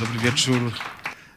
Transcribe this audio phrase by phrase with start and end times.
[0.00, 0.72] Dobry wieczór.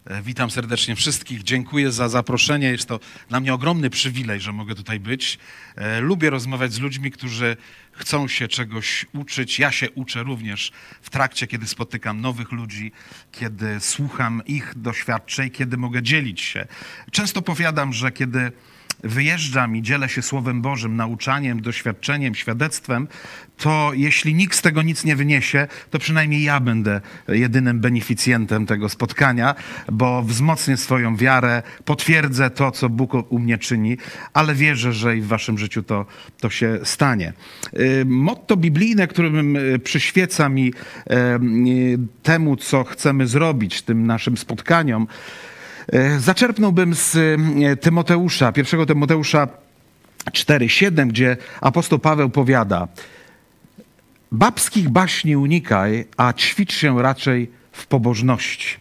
[0.05, 1.43] E, Witam serdecznie wszystkich.
[1.43, 2.67] Dziękuję za zaproszenie.
[2.67, 2.99] Jest to
[3.29, 5.39] dla mnie ogromny przywilej, że mogę tutaj być.
[5.75, 7.58] E, Lubię rozmawiać z ludźmi, którzy
[7.92, 9.60] chcą się czegoś uczyć.
[9.60, 12.92] Ja się uczę również w trakcie, kiedy spotykam nowych ludzi,
[13.32, 16.68] kiedy słucham ich doświadczeń, kiedy mogę dzielić się.
[17.12, 18.52] Często powiadam, że kiedy
[19.04, 23.07] wyjeżdżam i dzielę się Słowem Bożym, nauczaniem, doświadczeniem, świadectwem,
[23.57, 28.89] to jeśli nikt z tego nic nie wyniesie, to przynajmniej ja będę jedynym beneficjentem tego
[28.89, 29.55] spotkania,
[29.91, 33.98] bo wzmocnię swoją wiarę, potwierdzę to, co Bóg u mnie czyni,
[34.34, 36.05] ale wierzę, że i w waszym życiu to,
[36.39, 37.34] to się stanie.
[37.73, 41.14] Y, Motto biblijne, którym y, przyświeca mi y,
[42.23, 45.08] temu, co chcemy zrobić, tym naszym spotkaniom,
[46.20, 49.48] Zaczerpnąłbym z e, Tymoteusza, pierwszego Tymoteusza
[50.32, 52.88] 4:7, gdzie apostoł Paweł powiada:
[54.31, 58.78] Babskich baśni unikaj, a ćwicz się raczej w pobożności.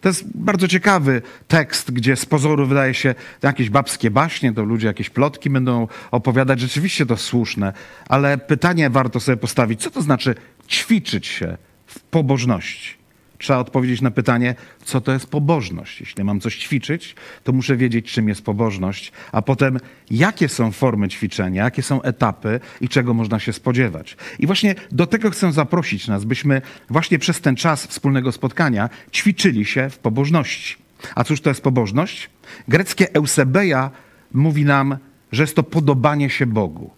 [0.00, 4.86] To jest bardzo ciekawy tekst, gdzie z pozoru wydaje się jakieś babskie baśnie, to ludzie
[4.86, 6.60] jakieś plotki będą opowiadać.
[6.60, 7.72] Rzeczywiście to słuszne,
[8.08, 10.34] ale pytanie warto sobie postawić, co to znaczy
[10.68, 13.03] ćwiczyć się w pobożności?
[13.44, 16.00] Trzeba odpowiedzieć na pytanie, co to jest pobożność.
[16.00, 17.14] Jeśli mam coś ćwiczyć,
[17.44, 19.78] to muszę wiedzieć, czym jest pobożność, a potem
[20.10, 24.16] jakie są formy ćwiczenia, jakie są etapy i czego można się spodziewać.
[24.38, 29.64] I właśnie do tego chcę zaprosić nas, byśmy właśnie przez ten czas wspólnego spotkania ćwiczyli
[29.64, 30.76] się w pobożności.
[31.14, 32.30] A cóż to jest pobożność?
[32.68, 33.90] Greckie eusebeia
[34.32, 34.96] mówi nam,
[35.32, 36.90] że jest to podobanie się Bogu.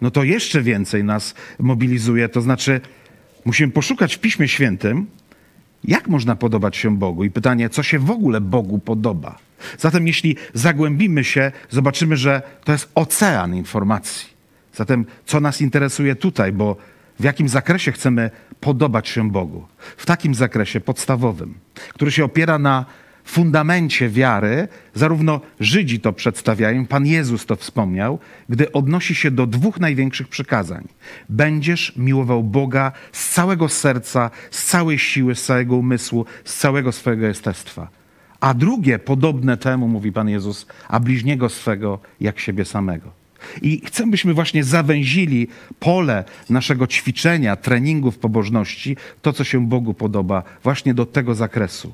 [0.00, 2.80] No to jeszcze więcej nas mobilizuje, to znaczy
[3.44, 5.06] musimy poszukać w Piśmie Świętym,
[5.84, 7.24] jak można podobać się Bogu?
[7.24, 9.38] I pytanie, co się w ogóle Bogu podoba?
[9.78, 14.28] Zatem, jeśli zagłębimy się, zobaczymy, że to jest ocean informacji.
[14.74, 16.76] Zatem, co nas interesuje tutaj, bo
[17.20, 19.66] w jakim zakresie chcemy podobać się Bogu?
[19.96, 21.54] W takim zakresie podstawowym,
[21.88, 22.84] który się opiera na
[23.24, 29.80] fundamencie wiary, zarówno Żydzi to przedstawiają, Pan Jezus to wspomniał, gdy odnosi się do dwóch
[29.80, 30.88] największych przykazań.
[31.28, 37.26] Będziesz miłował Boga z całego serca, z całej siły, z całego umysłu, z całego swojego
[37.26, 37.88] jestestwa.
[38.40, 43.10] A drugie, podobne temu, mówi Pan Jezus, a bliźniego swego jak siebie samego.
[43.62, 49.94] I chcę, byśmy właśnie zawęzili pole naszego ćwiczenia, treningu w pobożności, to, co się Bogu
[49.94, 51.92] podoba, właśnie do tego zakresu.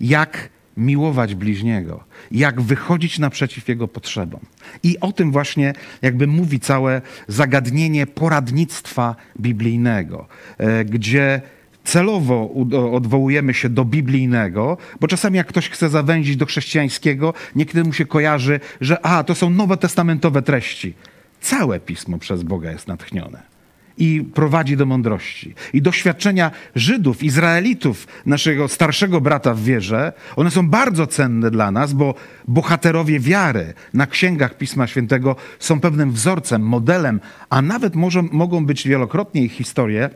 [0.00, 0.48] Jak
[0.78, 4.40] miłować bliźniego, jak wychodzić naprzeciw jego potrzebom.
[4.82, 5.72] I o tym właśnie
[6.02, 10.26] jakby mówi całe zagadnienie poradnictwa biblijnego,
[10.58, 11.40] e, gdzie
[11.84, 12.50] celowo
[12.92, 18.06] odwołujemy się do biblijnego, bo czasami jak ktoś chce zawęzić do chrześcijańskiego, niekiedy mu się
[18.06, 20.94] kojarzy, że a, to są nowe testamentowe treści.
[21.40, 23.57] Całe pismo przez Boga jest natchnione
[23.98, 25.54] i prowadzi do mądrości.
[25.72, 31.92] I doświadczenia Żydów, Izraelitów, naszego starszego brata w wierze, one są bardzo cenne dla nas,
[31.92, 32.14] bo
[32.48, 37.20] bohaterowie wiary na księgach Pisma Świętego są pewnym wzorcem, modelem,
[37.50, 40.10] a nawet może, mogą być wielokrotnie ich historie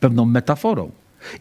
[0.00, 0.90] pewną metaforą.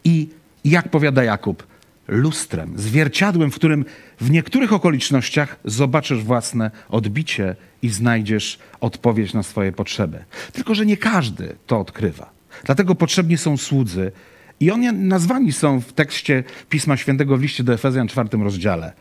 [0.03, 0.29] I
[0.65, 1.63] jak powiada Jakub,
[2.07, 3.85] lustrem, zwierciadłem, w którym
[4.21, 10.23] w niektórych okolicznościach zobaczysz własne odbicie i znajdziesz odpowiedź na swoje potrzeby.
[10.53, 12.29] Tylko, że nie każdy to odkrywa.
[12.65, 14.11] Dlatego potrzebni są słudzy.
[14.59, 18.93] I oni nazwani są w tekście Pisma Świętego w liście do Efezjan czwartym rozdziale,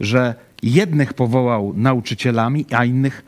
[0.00, 3.24] że jednych powołał nauczycielami, a innych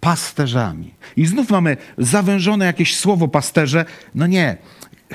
[0.00, 0.94] pasterzami.
[1.16, 3.84] I znów mamy zawężone jakieś słowo pasterze.
[4.14, 4.56] No nie,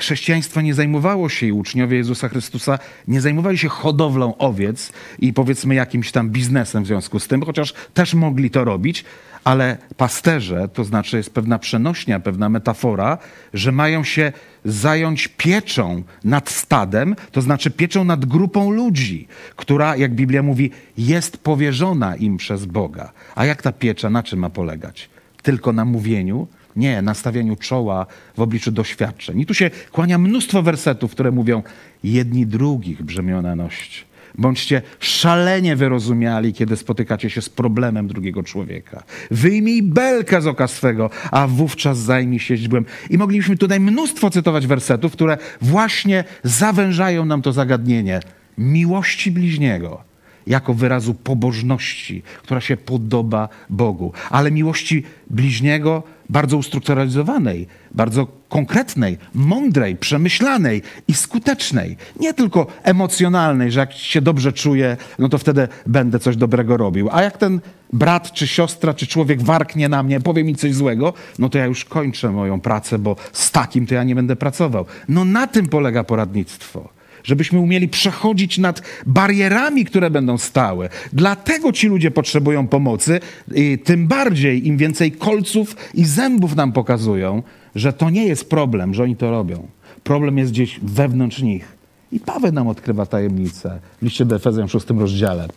[0.00, 2.78] chrześcijaństwo nie zajmowało się i uczniowie Jezusa Chrystusa
[3.08, 7.74] nie zajmowali się hodowlą owiec i powiedzmy jakimś tam biznesem w związku z tym, chociaż
[7.94, 9.04] też mogli to robić,
[9.44, 13.18] ale pasterze to znaczy jest pewna przenośnia, pewna metafora,
[13.54, 14.32] że mają się
[14.64, 21.38] zająć pieczą nad stadem, to znaczy pieczą nad grupą ludzi, która, jak Biblia mówi, jest
[21.38, 23.12] powierzona im przez Boga.
[23.34, 25.10] A jak ta piecza, na czym ma polegać?
[25.42, 29.40] Tylko na mówieniu, nie, na stawianiu czoła w obliczu doświadczeń.
[29.40, 31.62] I tu się kłania mnóstwo wersetów, które mówią:
[32.04, 34.10] jedni drugich brzemiona noście.
[34.38, 39.02] Bądźcie szalenie wyrozumiali, kiedy spotykacie się z problemem drugiego człowieka.
[39.30, 42.84] Wyjmij belkę z oka swego, a wówczas zajmij się źdźbłem.
[43.10, 48.20] I moglibyśmy tutaj mnóstwo cytować wersetów, które właśnie zawężają nam to zagadnienie
[48.58, 50.04] miłości bliźniego
[50.46, 59.96] jako wyrazu pobożności, która się podoba Bogu, ale miłości bliźniego bardzo ustrukturalizowanej, bardzo konkretnej, mądrej,
[59.96, 61.96] przemyślanej i skutecznej.
[62.20, 67.08] Nie tylko emocjonalnej, że jak się dobrze czuję, no to wtedy będę coś dobrego robił.
[67.12, 67.60] A jak ten
[67.92, 71.66] brat, czy siostra, czy człowiek warknie na mnie, powie mi coś złego, no to ja
[71.66, 74.84] już kończę moją pracę, bo z takim to ja nie będę pracował.
[75.08, 80.88] No na tym polega poradnictwo żebyśmy umieli przechodzić nad barierami, które będą stałe.
[81.12, 83.20] Dlatego ci ludzie potrzebują pomocy,
[83.54, 87.42] i tym bardziej im więcej kolców i zębów nam pokazują,
[87.74, 89.66] że to nie jest problem, że oni to robią.
[90.04, 91.80] Problem jest gdzieś wewnątrz nich.
[92.12, 95.48] I Paweł nam odkrywa tajemnicę w liście do Efezjan w szóstym rozdziale,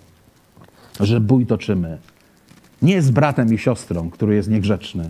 [1.00, 1.98] że bój toczymy.
[2.81, 5.09] Nie z bratem i siostrą, który jest niegrzeczny,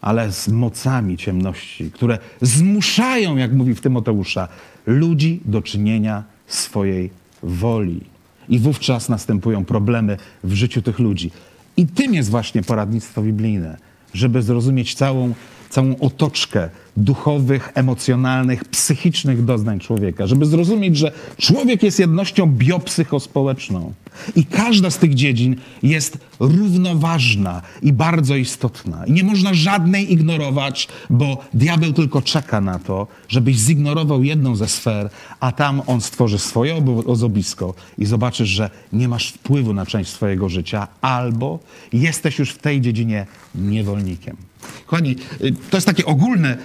[0.00, 4.48] ale z mocami ciemności, które zmuszają, jak mówi w Tymoteusza,
[4.88, 7.10] ludzi do czynienia swojej
[7.42, 8.00] woli.
[8.48, 11.30] I wówczas następują problemy w życiu tych ludzi.
[11.76, 13.76] I tym jest właśnie poradnictwo biblijne,
[14.14, 15.34] żeby zrozumieć całą,
[15.70, 23.92] całą otoczkę duchowych, emocjonalnych, psychicznych doznań człowieka, żeby zrozumieć, że człowiek jest jednością biopsychospołeczną
[24.36, 29.06] i każda z tych dziedzin jest równoważna i bardzo istotna.
[29.06, 34.68] I nie można żadnej ignorować, bo diabeł tylko czeka na to, żebyś zignorował jedną ze
[34.68, 35.10] sfer,
[35.40, 40.48] a tam on stworzy swoje ozobisko i zobaczysz, że nie masz wpływu na część swojego
[40.48, 41.58] życia, albo
[41.92, 44.47] jesteś już w tej dziedzinie niewolnikiem.
[44.86, 46.58] Kochani, y, to jest takie ogólne,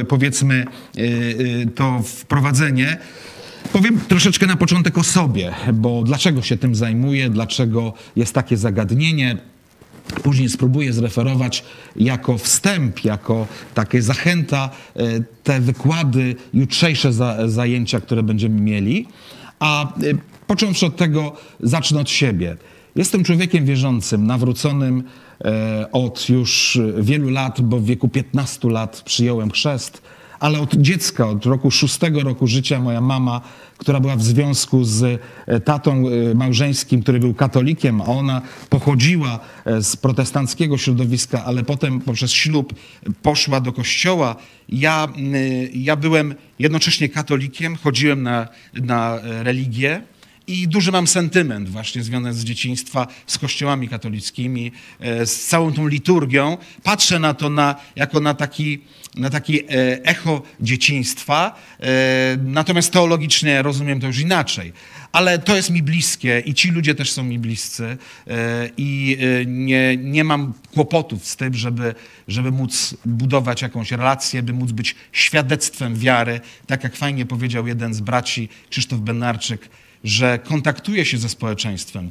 [0.00, 0.64] y, powiedzmy,
[0.98, 2.98] y, to wprowadzenie.
[3.72, 9.36] Powiem troszeczkę na początek o sobie, bo dlaczego się tym zajmuję, dlaczego jest takie zagadnienie.
[10.22, 11.64] Później spróbuję zreferować
[11.96, 14.70] jako wstęp, jako takie zachęta
[15.42, 17.12] te wykłady, jutrzejsze
[17.46, 19.06] zajęcia, które będziemy mieli.
[19.58, 19.92] A
[20.46, 22.56] począwszy od tego, zacznę od siebie.
[22.96, 25.04] Jestem człowiekiem wierzącym, nawróconym
[25.92, 30.02] od już wielu lat, bo w wieku 15 lat przyjąłem chrzest,
[30.40, 33.40] ale od dziecka, od roku szóstego roku życia moja mama,
[33.78, 39.40] która była w związku z e, tatą e, małżeńskim, który był katolikiem, a ona pochodziła
[39.80, 42.74] z protestanckiego środowiska, ale potem poprzez ślub
[43.22, 44.36] poszła do kościoła.
[44.68, 45.08] Ja,
[45.74, 50.02] ja byłem jednocześnie katolikiem, chodziłem na, na religię,
[50.46, 55.88] i duży mam sentyment właśnie związany z dzieciństwa, z kościołami katolickimi, e, z całą tą
[55.88, 56.56] liturgią.
[56.82, 58.80] Patrzę na to na, jako na taki,
[59.14, 59.66] na taki e,
[60.04, 61.86] echo dzieciństwa, e,
[62.44, 64.72] natomiast teologicznie rozumiem to już inaczej.
[65.12, 67.96] Ale to jest mi bliskie i ci ludzie też są mi bliscy
[68.76, 71.94] i nie, nie mam kłopotów z tym, żeby,
[72.28, 76.40] żeby móc budować jakąś relację, by móc być świadectwem wiary.
[76.66, 79.68] Tak jak fajnie powiedział jeden z braci, Krzysztof Benarczyk,
[80.04, 82.10] że kontaktuję się ze społeczeństwem,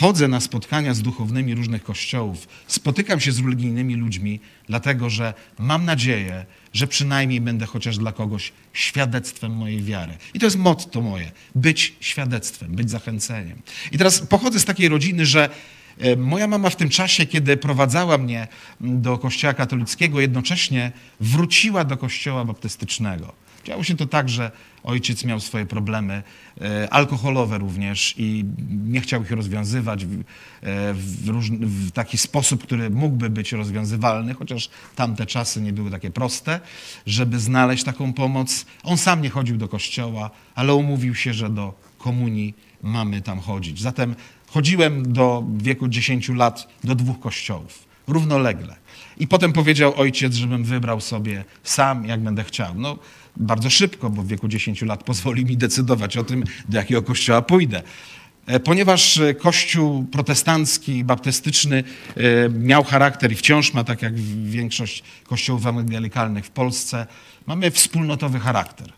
[0.00, 5.84] chodzę na spotkania z duchownymi różnych kościołów, spotykam się z religijnymi ludźmi, dlatego że mam
[5.84, 10.12] nadzieję, że przynajmniej będę chociaż dla kogoś świadectwem mojej wiary.
[10.34, 13.62] I to jest motto moje: być świadectwem, być zachęceniem.
[13.92, 15.50] I teraz pochodzę z takiej rodziny, że
[15.98, 18.48] e, Moja mama w tym czasie, kiedy prowadzała mnie
[18.80, 23.32] do kościoła katolickiego, jednocześnie wróciła do kościoła baptystycznego.
[23.64, 24.50] Działo się to tak, że
[24.82, 26.22] ojciec miał swoje problemy
[26.60, 30.24] e, alkoholowe również i nie chciał ich rozwiązywać w, e,
[30.94, 36.10] w, różny, w, taki sposób, który mógłby być rozwiązywalny, chociaż tamte czasy nie były takie
[36.10, 36.60] proste,
[37.06, 38.66] żeby znaleźć taką pomoc.
[38.82, 43.80] On sam nie chodził do kościoła, ale umówił się, że do komunii mamy tam chodzić.
[43.80, 44.14] Zatem
[44.46, 48.76] chodziłem do wieku 10 lat do dwóch kościołów, równolegle.
[49.16, 52.74] I potem powiedział ojciec, żebym wybrał sobie sam, jak będę chciał.
[52.74, 52.98] No,
[53.36, 57.42] bardzo szybko, bo w wieku 10 lat pozwoli mi decydować o tym, do jakiego kościoła
[57.42, 57.82] pójdę.
[58.46, 61.84] E, ponieważ e, kościół protestancki, baptystyczny
[62.16, 67.06] e, miał charakter i wciąż ma, tak jak większość kościołów ewangelikalnych w Polsce,
[67.46, 68.92] mamy wspólnotowy charakter.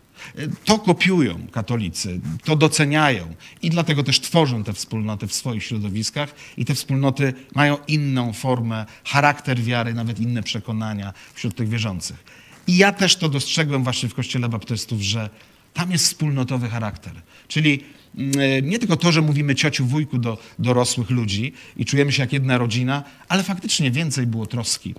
[0.65, 6.65] To kopiują katolicy, to doceniają i dlatego też tworzą te wspólnoty w swoich środowiskach i
[6.65, 12.42] te wspólnoty mają inną formę, charakter wiary, nawet inne przekonania wśród tych wierzących.
[12.67, 15.29] I ja też to dostrzegłem właśnie w Kościele Baptystów, że
[15.73, 17.13] tam jest wspólnotowy charakter.
[17.47, 17.83] Czyli
[18.17, 22.23] mm, e, nie tylko to, że mówimy ciociu, wujku do dorosłych ludzi i czujemy się
[22.23, 24.95] jak jedna rodzina, ale faktycznie więcej było troski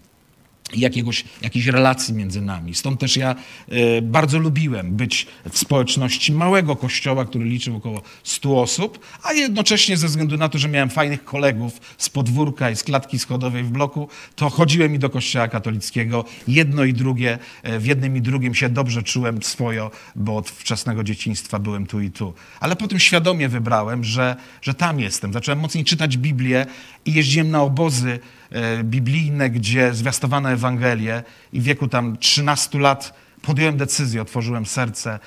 [0.76, 2.74] jakiegoś, jakiejś relacji między nami.
[2.74, 3.34] Stąd też ja
[3.68, 9.96] e, bardzo lubiłem być w społeczności małego kościoła, który liczył około 100 osób, a jednocześnie
[9.96, 13.70] ze względu na to, że miałem fajnych kolegów z podwórka i z klatki schodowej w
[13.70, 16.24] bloku, to chodziłem i do kościoła katolickiego.
[16.48, 21.04] Jedno i drugie, e, w jednym i drugim się dobrze czułem swojo, bo od wczesnego
[21.04, 22.34] dzieciństwa byłem tu i tu.
[22.60, 25.32] Ale potem świadomie wybrałem, że, że tam jestem.
[25.32, 26.66] Zacząłem mocniej czytać Biblię
[27.04, 28.18] i jeździłem na obozy
[28.84, 35.18] biblijne, gdzie zwiastowano Ewangelię i w wieku tam 13 lat podjąłem decyzję, otworzyłem serce,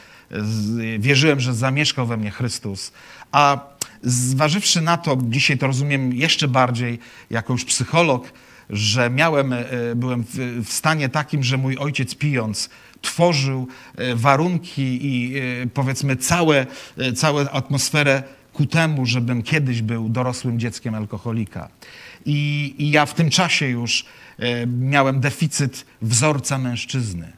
[0.99, 2.91] wierzyłem, że zamieszkał we mnie Chrystus.
[3.31, 3.59] A
[4.03, 8.33] zważywszy na to, dzisiaj to rozumiem jeszcze bardziej jako już psycholog,
[8.69, 9.65] że miałem, e,
[9.95, 10.23] byłem
[10.63, 12.69] w stanie takim, że mój ojciec pijąc
[13.01, 16.65] tworzył e, warunki i e, powiedzmy całe,
[16.97, 21.69] e, całą atmosferę ku temu, żebym kiedyś był dorosłym dzieckiem alkoholika.
[22.25, 24.05] I, i ja w tym czasie już
[24.67, 27.37] miałem deficyt wzorca mężczyzny.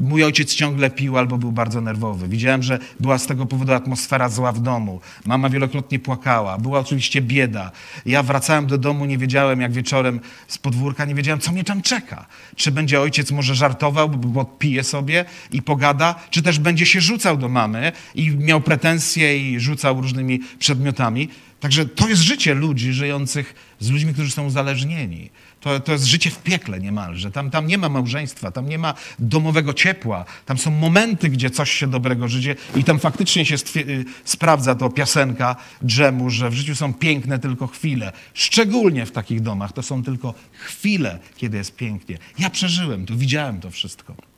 [0.00, 2.28] Mój ojciec ciągle pił albo był bardzo nerwowy.
[2.28, 5.00] Widziałem, że była z tego powodu atmosfera zła w domu.
[5.24, 6.58] Mama wielokrotnie płakała.
[6.58, 7.70] Była oczywiście bieda.
[8.06, 11.82] Ja wracałem do domu, nie wiedziałem jak wieczorem z podwórka, nie wiedziałem, co mnie tam
[11.82, 12.26] czeka.
[12.56, 17.36] Czy będzie ojciec może żartował, bo pije sobie i pogada, czy też będzie się rzucał
[17.36, 21.28] do mamy i miał pretensje i rzucał różnymi przedmiotami.
[21.62, 25.30] Także to jest życie ludzi żyjących z ludźmi, którzy są uzależnieni.
[25.60, 27.30] To, to jest życie w piekle niemalże.
[27.30, 30.24] Tam, tam nie ma małżeństwa, tam nie ma domowego ciepła.
[30.46, 34.90] Tam są momenty, gdzie coś się dobrego żyje i tam faktycznie się y, sprawdza to
[34.90, 38.12] piasenka drzemu, że w życiu są piękne tylko chwile.
[38.34, 42.18] Szczególnie w takich domach to są tylko chwile, kiedy jest pięknie.
[42.38, 44.31] Ja przeżyłem to, widziałem to wszystko.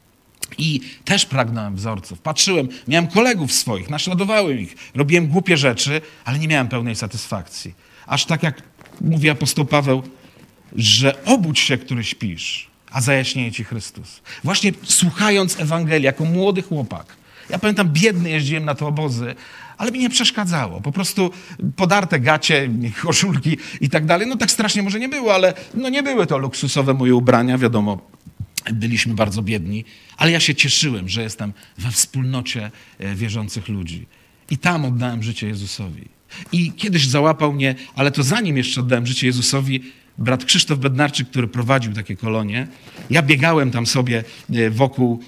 [0.59, 2.21] I też pragnąłem wzorców.
[2.21, 7.75] Patrzyłem, miałem kolegów swoich, naśladowałem ich, robiłem głupie rzeczy, ale nie miałem pełnej satysfakcji.
[8.07, 8.63] Aż tak jak
[9.01, 10.03] mówi apostoł Paweł,
[10.77, 14.21] że obudź się, który śpisz, a zajaśnieje ci Chrystus.
[14.45, 17.17] Właśnie słuchając Ewangelii jako młody chłopak.
[17.51, 19.35] Ja pamiętam, biedny jeździłem na te obozy,
[19.79, 20.81] ale mi nie przeszkadzało.
[20.81, 21.31] Po prostu
[21.77, 22.71] podarte gacie,
[23.03, 24.27] koszulki i tak dalej.
[24.29, 27.99] No tak strasznie może nie było, ale no nie były to luksusowe moje ubrania, wiadomo.
[28.73, 29.85] Byliśmy bardzo biedni,
[30.17, 34.07] ale ja się cieszyłem, że jestem we wspólnocie e, wierzących ludzi.
[34.51, 36.09] I tam oddałem życie Jezusowi.
[36.53, 39.81] I kiedyś załapał mnie, ale to zanim jeszcze oddałem życie Jezusowi,
[40.19, 42.67] brat Krzysztof Bednarczyk, który prowadził takie kolonie.
[43.11, 45.23] Ja biegałem tam sobie e, wokół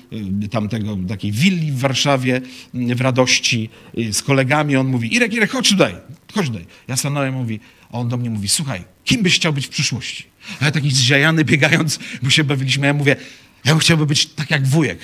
[0.45, 2.41] e, tamtego, takiej willi w Warszawie,
[2.75, 3.71] w radości
[4.13, 4.77] z kolegami.
[4.77, 5.95] On mówi, Irek, Irek, chodź tutaj,
[6.35, 6.67] chodź tutaj.
[6.89, 10.36] Ja stanąłem, mówi, a on do mnie mówi, słuchaj, kim byś chciał być w przyszłości?
[10.61, 13.17] Ja taki zziajany, biegając, bo się bawiliśmy, ja mówię,
[13.65, 14.99] ja chciałbym być tak jak wujek,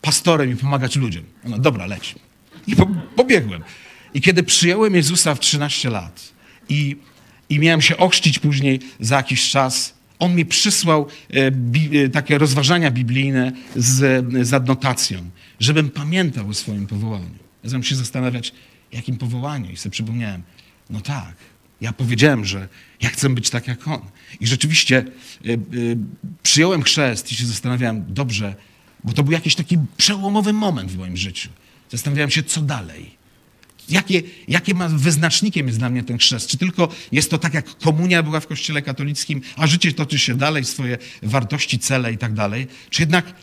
[0.00, 1.24] pastorem i pomagać ludziom.
[1.44, 2.14] No dobra, leć.
[2.66, 3.62] I po, pobiegłem.
[4.14, 6.32] I kiedy przyjąłem Jezusa w 13 lat
[6.68, 6.96] i,
[7.48, 12.38] i miałem się ochrzcić później za jakiś czas, on mi przysłał e, bi, e, takie
[12.38, 15.30] rozważania biblijne z, z adnotacją,
[15.60, 17.38] żebym pamiętał o swoim powołaniu.
[17.64, 18.52] Zacząłem się zastanawiać,
[18.92, 19.70] jakim powołaniu.
[19.70, 20.42] I sobie przypomniałem,
[20.90, 21.34] no tak,
[21.82, 22.68] ja powiedziałem, że
[23.00, 24.00] ja chcę być tak jak on.
[24.40, 25.04] I rzeczywiście
[25.46, 25.96] y, y,
[26.42, 28.54] przyjąłem chrzest i się zastanawiałem, dobrze,
[29.04, 31.48] bo to był jakiś taki przełomowy moment w moim życiu.
[31.90, 33.22] Zastanawiałem się, co dalej.
[33.88, 36.48] Jakie, jakie ma wyznacznikiem jest dla mnie ten chrzest?
[36.48, 40.34] Czy tylko jest to tak, jak komunia była w kościele katolickim, a życie toczy się
[40.34, 42.66] dalej, swoje wartości, cele i tak dalej?
[42.90, 43.34] Czy jednak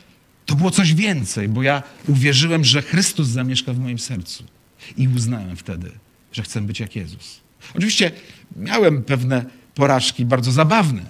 [0.46, 4.44] to było coś więcej, bo ja uwierzyłem, że Chrystus zamieszka w moim sercu.
[4.98, 5.92] I uznałem wtedy,
[6.32, 7.49] że chcę być jak Jezus.
[7.76, 8.12] Oczywiście
[8.56, 11.02] miałem pewne porażki bardzo zabawne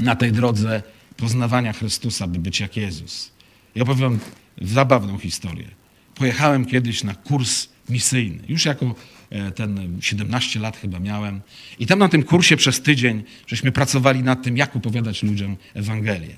[0.00, 0.82] na tej drodze
[1.16, 3.30] poznawania Chrystusa, by być jak Jezus.
[3.74, 4.18] I opowiem
[4.62, 5.68] zabawną historię.
[6.14, 8.94] Pojechałem kiedyś na kurs misyjny, już jako
[9.30, 11.40] e, ten 17 lat chyba miałem.
[11.78, 16.36] I tam na tym kursie przez tydzień żeśmy pracowali nad tym, jak opowiadać ludziom Ewangelię.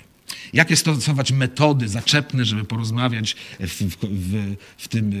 [0.53, 5.11] Jakie stosować metody zaczepne, żeby porozmawiać w, w, w, w tym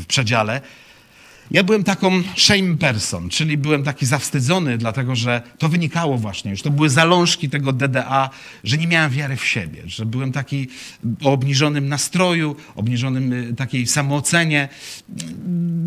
[0.00, 0.60] w przedziale.
[1.50, 6.62] Ja byłem taką shame person, czyli byłem taki zawstydzony, dlatego że to wynikało właśnie już.
[6.62, 8.30] To były zalążki tego DDA,
[8.64, 10.68] że nie miałem wiary w siebie, że byłem taki
[11.24, 14.68] o obniżonym nastroju, obniżonym y, takiej samoocenie.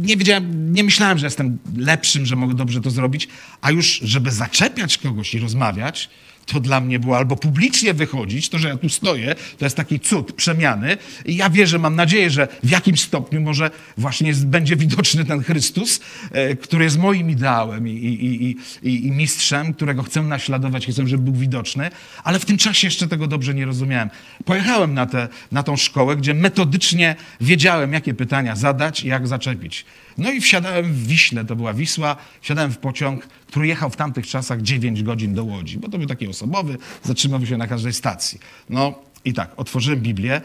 [0.02, 3.28] Nie wiedziałem, nie myślałem, że jestem lepszym, że mogę dobrze to zrobić,
[3.62, 6.10] a już, żeby zaczepiać kogoś i rozmawiać,
[6.46, 10.00] to dla mnie było albo publicznie wychodzić, to, że ja tu stoję, to jest taki
[10.00, 10.98] cud przemiany.
[11.26, 16.00] I ja wierzę, mam nadzieję, że w jakimś stopniu może właśnie będzie widoczny ten Chrystus,
[16.32, 18.58] e, który jest moim ideałem i, i,
[18.90, 21.90] i, i mistrzem, którego chcę naśladować, chcę, żeby był widoczny,
[22.24, 24.10] ale w tym czasie jeszcze tego dobrze nie rozumiałem.
[24.46, 29.86] Pojechałem na, tę na tą szkołę, gdzie metodycznie wiedziałem, jakie pytania zadać i jak zaczepić.
[30.18, 34.28] No i wsiadałem w Wiśle, to była Wisła, wsiadałem w pociąg, który jechał w tamtych
[34.28, 38.40] czasach 9 godzin do Łodzi, bo to był taki osobowy, zatrzymywał się na każdej stacji.
[38.70, 38.94] No
[39.26, 40.42] i tak, otworzyłem Biblię,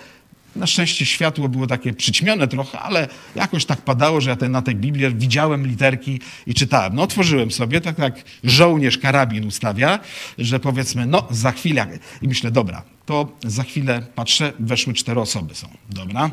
[0.57, 4.63] na szczęście światło było takie przyćmione trochę, ale jakoś tak padało, że ja ten, na
[4.63, 6.95] tej Biblii widziałem literki i czytałem.
[6.95, 9.99] No otworzyłem sobie, tak jak żołnierz karabin ustawia,
[10.39, 11.99] że powiedzmy, no za chwilę.
[12.23, 15.69] I myślę, dobra, to za chwilę patrzę, weszły cztery osoby są.
[15.91, 16.31] Dobra.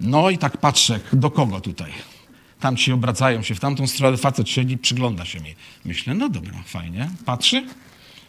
[0.00, 1.92] No i tak patrzę, do kogo tutaj?
[2.60, 5.54] Tam ci obracają się w tamtą stronę, facet siedzi, przygląda się mi.
[5.84, 7.10] Myślę, no dobra, fajnie.
[7.24, 7.66] Patrzy,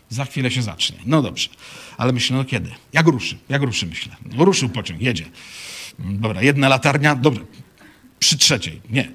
[0.09, 0.97] za chwilę się zacznie.
[1.05, 1.49] No dobrze.
[1.97, 2.71] Ale myślę, no kiedy?
[2.93, 3.37] Jak ruszy?
[3.49, 4.15] Jak ruszy, myślę.
[4.35, 5.25] No, ruszył pociąg, jedzie.
[5.99, 7.43] Dobra, jedna latarnia, dobra.
[8.19, 9.11] Przy trzeciej, nie.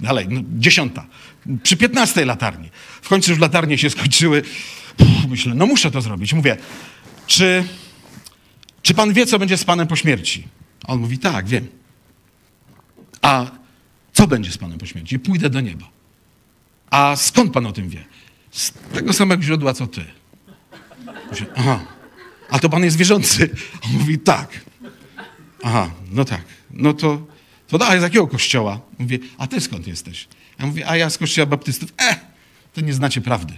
[0.00, 1.06] Dalej, no, dziesiąta.
[1.62, 2.70] Przy piętnastej latarni.
[3.02, 4.42] W końcu już latarnie się skończyły.
[5.28, 6.32] myślę, no muszę to zrobić.
[6.32, 6.56] Mówię,
[7.26, 7.64] czy
[8.84, 10.44] czy pan wie, co będzie z panem po śmierci?
[10.86, 11.68] On mówi, tak, wiem.
[13.24, 13.46] A
[14.12, 15.18] co będzie z panem po śmierci?
[15.18, 15.88] Pójdę do nieba.
[16.90, 18.04] A skąd pan o tym wie?
[18.50, 20.04] Z tego samego źródła, co ty.
[21.56, 21.84] Aha,
[22.50, 23.50] a to pan jest wierzący?
[23.84, 24.60] On mówi, tak.
[25.62, 26.44] Aha, no tak.
[26.70, 27.26] No to,
[27.68, 28.80] to daj, z jakiego kościoła?
[28.98, 30.28] Mówię, a ty skąd jesteś?
[30.58, 31.92] Ja mówię, a ja z kościoła baptystów.
[32.02, 32.16] E,
[32.74, 33.54] to nie znacie prawdy.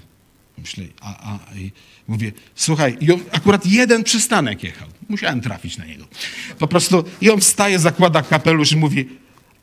[0.59, 1.73] Myślę, a, a i
[2.09, 4.89] mówię, słuchaj, i on akurat jeden przystanek jechał.
[5.09, 6.07] Musiałem trafić na niego.
[6.59, 9.09] Po prostu, i on wstaje, zakłada kapelusz i mówi,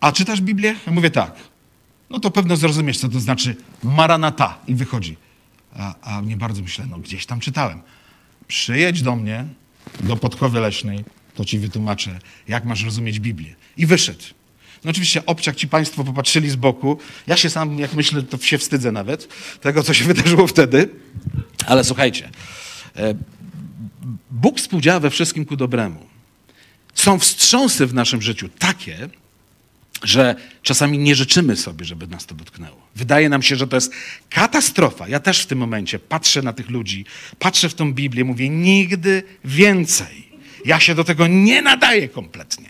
[0.03, 0.75] a czytasz Biblię?
[0.85, 1.35] Ja mówię, tak.
[2.09, 4.57] No to pewno zrozumiesz, co to znaczy Maranata.
[4.67, 5.17] I wychodzi.
[5.75, 7.81] A, a nie bardzo myślę, no gdzieś tam czytałem.
[8.47, 9.45] Przyjedź do mnie,
[9.99, 11.03] do Podkowy Leśnej,
[11.35, 13.55] to ci wytłumaczę, jak masz rozumieć Biblię.
[13.77, 14.23] I wyszedł.
[14.83, 16.97] No oczywiście obciach ci państwo popatrzyli z boku.
[17.27, 19.27] Ja się sam, jak myślę, to się wstydzę nawet
[19.61, 20.89] tego, co się wydarzyło wtedy.
[21.65, 22.29] Ale słuchajcie,
[22.95, 23.13] e,
[24.31, 26.05] Bóg współdziała we wszystkim ku dobremu.
[26.93, 29.09] Są wstrząsy w naszym życiu takie,
[30.03, 32.87] że czasami nie życzymy sobie, żeby nas to dotknęło.
[32.95, 33.93] Wydaje nam się, że to jest
[34.29, 35.07] katastrofa.
[35.07, 37.05] Ja też w tym momencie patrzę na tych ludzi,
[37.39, 40.33] patrzę w tą Biblię, mówię nigdy więcej.
[40.65, 42.69] Ja się do tego nie nadaję kompletnie.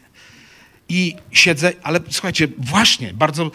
[0.89, 3.51] I siedzę, ale słuchajcie, właśnie, bardzo.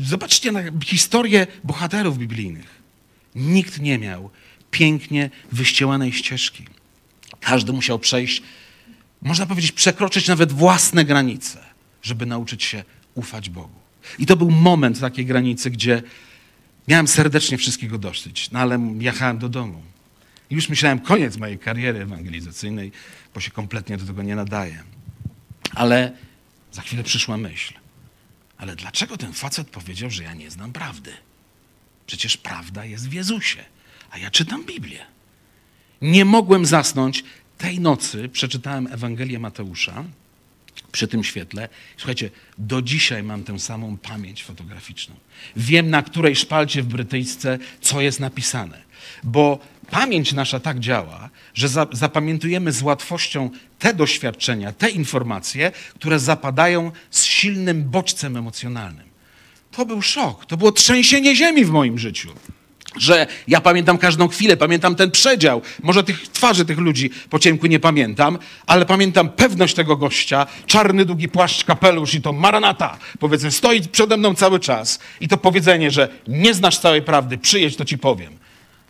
[0.00, 2.82] Zobaczcie na historię bohaterów biblijnych.
[3.34, 4.30] Nikt nie miał
[4.70, 6.64] pięknie wyścielanej ścieżki.
[7.40, 8.42] Każdy musiał przejść,
[9.22, 11.58] można powiedzieć, przekroczyć nawet własne granice,
[12.02, 12.84] żeby nauczyć się
[13.14, 13.84] ufać Bogu.
[14.18, 16.02] I to był moment takiej granicy, gdzie
[16.88, 19.82] miałem serdecznie wszystkiego dosyć, no ale jechałem do domu.
[20.50, 22.92] I już myślałem, koniec mojej kariery ewangelizacyjnej,
[23.34, 24.82] bo się kompletnie do tego nie nadaję.
[25.74, 26.12] Ale
[26.72, 27.74] za chwilę przyszła myśl.
[28.58, 31.12] Ale dlaczego ten facet powiedział, że ja nie znam prawdy?
[32.06, 33.64] Przecież prawda jest w Jezusie,
[34.10, 35.06] a ja czytam Biblię.
[36.02, 37.24] Nie mogłem zasnąć.
[37.58, 40.04] Tej nocy przeczytałem Ewangelię Mateusza
[40.94, 41.68] przy tym świetle.
[41.96, 45.14] Słuchajcie, do dzisiaj mam tę samą pamięć fotograficzną.
[45.56, 48.82] Wiem, na której szpalcie w brytyjsce co jest napisane.
[49.24, 49.58] Bo
[49.90, 56.92] pamięć nasza tak działa, że za, zapamiętujemy z łatwością te doświadczenia, te informacje, które zapadają
[57.10, 59.06] z silnym bodźcem emocjonalnym.
[59.70, 62.32] To był szok, to było trzęsienie ziemi w moim życiu.
[62.96, 65.62] Że ja pamiętam każdą chwilę, pamiętam ten przedział.
[65.82, 71.04] Może tych twarzy tych ludzi po ciemku nie pamiętam, ale pamiętam pewność tego gościa, czarny,
[71.04, 74.98] długi płaszcz, kapelusz i to maranata, powiedzmy, stoi przede mną cały czas.
[75.20, 78.38] I to powiedzenie, że nie znasz całej prawdy, przyjedź, to ci powiem.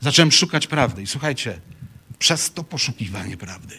[0.00, 1.60] Zacząłem szukać prawdy i słuchajcie,
[2.18, 3.78] przez to poszukiwanie prawdy,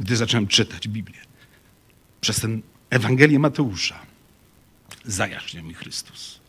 [0.00, 1.20] gdy zacząłem czytać Biblię,
[2.20, 3.98] przez ten Ewangelię Mateusza,
[5.04, 6.40] zajaśniał mi Chrystus.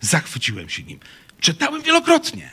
[0.00, 0.98] Zachwyciłem się nim.
[1.44, 2.50] Czytałem wielokrotnie,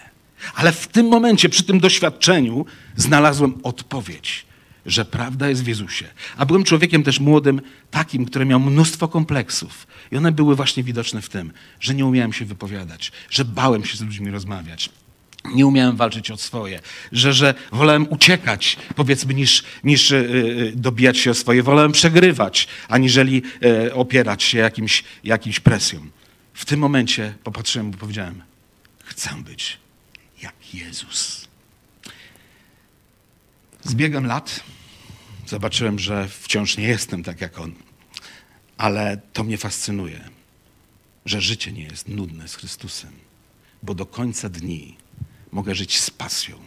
[0.56, 4.46] ale w tym momencie, przy tym doświadczeniu, znalazłem odpowiedź,
[4.86, 6.06] że prawda jest w Jezusie.
[6.38, 9.88] A byłem człowiekiem też młodym, takim, który miał mnóstwo kompleksów.
[10.12, 13.98] I one były właśnie widoczne w tym, że nie umiałem się wypowiadać, że bałem się
[13.98, 14.90] z ludźmi rozmawiać,
[15.56, 16.80] nie umiałem walczyć o swoje,
[17.12, 21.64] że, że wolałem uciekać, powiedzmy, niż, niż yy, dobijać się o swoje.
[21.64, 26.12] Wolałem przegrywać, aniżeli yy, opierać się jakimś, jakimś presjom.
[26.54, 28.51] W tym momencie popatrzyłem i powiedziałem,
[29.12, 29.78] chcę być
[30.42, 31.48] jak Jezus.
[33.84, 34.64] Z biegiem lat
[35.48, 37.74] zobaczyłem, że wciąż nie jestem tak jak On,
[38.78, 40.30] ale to mnie fascynuje,
[41.26, 43.12] że życie nie jest nudne z Chrystusem,
[43.84, 44.98] bo do końca dni
[45.52, 46.60] mogę żyć z pasją,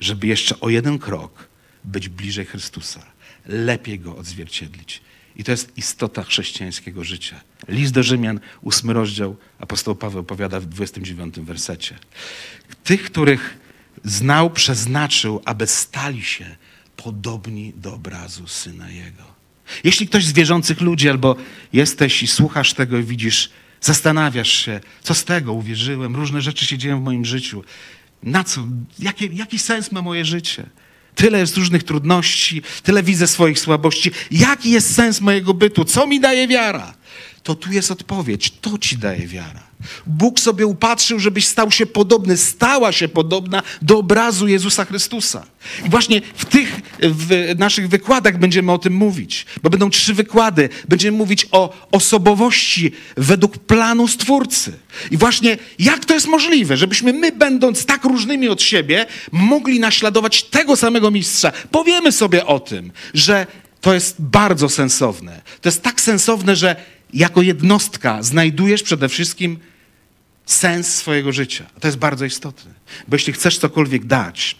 [0.00, 1.48] żeby jeszcze o jeden krok
[1.84, 3.06] być bliżej Chrystusa,
[3.46, 5.02] lepiej Go odzwierciedlić.
[5.36, 7.40] I to jest istota chrześcijańskiego życia.
[7.68, 11.98] List do Rzymian, ósmy rozdział, apostoł Paweł opowiada w 29 wersecie.
[12.84, 13.58] Tych, których
[14.04, 16.56] znał, przeznaczył, aby stali się
[16.96, 19.24] podobni do obrazu Syna Jego.
[19.84, 21.36] Jeśli ktoś z wierzących ludzi, albo
[21.72, 26.78] jesteś i słuchasz tego i widzisz, zastanawiasz się, co z tego, uwierzyłem, różne rzeczy się
[26.78, 27.64] dzieją w moim życiu.
[28.22, 28.66] Na co?
[28.98, 30.66] Jaki, jaki sens ma moje życie?
[31.14, 34.10] Tyle jest różnych trudności, tyle widzę swoich słabości.
[34.30, 35.84] Jaki jest sens mojego bytu?
[35.84, 36.94] Co mi daje wiara?
[37.42, 38.50] To tu jest odpowiedź.
[38.60, 39.71] To ci daje wiara.
[40.06, 45.46] Bóg sobie upatrzył, żebyś stał się podobny, stała się podobna do obrazu Jezusa Chrystusa.
[45.86, 50.68] I właśnie w tych w naszych wykładach będziemy o tym mówić, bo będą trzy wykłady.
[50.88, 54.72] Będziemy mówić o osobowości według planu Stwórcy.
[55.10, 60.42] I właśnie jak to jest możliwe, żebyśmy my, będąc tak różnymi od siebie, mogli naśladować
[60.42, 61.52] tego samego mistrza.
[61.70, 63.46] Powiemy sobie o tym, że
[63.80, 65.42] to jest bardzo sensowne.
[65.60, 66.76] To jest tak sensowne, że
[67.14, 69.58] jako jednostka znajdujesz przede wszystkim
[70.46, 71.66] sens swojego życia.
[71.80, 72.70] To jest bardzo istotne.
[73.08, 74.56] Bo jeśli chcesz cokolwiek dać,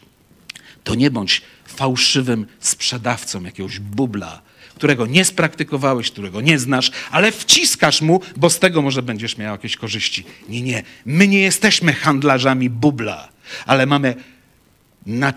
[0.84, 4.42] to nie bądź fałszywym sprzedawcą jakiegoś bubla,
[4.74, 9.52] którego nie spraktykowałeś, którego nie znasz, ale wciskasz mu, bo z tego może będziesz miał
[9.52, 10.24] jakieś korzyści.
[10.48, 10.82] Nie, nie.
[11.04, 13.28] My nie jesteśmy handlarzami bubla,
[13.66, 14.14] ale mamy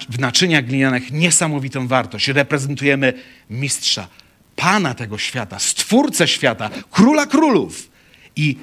[0.10, 2.28] w naczyniach glinianych niesamowitą wartość.
[2.28, 3.14] Reprezentujemy
[3.50, 4.08] mistrza,
[4.56, 7.90] pana tego świata, stwórcę świata, króla królów.
[8.36, 8.58] I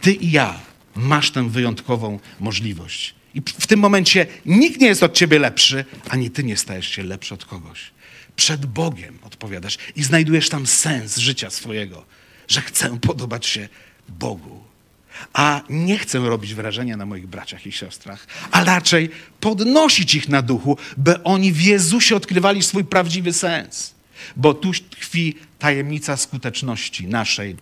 [0.00, 0.60] ty i ja
[0.94, 3.14] masz tę wyjątkową możliwość.
[3.34, 7.02] I w tym momencie nikt nie jest od ciebie lepszy, ani ty nie stajesz się
[7.02, 7.90] lepszy od kogoś.
[8.36, 12.04] Przed Bogiem odpowiadasz i znajdujesz tam sens życia swojego,
[12.48, 13.68] że chcę podobać się
[14.08, 14.64] Bogu.
[15.32, 20.42] A nie chcę robić wrażenia na moich braciach i siostrach, a raczej podnosić ich na
[20.42, 23.94] duchu, by oni w Jezusie odkrywali swój prawdziwy sens.
[24.36, 27.56] Bo tu tkwi tajemnica skuteczności naszej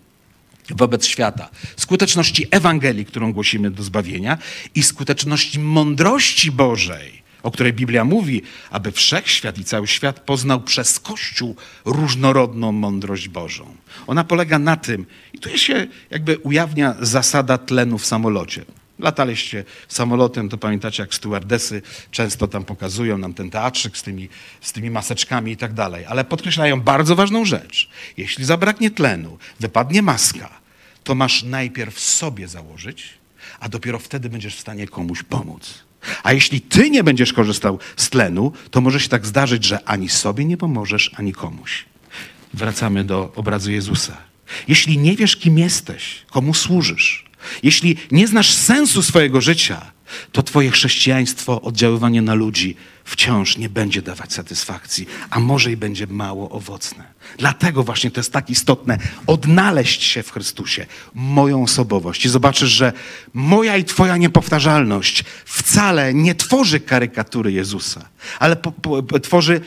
[0.75, 4.37] wobec świata, skuteczności Ewangelii, którą głosimy do zbawienia
[4.75, 10.99] i skuteczności mądrości Bożej, o której Biblia mówi, aby wszechświat i cały świat poznał przez
[10.99, 11.55] Kościół
[11.85, 13.75] różnorodną mądrość Bożą.
[14.07, 18.65] Ona polega na tym, i tu się jakby ujawnia zasada tlenu w samolocie.
[18.99, 21.81] Lataliście samolotem, to pamiętacie, jak stewardesy
[22.11, 24.29] często tam pokazują nam ten teatrzyk z tymi,
[24.61, 26.05] z tymi maseczkami i tak dalej.
[26.05, 27.89] Ale podkreślają bardzo ważną rzecz.
[28.17, 30.60] Jeśli zabraknie tlenu, wypadnie maska,
[31.03, 33.09] to masz najpierw sobie założyć,
[33.59, 35.83] a dopiero wtedy będziesz w stanie komuś pomóc.
[36.23, 40.09] A jeśli ty nie będziesz korzystał z tlenu, to może się tak zdarzyć, że ani
[40.09, 41.85] sobie nie pomożesz, ani komuś.
[42.53, 44.17] Wracamy do obrazu Jezusa.
[44.67, 47.25] Jeśli nie wiesz, kim jesteś, komu służysz,
[47.63, 49.91] jeśli nie znasz sensu swojego życia,
[50.31, 52.75] to Twoje chrześcijaństwo, oddziaływanie na ludzi
[53.11, 57.03] wciąż nie będzie dawać satysfakcji, a może i będzie mało owocne.
[57.37, 58.97] Dlatego właśnie to jest tak istotne
[59.27, 62.25] odnaleźć się w Chrystusie, moją osobowość.
[62.25, 62.93] I zobaczysz, że
[63.33, 69.61] moja i Twoja niepowtarzalność wcale nie tworzy karykatury Jezusa, ale po, po, tworzy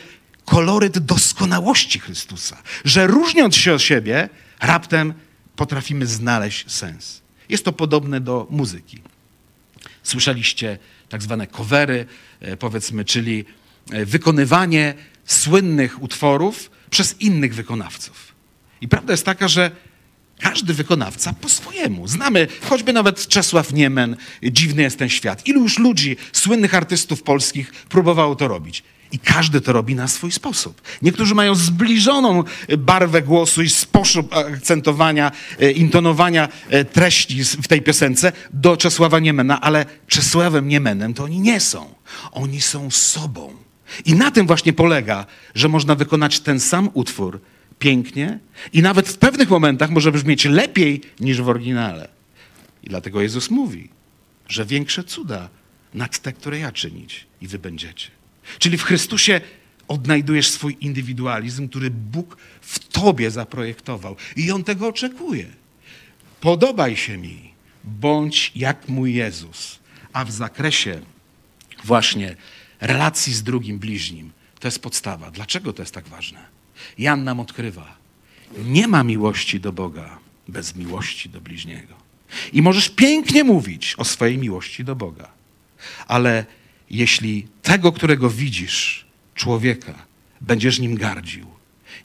[0.45, 2.57] koloryt doskonałości Chrystusa.
[2.85, 4.29] Że różniąc się od siebie,
[4.61, 5.13] raptem
[5.55, 7.21] potrafimy znaleźć sens.
[7.49, 9.01] Jest to podobne do muzyki.
[10.03, 10.77] Słyszeliście
[11.09, 12.05] tak zwane covery,
[12.39, 13.45] e, powiedzmy, czyli
[13.91, 14.93] e, wykonywanie
[15.25, 18.35] słynnych utworów przez innych wykonawców.
[18.81, 19.71] I prawda jest taka, że
[20.39, 22.07] każdy wykonawca po swojemu.
[22.07, 25.47] Znamy choćby nawet Czesław Niemen, Dziwny jest ten świat.
[25.47, 28.83] Ilu już ludzi, słynnych artystów polskich próbowało to robić.
[29.11, 30.81] I każdy to robi na swój sposób.
[31.01, 32.43] Niektórzy mają zbliżoną
[32.77, 39.61] barwę głosu i sposób akcentowania, e, intonowania e, treści w tej piosence do Czesława Niemena,
[39.61, 41.93] ale Czesławem Niemenem to oni nie są.
[42.31, 43.53] Oni są sobą.
[44.05, 47.41] I na tym właśnie polega, że można wykonać ten sam utwór
[47.79, 48.39] pięknie
[48.73, 52.07] i nawet w pewnych momentach może brzmieć lepiej niż w oryginale.
[52.83, 53.89] I dlatego Jezus mówi,
[54.47, 55.49] że większe cuda
[55.93, 58.11] nad te, które ja czynić i wy będziecie.
[58.59, 59.41] Czyli w Chrystusie
[59.87, 64.15] odnajdujesz swój indywidualizm, który Bóg w tobie zaprojektował.
[64.35, 65.45] I On tego oczekuje.
[66.41, 67.53] Podobaj się mi,
[67.83, 69.79] bądź jak mój Jezus.
[70.13, 71.01] A w zakresie
[71.83, 72.35] właśnie
[72.81, 75.31] relacji z drugim bliźnim, to jest podstawa.
[75.31, 76.45] Dlaczego to jest tak ważne?
[76.97, 77.97] Jan nam odkrywa,
[78.57, 81.93] nie ma miłości do Boga bez miłości do bliźniego.
[82.53, 85.31] I możesz pięknie mówić o swojej miłości do Boga,
[86.07, 86.45] ale
[86.89, 90.05] jeśli tego, którego widzisz, człowieka,
[90.41, 91.47] będziesz nim gardził,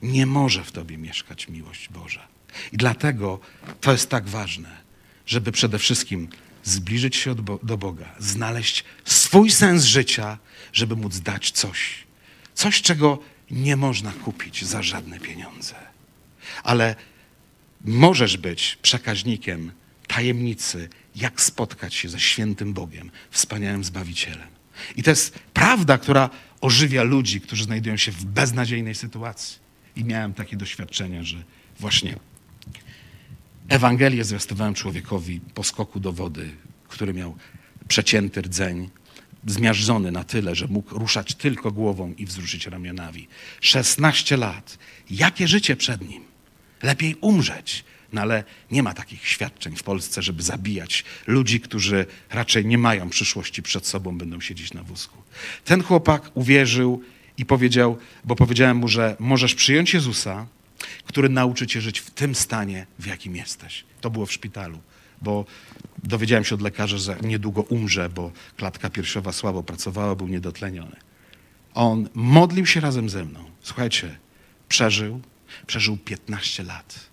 [0.02, 2.28] nie może w tobie mieszkać miłość Boża.
[2.72, 3.40] I dlatego
[3.80, 4.76] to jest tak ważne,
[5.26, 6.28] żeby przede wszystkim
[6.64, 10.38] zbliżyć się do Boga, znaleźć swój sens życia,
[10.72, 12.06] żeby móc dać coś.
[12.54, 13.18] Coś, czego
[13.50, 15.74] nie można kupić za żadne pieniądze.
[16.62, 16.96] Ale
[17.84, 19.72] możesz być przekaźnikiem
[20.06, 24.59] tajemnicy, jak spotkać się ze świętym Bogiem, wspaniałym Zbawicielem.
[24.96, 29.58] I to jest prawda, która ożywia ludzi, którzy znajdują się w beznadziejnej sytuacji.
[29.96, 31.42] I miałem takie doświadczenia, że
[31.80, 32.16] właśnie
[33.68, 36.50] Ewangelię zwiastowałem człowiekowi po skoku do wody,
[36.88, 37.36] który miał
[37.88, 38.90] przecięty rdzeń,
[39.46, 43.28] zmiażdżony na tyle, że mógł ruszać tylko głową i wzruszyć ramionami.
[43.60, 44.78] 16 lat.
[45.10, 46.24] Jakie życie przed nim?
[46.82, 52.66] Lepiej umrzeć, no ale nie ma takich świadczeń w Polsce, żeby zabijać ludzi, którzy raczej
[52.66, 55.22] nie mają przyszłości przed sobą, będą siedzieć na wózku.
[55.64, 57.02] Ten chłopak uwierzył
[57.38, 60.46] i powiedział, bo powiedziałem mu, że możesz przyjąć Jezusa,
[61.06, 63.84] który nauczy cię żyć w tym stanie, w jakim jesteś.
[64.00, 64.78] To było w szpitalu,
[65.22, 65.44] bo
[66.04, 70.96] dowiedziałem się od lekarza, że niedługo umrze, bo klatka piersiowa słabo pracowała, był niedotleniony.
[71.74, 73.44] On modlił się razem ze mną.
[73.62, 74.18] Słuchajcie,
[74.68, 75.20] przeżył,
[75.66, 77.09] przeżył 15 lat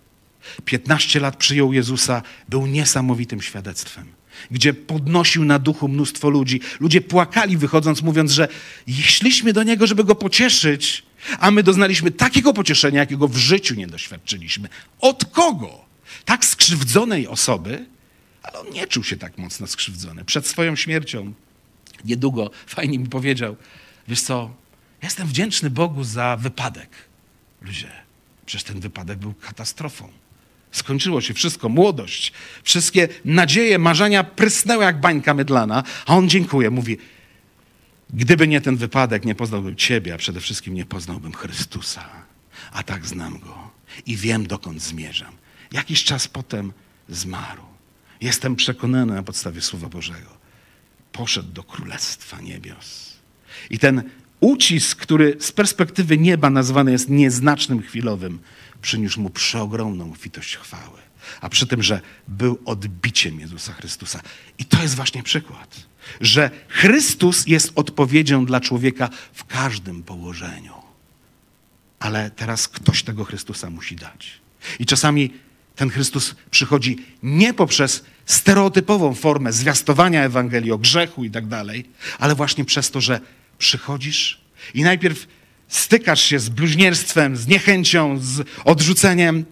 [0.66, 4.18] 15 lat przyjął Jezusa, był niesamowitym świadectwem.
[4.52, 6.62] gdzie podnosił na duchu mnóstwo ludzi.
[6.80, 8.48] Ludzie płakali wychodząc, mówiąc, że
[8.88, 11.04] szliśmy do niego, żeby go pocieszyć,
[11.40, 14.70] a my doznaliśmy takiego pocieszenia, jakiego w życiu nie doświadczyliśmy.
[15.00, 15.86] Od kogo?
[16.26, 17.86] Tak skrzywdzonej osoby,
[18.44, 20.26] ale on nie czuł się tak mocno skrzywdzony.
[20.26, 21.34] Przed swoją śmiercią,
[22.06, 23.56] niedługo, fajnie mi powiedział,
[24.08, 24.54] wiesz co,
[25.04, 26.90] jestem wdzięczny Bogu za wypadek.
[27.62, 27.92] Ludzie,
[28.46, 30.10] przecież ten wypadek był katastrofą.
[30.78, 36.98] Skończyło się wszystko, młodość, wszystkie nadzieje, marzenia prysnęły jak bańka mydlana, a on dziękuję, mówi,
[38.14, 42.10] gdyby nie ten wypadek, nie poznałbym Ciebie, a przede wszystkim nie poznałbym Chrystusa.
[42.72, 43.72] A tak znam Go
[44.06, 45.34] i wiem, dokąd zmierzam.
[45.72, 46.74] Jakiś czas potem
[47.10, 47.64] zmarł.
[48.22, 50.38] Jestem przekonany na podstawie Słowa Bożego.
[51.12, 53.18] Poszedł do Królestwa Niebios.
[53.70, 54.04] I ten
[54.40, 58.40] ucisk, który z perspektywy nieba nazwany jest nieznacznym chwilowym,
[58.88, 61.00] przyniósł mu przeogromną witość chwały.
[61.42, 64.22] A przy tym, że był odbiciem Jezusa Chrystusa.
[64.58, 65.86] I to jest właśnie przykład,
[66.22, 70.74] że Chrystus jest odpowiedzią dla człowieka w każdym położeniu.
[72.00, 74.32] Ale teraz ktoś tego Chrystusa musi dać.
[74.80, 75.34] I czasami
[75.76, 82.36] ten Chrystus przychodzi nie poprzez stereotypową formę zwiastowania Ewangelii o grzechu i tak dalej, ale
[82.36, 83.20] właśnie przez to, że
[83.58, 84.42] przychodzisz
[84.74, 85.28] i najpierw
[85.68, 89.46] stykasz się z bluźnierstwem, z niechęcią, z odrzuceniem,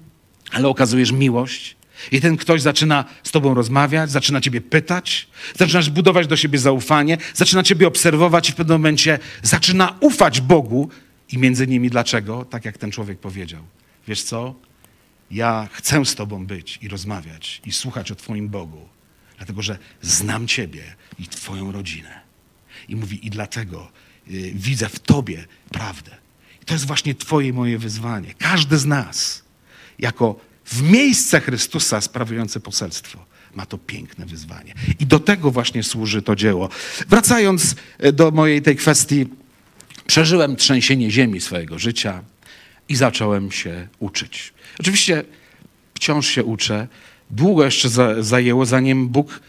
[0.51, 1.75] ale okazujesz miłość.
[2.12, 7.17] I ten ktoś zaczyna z tobą rozmawiać, zaczyna ciebie pytać, zaczynasz budować do siebie zaufanie,
[7.34, 10.89] zaczyna ciebie obserwować i w pewnym momencie zaczyna ufać Bogu.
[11.32, 12.45] I między innymi dlaczego?
[12.45, 13.63] Tak jak ten człowiek powiedział.
[14.08, 14.56] Wiesz co?
[15.32, 18.89] Ja chcę z tobą być i rozmawiać i słuchać o twoim Bogu,
[19.38, 20.84] dlatego że znam ciebie
[21.19, 22.21] i twoją rodzinę.
[22.89, 23.91] I mówi, i dlatego
[24.53, 26.11] widzę w Tobie prawdę.
[26.61, 28.33] I to jest właśnie Twoje moje wyzwanie.
[28.38, 29.43] Każdy z nas,
[29.99, 34.73] jako w miejsce Chrystusa sprawujący poselstwo, ma to piękne wyzwanie.
[34.99, 36.69] I do tego właśnie służy to dzieło.
[37.07, 39.25] Wracając y, do mojej tej kwestii,
[40.07, 42.23] przeżyłem trzęsienie ziemi swojego życia
[42.89, 44.53] i zacząłem się uczyć.
[44.79, 45.23] Oczywiście
[45.93, 46.88] wciąż się uczę.
[47.29, 47.89] Długo jeszcze
[48.23, 49.39] zajęło, zanim Bóg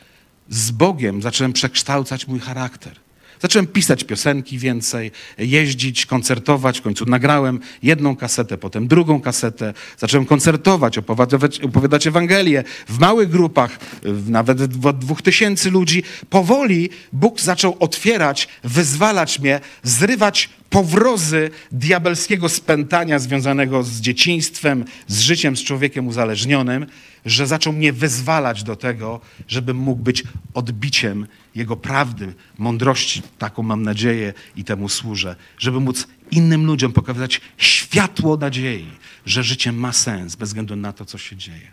[0.48, 2.96] z Bogiem zacząłem przekształcać mój charakter.
[3.42, 6.78] Zacząłem pisać piosenki więcej, jeździć, koncertować.
[6.78, 9.74] W końcu nagrałem jedną kasetę, potem drugą kasetę.
[9.98, 13.78] Zacząłem koncertować, opowiadać, opowiadać Ewangelię w małych grupach,
[14.26, 16.02] nawet od dwóch tysięcy ludzi.
[16.30, 25.56] Powoli Bóg zaczął otwierać, wyzwalać mnie, zrywać powrozy diabelskiego spętania związanego z dzieciństwem, z życiem
[25.56, 26.86] z człowiekiem uzależnionym,
[27.26, 33.82] że zaczął mnie wyzwalać do tego, żebym mógł być odbiciem Jego prawdy, mądrości, taką mam
[33.82, 38.86] nadzieję i temu służę, żeby móc innym ludziom pokazać światło nadziei,
[39.26, 41.70] że życie ma sens bez względu na to, co się dzieje.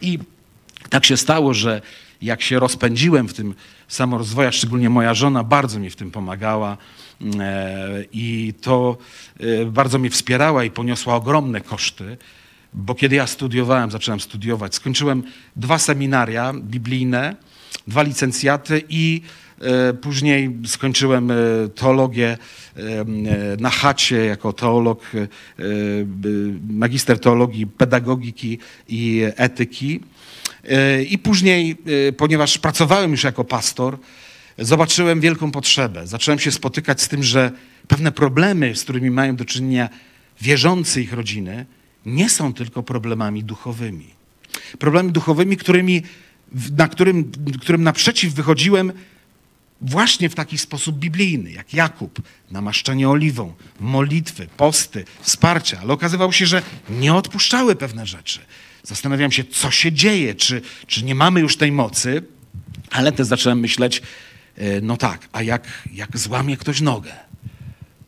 [0.00, 0.18] I
[0.90, 1.82] tak się stało, że
[2.22, 3.54] jak się rozpędziłem w tym
[3.88, 6.76] samorozwoju, szczególnie moja żona bardzo mi w tym pomagała
[7.40, 8.96] e, i to
[9.40, 12.16] e, bardzo mnie wspierała i poniosła ogromne koszty,
[12.76, 15.22] bo kiedy ja studiowałem, zacząłem studiować, skończyłem
[15.56, 17.36] dwa seminaria biblijne,
[17.86, 19.22] dwa licencjaty i
[19.60, 21.32] e, później skończyłem
[21.74, 22.38] teologię
[23.58, 25.10] na chacie jako teolog,
[26.68, 28.58] magister teologii, pedagogiki
[28.88, 30.00] i etyki.
[30.68, 31.76] E, I później,
[32.08, 33.98] e, ponieważ pracowałem już jako pastor,
[34.58, 36.06] zobaczyłem wielką potrzebę.
[36.06, 37.50] Zacząłem się spotykać z tym, że
[37.88, 39.88] pewne problemy, z którymi mają do czynienia
[40.40, 41.66] wierzący ich rodziny,
[42.06, 44.06] nie są tylko problemami duchowymi.
[44.78, 46.02] Problemami duchowymi, którymi,
[46.76, 48.92] na którym, którym naprzeciw wychodziłem
[49.80, 56.46] właśnie w taki sposób biblijny, jak Jakub, namaszczenie oliwą, modlitwy, posty, wsparcia, ale okazywało się,
[56.46, 58.40] że nie odpuszczały pewne rzeczy.
[58.82, 62.22] Zastanawiam się, co się dzieje, czy, czy nie mamy już tej mocy,
[62.90, 64.02] ale też zacząłem myśleć,
[64.56, 67.12] e, no tak, a jak, jak złamie ktoś nogę?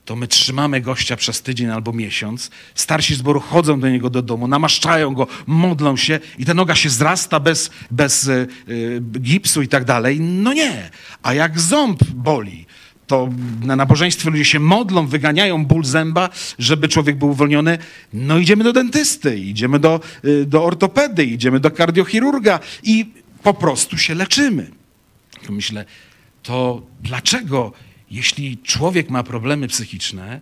[0.09, 2.51] To my trzymamy gościa przez tydzień albo miesiąc.
[2.75, 6.88] Starsi zboru chodzą do niego do domu, namaszczają go, modlą się i ta noga się
[6.88, 10.21] zrasta bez, bez y, y, gipsu i tak dalej.
[10.21, 10.90] No nie.
[11.23, 12.66] A jak ząb boli,
[13.07, 13.29] to
[13.62, 17.79] na nabożeństwie ludzie się modlą, wyganiają ból zęba, żeby człowiek był uwolniony.
[18.12, 23.99] No idziemy do dentysty, idziemy do, y, do ortopedy, idziemy do kardiochirurga i po prostu
[23.99, 24.71] się leczymy.
[25.51, 25.85] Myślę,
[26.42, 27.73] to dlaczego,
[28.11, 30.40] jeśli człowiek ma problemy psychiczne,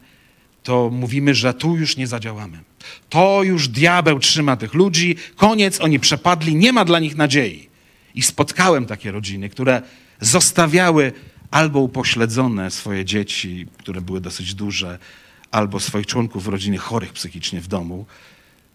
[0.62, 2.58] to mówimy, że tu już nie zadziałamy.
[3.08, 7.68] To już diabeł trzyma tych ludzi, koniec, oni przepadli, nie ma dla nich nadziei.
[8.14, 9.82] I spotkałem takie rodziny, które
[10.20, 11.12] zostawiały
[11.50, 14.98] albo upośledzone swoje dzieci, które były dosyć duże,
[15.50, 18.06] albo swoich członków rodziny chorych psychicznie w domu,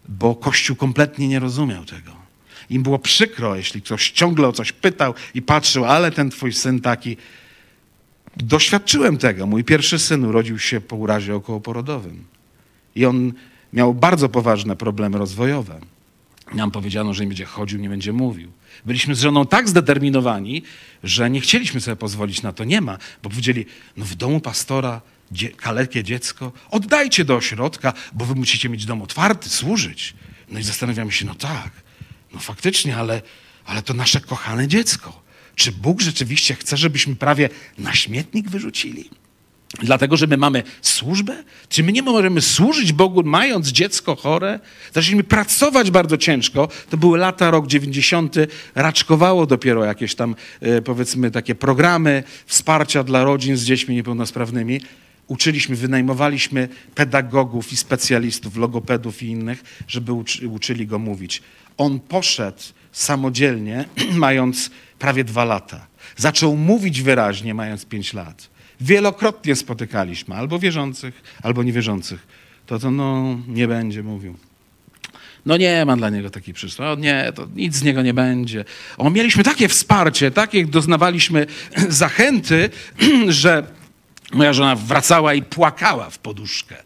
[0.08, 2.12] bo Kościół kompletnie nie rozumiał tego.
[2.70, 6.80] im było przykro, jeśli ktoś ciągle o coś pytał i patrzył, ale ten twój syn
[6.80, 7.16] taki.
[8.36, 9.46] Doświadczyłem tego.
[9.46, 12.24] Mój pierwszy syn urodził się po urazie okołoporodowym.
[12.94, 13.32] I on
[13.72, 15.80] miał bardzo poważne problemy rozwojowe.
[16.54, 18.52] Nam powiedziano, że nie będzie chodził, nie będzie mówił.
[18.86, 20.62] Byliśmy z żoną tak zdeterminowani,
[21.04, 22.64] że nie chcieliśmy sobie pozwolić na to.
[22.64, 23.66] Nie ma, bo powiedzieli,
[23.96, 25.00] no w domu pastora
[25.32, 30.14] dzie kalekie dziecko, oddajcie do ośrodka, bo wy musicie mieć dom otwarty, służyć.
[30.48, 31.70] No i zastanawiamy się, no tak,
[32.32, 33.22] no faktycznie, ale,
[33.64, 35.21] ale to nasze kochane dziecko.
[35.62, 37.48] Czy Bóg rzeczywiście chce, żebyśmy prawie
[37.78, 39.10] na śmietnik wyrzucili?
[39.82, 41.44] Dlatego, że my mamy służbę?
[41.68, 44.60] Czy my nie możemy służyć Bogu, mając dziecko chore?
[44.92, 46.68] Zaczęliśmy pracować bardzo ciężko.
[46.90, 48.36] To były lata, rok 90.
[48.74, 54.80] Raczkowało dopiero jakieś tam, e, powiedzmy, takie programy wsparcia dla rodzin z dziećmi niepełnosprawnymi.
[55.26, 61.42] Uczyliśmy, wynajmowaliśmy pedagogów i specjalistów, logopedów i innych, żeby uczy, uczyli go mówić.
[61.76, 63.84] On poszedł samodzielnie,
[64.26, 64.70] mając
[65.02, 65.86] prawie dwa lata.
[66.16, 72.26] Zaczął mówić wyraźnie, mając pięć lat wielokrotnie spotykaliśmy, albo wierzących, albo niewierzących,
[72.66, 74.36] to to no nie będzie mówił.
[75.46, 76.92] No nie ma dla niego takiej przyszłości.
[76.92, 78.64] O nie, to nic z niego nie będzie.
[78.98, 81.46] O, mieliśmy takie wsparcie, takie doznawaliśmy
[82.04, 82.70] zachęty,
[83.28, 83.66] że
[84.32, 86.76] moja żona wracała i płakała w poduszkę,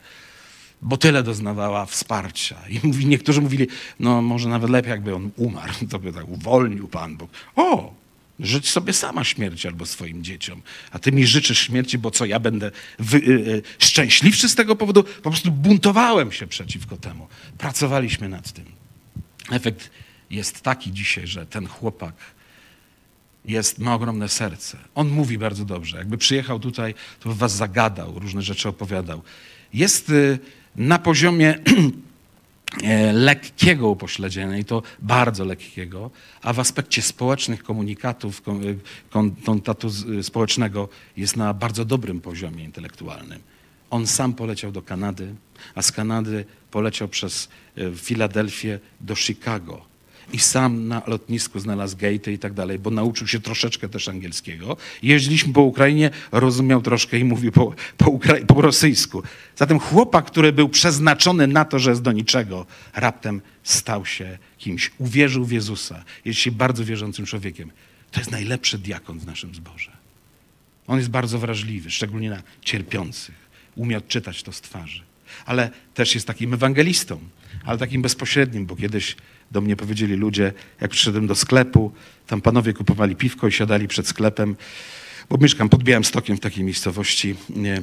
[0.83, 2.57] bo tyle doznawała wsparcia.
[2.68, 3.66] I mówi, niektórzy mówili,
[4.00, 7.31] no może nawet lepiej, jakby on umarł, to by tak uwolnił Pan Bóg.
[7.57, 7.94] O,
[8.40, 10.62] Życz sobie sama śmierci albo swoim dzieciom.
[10.90, 15.03] A ty mi życzysz śmierci, bo co, ja będę wy, y, szczęśliwszy z tego powodu?
[15.03, 17.29] Po prostu buntowałem się przeciwko temu.
[17.59, 18.64] Pracowaliśmy nad tym.
[19.51, 19.90] Efekt
[20.31, 22.14] jest taki dzisiaj, że ten chłopak
[23.44, 24.79] jest, ma ogromne serce.
[24.94, 25.96] On mówi bardzo dobrze.
[25.96, 29.22] Jakby przyjechał tutaj, to by was zagadał, różne rzeczy opowiadał.
[29.75, 30.38] Jest y,
[30.77, 31.59] na poziomie
[33.12, 36.11] lekkiego upośledzenia i to bardzo lekkiego,
[36.42, 39.88] a w aspekcie społecznych komunikatów, e, kontaktu
[40.22, 43.40] społecznego jest na bardzo dobrym poziomie intelektualnym.
[43.90, 45.35] On sam poleciał do Kanady,
[45.74, 49.95] a z Kanady poleciał przez e, Filadelfię do Chicago
[50.33, 54.77] i sam na lotnisku znalazł gatey i tak dalej, bo nauczył się troszeczkę też angielskiego.
[55.03, 59.23] Jeździliśmy po Ukrainie, rozumiał troszkę i mówił po, po, Ukra- po rosyjsku.
[59.57, 64.91] Zatem chłopak, który był przeznaczony na to, że jest do niczego, raptem stał się kimś.
[64.99, 66.05] Uwierzył w Jezusa.
[66.25, 67.73] Jest się bardzo wierzącym człowiekiem.
[68.11, 69.93] To jest najlepszy diakon w naszym zborze.
[70.87, 73.35] On jest bardzo wrażliwy, szczególnie na cierpiących.
[73.77, 75.03] Umie odczytać to z twarzy.
[75.47, 77.21] Ale też jest takim ewangelistą,
[77.65, 79.17] ale takim bezpośrednim, bo kiedyś
[79.50, 81.92] do mnie powiedzieli ludzie, jak przyszedłem do sklepu,
[82.26, 84.56] tam panowie kupowali piwko i siadali przed sklepem,
[85.30, 87.82] bo mieszkam pod Białym Stokiem w takiej miejscowości, nie,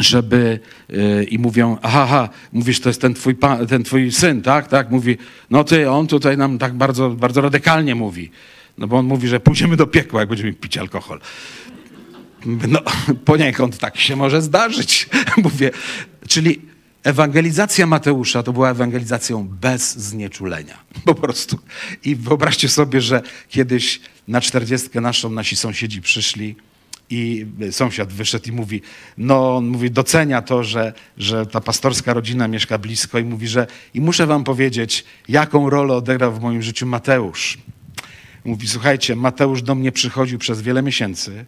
[0.00, 4.42] żeby yy, i mówią, aha, aha, mówisz, to jest ten twój, pa, ten twój syn,
[4.42, 5.16] tak, tak, mówi,
[5.50, 8.30] no ty, on tutaj nam tak bardzo, bardzo radykalnie mówi,
[8.78, 11.20] no bo on mówi, że pójdziemy do piekła, jak będziemy pić alkohol.
[12.68, 12.80] No,
[13.24, 15.08] poniekąd tak się może zdarzyć,
[15.44, 15.70] mówię,
[16.28, 16.60] czyli
[17.06, 20.78] Ewangelizacja Mateusza to była ewangelizacją bez znieczulenia.
[21.04, 21.58] Po prostu.
[22.04, 26.56] I wyobraźcie sobie, że kiedyś na czterdziestkę naszą nasi sąsiedzi przyszli
[27.10, 28.82] i sąsiad wyszedł i mówi,
[29.18, 34.00] no mówi, docenia to, że, że ta pastorska rodzina mieszka blisko i mówi, że i
[34.00, 37.58] muszę wam powiedzieć, jaką rolę odegrał w moim życiu Mateusz.
[38.44, 41.44] Mówi, słuchajcie, Mateusz do mnie przychodził przez wiele miesięcy,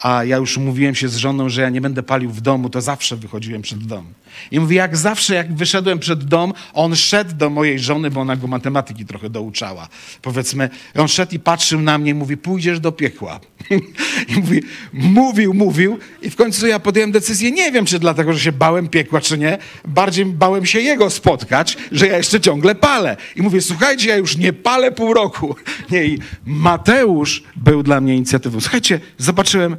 [0.00, 2.80] a ja już umówiłem się z żoną, że ja nie będę palił w domu, to
[2.80, 4.06] zawsze wychodziłem przed dom.
[4.50, 8.36] I mówi, jak zawsze, jak wyszedłem przed dom, on szedł do mojej żony, bo ona
[8.36, 9.88] go matematyki trochę douczała.
[10.22, 13.40] Powiedzmy, on szedł i patrzył na mnie i mówi, pójdziesz do piekła.
[14.28, 18.40] I mówi, mówił, mówił i w końcu ja podjąłem decyzję, nie wiem, czy dlatego, że
[18.40, 23.16] się bałem piekła, czy nie, bardziej bałem się jego spotkać, że ja jeszcze ciągle palę.
[23.36, 25.56] I mówię, słuchajcie, ja już nie palę pół roku.
[25.90, 28.60] Nie, i Mateusz był dla mnie inicjatywą.
[28.60, 29.76] Słuchajcie, zobaczyłem,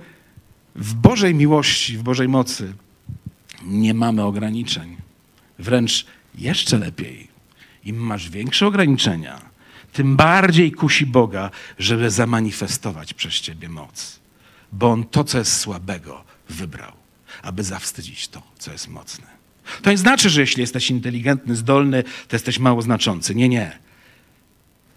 [0.75, 2.73] w Bożej miłości, w Bożej mocy
[3.63, 4.97] nie mamy ograniczeń.
[5.59, 6.05] Wręcz
[6.35, 7.27] jeszcze lepiej.
[7.83, 9.41] Im masz większe ograniczenia,
[9.93, 14.19] tym bardziej kusi Boga, żeby zamanifestować przez ciebie moc.
[14.71, 16.91] Bo On to, co jest słabego, wybrał,
[17.41, 19.25] aby zawstydzić to, co jest mocne.
[19.81, 23.35] To nie znaczy, że jeśli jesteś inteligentny, zdolny, to jesteś mało znaczący.
[23.35, 23.79] Nie, nie.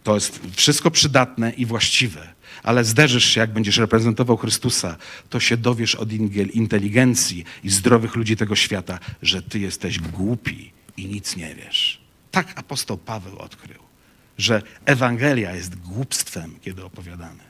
[0.02, 2.34] To jest wszystko przydatne i właściwe
[2.64, 4.96] ale zderzysz się, jak będziesz reprezentował Chrystusa,
[5.30, 6.12] to się dowiesz od
[6.52, 12.00] inteligencji i zdrowych ludzi tego świata, że ty jesteś głupi i nic nie wiesz.
[12.30, 13.80] Tak apostoł Paweł odkrył,
[14.38, 17.44] że Ewangelia jest głupstwem, kiedy opowiadane,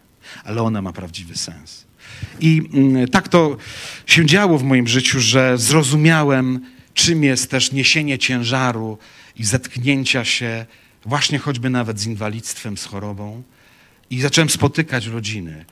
[0.44, 1.84] ale ona ma prawdziwy sens.
[2.40, 3.56] I mm, tak to
[4.06, 6.60] się działo w moim życiu, że zrozumiałem,
[6.94, 8.98] czym jest też niesienie ciężaru
[9.36, 10.66] i zetknięcia się
[11.06, 13.42] właśnie choćby nawet z inwalidztwem, z chorobą.
[14.10, 15.64] I zacząłem spotykać rodziny,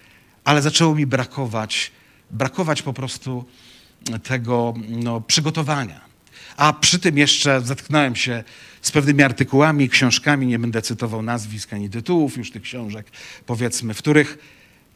[0.45, 1.91] ale zaczęło mi brakować,
[2.31, 3.45] brakować po prostu
[4.23, 6.01] tego no, przygotowania.
[6.57, 8.45] A przy tym jeszcze zetknąłem się
[8.83, 13.07] z pewnymi artykułami, książkami, nie będę cytował nazwisk ani tytułów już tych książek,
[13.47, 14.39] powiedzmy, w których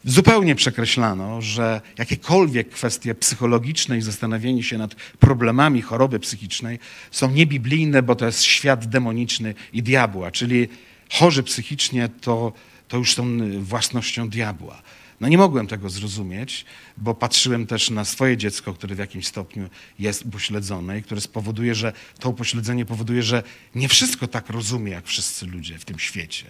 [0.05, 6.79] zupełnie przekreślano, że jakiekolwiek kwestie psychologiczne i zastanowienie się nad problemami choroby psychicznej
[7.11, 10.67] są niebiblijne, bo to jest świat demoniczny i diabła, czyli
[11.11, 12.53] chorzy psychicznie to,
[12.87, 14.81] to już są własnością diabła.
[15.21, 16.65] No nie mogłem tego zrozumieć,
[16.97, 19.69] bo patrzyłem też na swoje dziecko, które w jakimś stopniu
[19.99, 23.43] jest upośledzone i które spowoduje, że to upośledzenie powoduje, że
[23.75, 26.45] nie wszystko tak rozumie, jak wszyscy ludzie w tym świecie.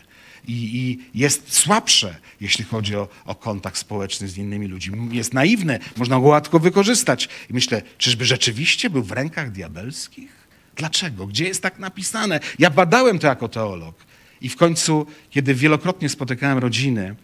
[0.47, 5.17] I, i jest słabsze, jeśli chodzi o, o, kontakt społeczny z innymi ludźmi.
[5.17, 7.29] Jest naiwne, można go łatwo wykorzystać.
[7.49, 10.47] I myślę, czyżby rzeczywiście był w rękach diabelskich?
[10.75, 11.27] Dlaczego?
[11.27, 12.39] Gdzie jest tak napisane?
[12.59, 13.95] Ja badałem to jako teolog.
[14.41, 17.15] I w końcu, kiedy wielokrotnie spotykałem rodziny,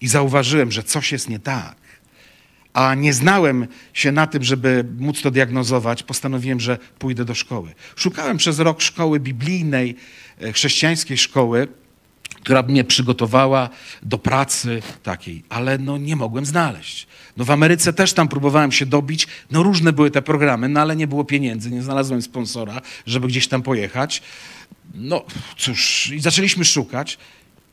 [0.00, 1.76] i zauważyłem, że coś jest nie tak,
[2.72, 7.74] a nie znałem się na tym, żeby móc to diagnozować, postanowiłem, że pójdę do szkoły.
[7.96, 9.96] Szukałem przez rok szkoły biblijnej,
[10.40, 11.68] e, chrześcijańskiej szkoły,
[12.42, 13.68] która mnie przygotowała
[14.02, 17.06] do pracy takiej, ale no nie mogłem znaleźć.
[17.36, 20.96] No w Ameryce też tam próbowałem się dobić, no różne były te programy, no ale
[20.96, 24.22] nie było pieniędzy, nie znalazłem sponsora, żeby gdzieś tam pojechać.
[24.94, 25.24] No
[25.56, 27.18] cóż, i zaczęliśmy szukać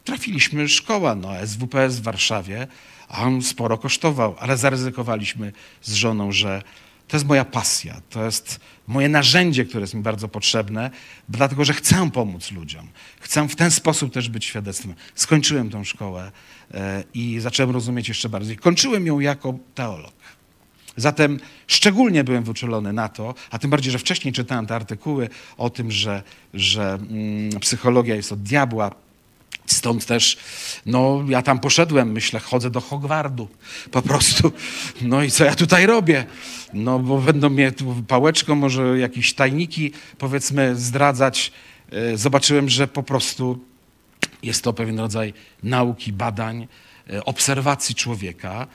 [0.07, 2.67] trafiliśmy szkoła, no SWPS w Warszawie,
[3.09, 5.51] a on sporo kosztował, ale zaryzykowaliśmy
[5.81, 6.61] z żoną, że
[7.07, 10.91] to jest moja pasja, to jest moje narzędzie, które jest mi bardzo potrzebne,
[11.29, 12.87] dlatego że chcę pomóc ludziom.
[13.19, 14.93] Chcę w ten sposób też być świadectwem.
[15.15, 16.31] Skończyłem tą szkołę
[16.73, 18.57] e, i zacząłem rozumieć jeszcze bardziej.
[18.57, 20.13] Kończyłem ją jako teolog.
[20.97, 25.69] Zatem szczególnie byłem wyczulony na to, a tym bardziej, że wcześniej czytałem te artykuły o
[25.69, 26.23] tym, że,
[26.53, 28.91] że mm, psychologia jest od diabła,
[29.67, 30.37] Stąd też,
[30.85, 33.47] no ja tam poszedłem, myślę, chodzę do Hogwardu
[33.91, 34.51] po prostu.
[35.01, 36.25] No i co ja tutaj robię?
[36.73, 37.71] No bo będą mnie
[38.07, 41.51] pałeczką, może jakieś tajniki, powiedzmy, zdradzać.
[41.91, 43.59] E, zobaczyłem, że po prostu
[44.43, 45.33] jest to pewien rodzaj
[45.63, 46.67] nauki, badań,
[47.09, 48.67] e, obserwacji człowieka.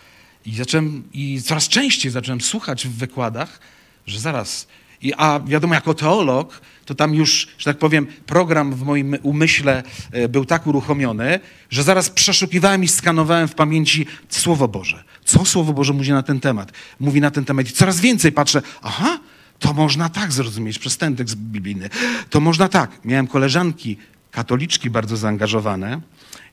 [0.46, 3.60] I, zacząłem, I coraz częściej zacząłem słuchać w wykładach,
[4.06, 4.66] że zaraz,
[5.02, 9.82] i, a wiadomo, jako teolog, to tam już, że tak powiem, program w moim umyśle
[10.12, 11.40] e, był tak uruchomiony,
[11.70, 15.04] że zaraz przeszukiwałem i skanowałem w pamięci Słowo Boże.
[15.24, 16.72] Co Słowo Boże mówi na ten temat?
[17.00, 19.18] Mówi na ten temat i coraz więcej patrzę, aha,
[19.58, 21.88] to można tak zrozumieć przez ten tekst biblijny.
[22.30, 23.04] To można tak.
[23.04, 23.96] Miałem koleżanki
[24.30, 26.00] katoliczki bardzo zaangażowane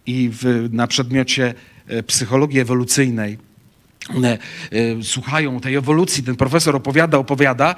[0.06, 1.54] i w, na przedmiocie
[1.88, 3.38] e, psychologii ewolucyjnej
[5.04, 7.76] słuchają tej ewolucji, ten profesor opowiada, opowiada,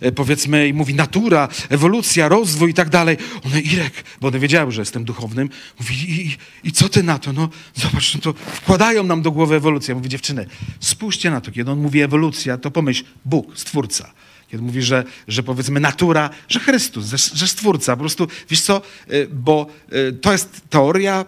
[0.00, 3.16] e, powiedzmy, i mówi natura, ewolucja, rozwój i tak dalej.
[3.44, 7.32] One, Irek, bo one wiedziały, że jestem duchownym, mówi, i, i co ty na to?
[7.32, 9.94] No zobacz, no to wkładają nam do głowy ewolucję.
[9.94, 10.46] Mówi, dziewczyny,
[10.80, 14.12] spójrzcie na to, kiedy on mówi ewolucja, to pomyśl, Bóg, Stwórca.
[14.48, 17.96] Kiedy mówi, że, że powiedzmy natura, że Chrystus, że, że Stwórca.
[17.96, 19.66] Po prostu, wiesz co, e, bo
[20.20, 21.24] to jest teoria,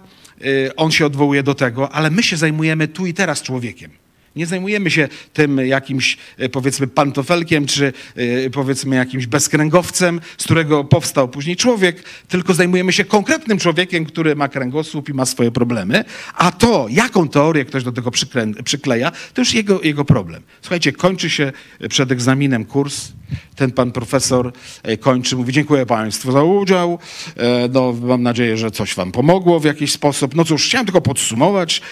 [0.77, 3.91] on się odwołuje do tego, ale my się zajmujemy tu i teraz człowiekiem.
[4.37, 10.85] Nie zajmujemy się tym jakimś, e, powiedzmy, pantofelkiem, czy e, powiedzmy jakimś bezkręgowcem, z którego
[10.85, 16.05] powstał później człowiek, tylko zajmujemy się konkretnym człowiekiem, który ma kręgosłup i ma swoje problemy,
[16.35, 18.11] a to, jaką teorię ktoś do tego
[18.65, 20.43] przykleja, to już jego, jego problem.
[20.63, 21.53] Słuchajcie, kończy się
[21.89, 23.13] przed egzaminem kurs,
[23.57, 26.99] ten pan profesor e, kończy, mówi dziękuję państwu za udział,
[27.73, 30.35] no, mam nadzieję, że coś wam pomogło w jakiś sposób.
[30.35, 31.83] No cóż, chciałem tylko podsumować,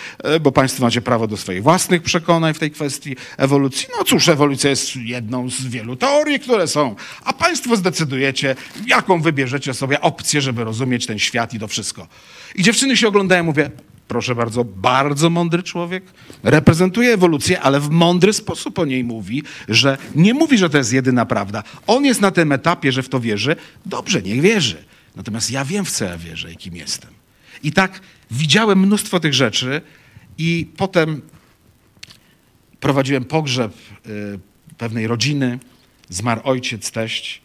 [0.40, 3.86] bo państwo macie prawo do swoich własnych przekonań, przekonań w tej kwestii ewolucji.
[3.98, 8.56] No cóż, ewolucja jest jedną z wielu teorii, które są, a Państwo zdecydujecie,
[8.86, 12.08] jaką wybierzecie sobie opcję, żeby rozumieć ten świat i to wszystko.
[12.54, 13.70] I dziewczyny się oglądają, mówię,
[14.08, 16.04] proszę bardzo, bardzo mądry człowiek,
[16.42, 20.92] reprezentuje ewolucję, ale w mądry sposób o niej mówi, że nie mówi, że to jest
[20.92, 21.62] jedyna prawda.
[21.86, 23.56] On jest na tym etapie, że w to wierzy.
[23.86, 24.84] Dobrze, niech wierzy.
[25.16, 27.10] Natomiast ja wiem, w co ja wierzę i kim jestem.
[27.62, 29.80] I tak widziałem mnóstwo tych rzeczy
[30.38, 31.22] i potem
[32.84, 33.72] prowadziłem pogrzeb
[34.06, 34.38] y,
[34.78, 35.58] pewnej rodziny,
[36.08, 37.42] zmarł ojciec, teść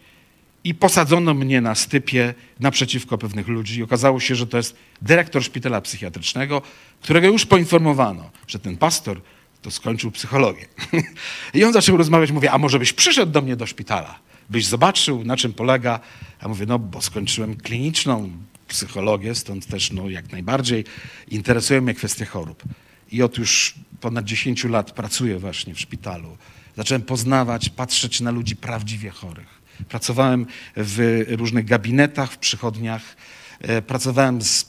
[0.64, 5.82] i posadzono mnie na stypie naprzeciwko pewnych ludzi okazało się, że to jest dyrektor szpitala
[5.82, 6.62] psychiatrycznego,
[7.02, 9.22] którego już poinformowano, że ten pastor
[9.62, 10.66] to skończył psychologię.
[11.54, 14.20] I on zaczął rozmawiać, mówię, a może byś przyszedł do mnie do szpitala,
[14.50, 16.00] byś zobaczył, na czym polega.
[16.40, 18.32] A mówię, no bo skończyłem kliniczną
[18.68, 20.86] psychologię, stąd też no, jak najbardziej
[21.28, 22.64] interesują mnie kwestie chorób.
[23.12, 26.38] I od już ponad 10 lat pracuję właśnie w szpitalu.
[26.78, 29.60] Zacząłem poznawać, patrzeć na ludzi prawdziwie chorych.
[29.90, 30.46] Pracowałem
[30.78, 33.16] w różnych gabinetach, w przychodniach,
[33.62, 34.69] e, pracowałem z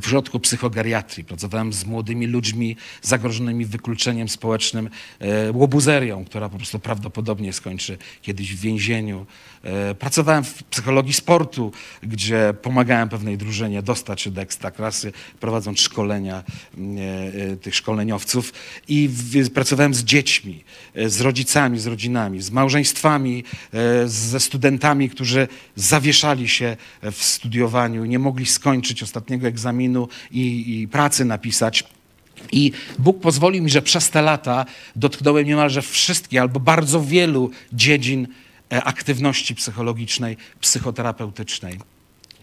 [0.00, 1.24] w środku psychogeriatrii.
[1.24, 8.54] Pracowałem z młodymi ludźmi zagrożonymi wykluczeniem społecznym, e, łobuzerią, która po prostu prawdopodobnie skończy kiedyś
[8.54, 9.26] w więzieniu.
[9.62, 11.72] E, pracowałem w psychologii sportu,
[12.02, 16.42] gdzie pomagałem pewnej drużynie dostać się do ekstraklasy, prowadząc szkolenia
[17.52, 18.52] e, tych szkoleniowców.
[18.88, 19.10] I
[19.54, 20.64] pracowałem z dziećmi,
[21.06, 23.44] z rodzicami, z rodzinami, z małżeństwami,
[24.06, 30.88] ze studentami, którzy zawieszali się w studiowaniu, nie mogli skończyć ostatniego egzaminu egzaminu i, i
[30.88, 31.84] pracy napisać.
[32.52, 34.66] I Bóg pozwolił mi, że przez te lata
[34.96, 38.28] dotknąłem niemalże wszystkich albo bardzo wielu dziedzin
[38.72, 41.78] e, aktywności psychologicznej, psychoterapeutycznej.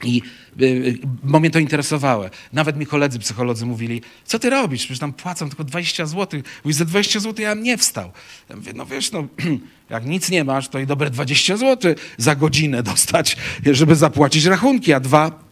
[0.04, 0.22] I
[0.62, 2.26] y, bo mnie to interesowało.
[2.54, 4.82] Nawet mi koledzy psycholodzy mówili, co ty robisz?
[4.82, 6.42] Przecież tam płacą tylko 20 zł.
[6.64, 8.12] Mówi, za 20 zł ja bym nie wstał.
[8.50, 9.28] Ja mówię, no wiesz, no,
[9.90, 13.38] jak nic nie masz, to i dobre 20 zł za godzinę dostać,
[13.72, 15.49] żeby zapłacić rachunki, a dwa,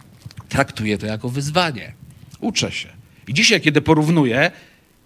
[0.49, 1.93] traktuję to jako wyzwanie.
[2.39, 2.89] Uczę się.
[3.27, 4.51] I dzisiaj, kiedy porównuję,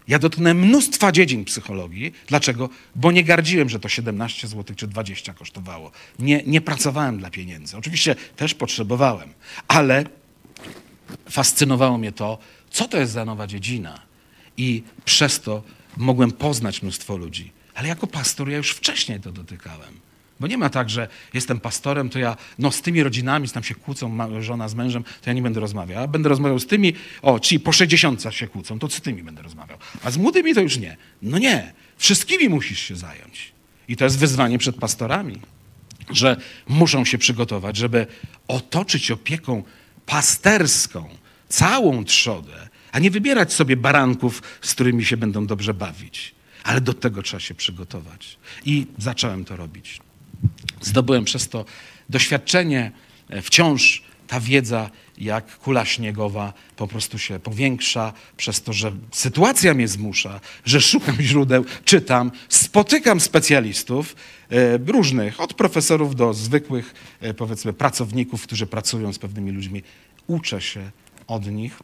[0.08, 2.14] ja dotknę mnóstwa dziedzin psychologii.
[2.28, 2.70] Dlaczego?
[2.96, 5.92] Bo nie gardziłem, że to 17 zł czy 20 kosztowało.
[6.20, 7.78] Nie, nie pracowałem dla pieniędzy.
[7.78, 9.34] Oczywiście też potrzebowałem,
[9.68, 10.04] ale
[11.30, 12.38] fascynowało mnie to,
[12.70, 14.02] co to jest za nowa dziedzina.
[14.58, 15.64] I przez to
[15.98, 17.52] mogłem poznać mnóstwo ludzi.
[17.74, 20.00] Ale jako pastor ja już wcześniej to dotykałem.
[20.42, 23.76] Bo nie ma tak, że jestem pastorem, to ja no, z tymi rodzinami, tam się
[23.76, 26.04] kłócą żona z mężem, to ja nie będę rozmawiał.
[26.04, 29.42] A będę rozmawiał z tymi, o, ci po 60 się kłócą, to z tymi będę
[29.42, 29.78] rozmawiał.
[30.04, 30.98] A z młodymi to już nie.
[31.22, 33.52] No nie, wszystkimi musisz się zająć.
[33.88, 35.42] I to jest wyzwanie przed pastorami,
[36.10, 36.38] że
[36.68, 38.08] muszą się przygotować, żeby
[38.48, 39.64] otoczyć opieką
[40.06, 41.10] pasterską
[41.50, 46.36] całą trzodę, a nie wybierać sobie baranków, z którymi się będą dobrze bawić.
[46.64, 48.38] Ale do tego trzeba się przygotować.
[48.66, 50.02] I zacząłem to robić.
[50.82, 51.66] Zdobyłem przez to
[52.10, 52.92] doświadczenie,
[53.30, 59.74] e, wciąż ta wiedza jak kula śniegowa po prostu się powiększa przez to, że sytuacja
[59.74, 64.16] mnie zmusza, że szukam źródeł, czytam, spotykam specjalistów
[64.50, 69.84] e, różnych, od profesorów do zwykłych, e, powiedzmy, pracowników, którzy pracują z pewnymi ludźmi.
[70.28, 70.92] Uczę się
[71.28, 71.80] od nich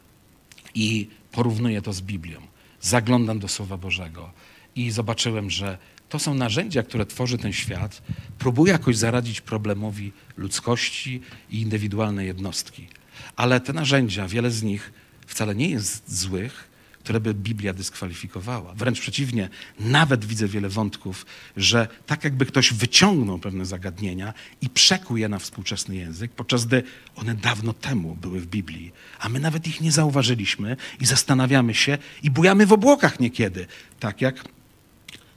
[0.74, 2.40] i porównuję to z Biblią.
[2.80, 4.30] Zaglądam do Słowa Bożego
[4.76, 5.78] i zobaczyłem, że
[6.08, 8.02] to są narzędzia, które tworzy ten świat,
[8.38, 12.88] próbuje jakoś zaradzić problemowi ludzkości i indywidualnej jednostki.
[13.36, 14.92] Ale te narzędzia, wiele z nich
[15.26, 16.68] wcale nie jest złych,
[17.08, 18.74] które by Biblia dyskwalifikowała.
[18.74, 19.48] Wręcz przeciwnie,
[19.80, 25.38] nawet widzę wiele wątków, że tak jakby ktoś wyciągnął pewne zagadnienia i przekuł je na
[25.38, 26.82] współczesny język, podczas gdy
[27.16, 31.98] one dawno temu były w Biblii, a my nawet ich nie zauważyliśmy i zastanawiamy się
[32.22, 33.66] i bujamy w obłokach niekiedy,
[34.00, 34.44] tak jak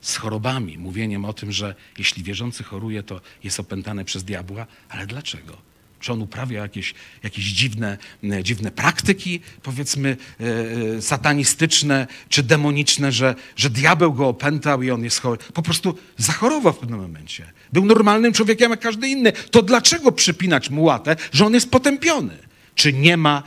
[0.01, 5.07] z chorobami, mówieniem o tym, że jeśli wierzący choruje, to jest opętany przez diabła, ale
[5.07, 5.71] dlaczego?
[6.01, 6.93] Czy on uprawia jakieś,
[7.23, 7.97] jakieś dziwne,
[8.43, 15.03] dziwne praktyki, powiedzmy, e, e, satanistyczne czy demoniczne, że, że diabeł go opętał i on
[15.03, 15.37] jest chory?
[15.53, 17.51] Po prostu zachorował w pewnym momencie.
[17.73, 19.33] Był normalnym człowiekiem jak każdy inny.
[19.51, 22.37] To dlaczego przypinać mu łatę, że on jest potępiony?
[22.75, 23.43] Czy nie ma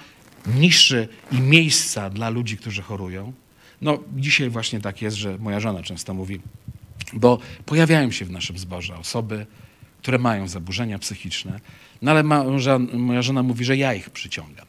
[0.46, 3.32] niszy i miejsca dla ludzi, którzy chorują?
[3.84, 6.40] No, dzisiaj właśnie tak jest, że moja żona często mówi,
[7.12, 9.46] bo pojawiają się w naszym zborze osoby,
[10.02, 11.60] które mają zaburzenia psychiczne,
[12.02, 12.44] no ale ma,
[12.92, 14.66] moja żona mówi, że ja ich przyciągam.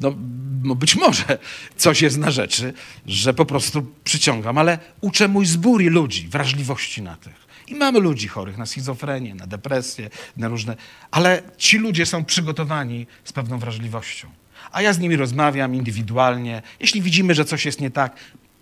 [0.00, 1.38] No, być może
[1.76, 2.72] coś jest na rzeczy,
[3.06, 7.46] że po prostu przyciągam, ale uczę mój zbór ludzi, wrażliwości na tych.
[7.68, 10.76] I mamy ludzi chorych na schizofrenię, na depresję, na różne,
[11.10, 14.28] ale ci ludzie są przygotowani z pewną wrażliwością.
[14.72, 16.62] A ja z nimi rozmawiam indywidualnie.
[16.80, 18.16] Jeśli widzimy, że coś jest nie tak,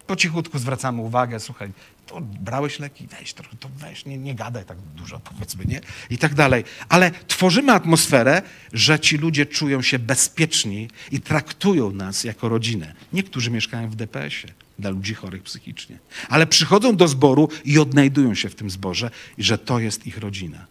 [0.06, 1.72] po cichutku zwracamy uwagę, słuchaj,
[2.06, 5.80] to brałeś leki, weź trochę, to weź, nie, nie gadaj tak dużo, powiedzmy, nie?
[6.10, 6.64] I tak dalej.
[6.88, 8.42] Ale tworzymy atmosferę,
[8.72, 12.94] że ci ludzie czują się bezpieczni i traktują nas jako rodzinę.
[13.12, 15.98] Niektórzy mieszkają w DPS-ie dla ludzi chorych psychicznie.
[16.28, 20.66] Ale przychodzą do zboru i odnajdują się w tym zborze, że to jest ich rodzina.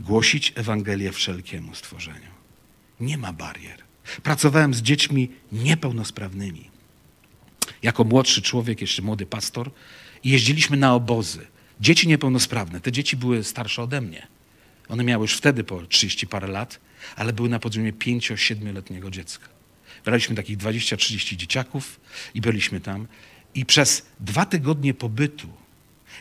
[0.00, 2.30] Głosić Ewangelię wszelkiemu stworzeniu.
[3.00, 3.78] Nie ma barier.
[4.22, 6.75] Pracowałem z dziećmi niepełnosprawnymi
[7.86, 9.70] jako młodszy człowiek, jeszcze młody pastor,
[10.24, 11.46] i jeździliśmy na obozy.
[11.80, 14.26] Dzieci niepełnosprawne, te dzieci były starsze ode mnie.
[14.88, 16.80] One miały już wtedy po 30 parę lat,
[17.16, 19.48] ale były na poziomie 5-7-letniego dziecka.
[20.04, 22.00] Braliśmy takich 20-30 dzieciaków
[22.34, 23.06] i byliśmy tam.
[23.54, 25.48] I przez dwa tygodnie pobytu,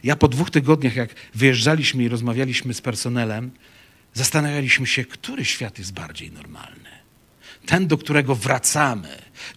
[0.04, 3.52] ja po dwóch tygodniach, jak wyjeżdżaliśmy i rozmawialiśmy z personelem,
[4.14, 7.05] zastanawialiśmy się, który świat jest bardziej normalny
[7.66, 9.08] ten, do którego wracamy,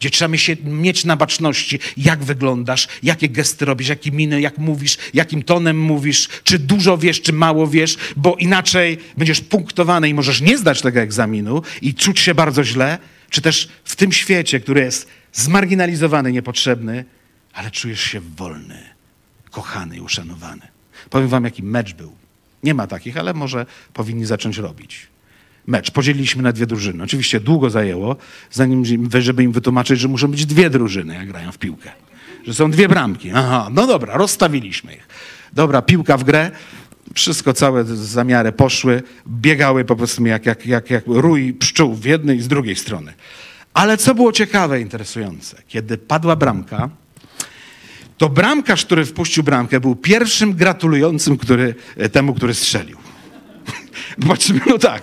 [0.01, 4.97] gdzie trzeba się mieć na baczności, jak wyglądasz, jakie gesty robisz, jakie miny, jak mówisz,
[5.15, 10.41] jakim tonem mówisz, czy dużo wiesz, czy mało wiesz, bo inaczej będziesz punktowany i możesz
[10.41, 12.99] nie zdać tego egzaminu i czuć się bardzo źle,
[13.31, 17.05] czy też w tym świecie, który jest zmarginalizowany, niepotrzebny,
[17.53, 18.83] ale czujesz się wolny,
[19.51, 20.69] kochany i uszanowany.
[21.11, 22.13] Powiem wam, jaki mecz był.
[22.63, 25.07] Nie ma takich, ale może powinni zacząć robić.
[25.67, 25.91] Mecz.
[25.91, 27.05] Podzieliliśmy na dwie drużyny.
[27.05, 28.17] Oczywiście długo zajęło,
[28.51, 28.85] zanim,
[29.19, 31.91] żeby im wytłumaczyć, że muszą być dwie drużyny, jak grają w piłkę.
[32.47, 33.31] Że są dwie bramki.
[33.35, 35.09] Aha, no dobra, rozstawiliśmy ich.
[35.53, 36.51] Dobra, piłka w grę.
[37.15, 39.03] Wszystko, całe zamiary poszły.
[39.29, 43.15] Biegały po prostu jak, jak, jak, jak rój pszczół w jednej i z drugiej strony.
[43.75, 46.91] Ale co było ciekawe, interesujące, kiedy padła bramka,
[48.19, 51.75] to bramkarz, który wpuścił bramkę, był pierwszym gratulującym który,
[52.13, 53.08] temu, który strzelił.
[54.29, 55.03] Patrzymy, no tak,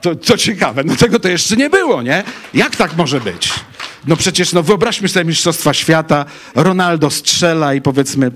[0.00, 2.24] to, to ciekawe, no tego to jeszcze nie było, nie?
[2.54, 3.52] Jak tak może być?
[4.06, 8.30] No przecież, no wyobraźmy sobie Mistrzostwa Świata, Ronaldo strzela i powiedzmy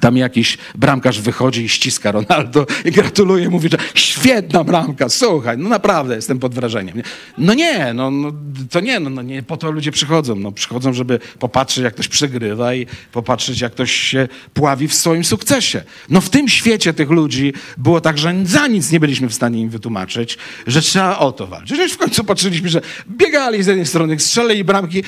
[0.00, 5.68] tam jakiś bramkarz wychodzi i ściska Ronaldo i gratuluje, mówi, że świetna bramka, słuchaj, no
[5.68, 7.02] naprawdę jestem pod wrażeniem.
[7.38, 8.32] No nie, no, no
[8.70, 10.36] to nie, no, no, nie po to ludzie przychodzą.
[10.36, 15.24] No, przychodzą, żeby popatrzeć, jak ktoś przegrywa i popatrzeć, jak ktoś się pławi w swoim
[15.24, 15.82] sukcesie.
[16.08, 19.60] No w tym świecie tych ludzi było tak, że za nic nie byliśmy w stanie
[19.60, 21.76] im wytłumaczyć, że trzeba o to walczyć.
[21.76, 22.80] Że w końcu patrzyliśmy, że
[23.10, 25.02] biegali z jednej strony, strzelili bramki.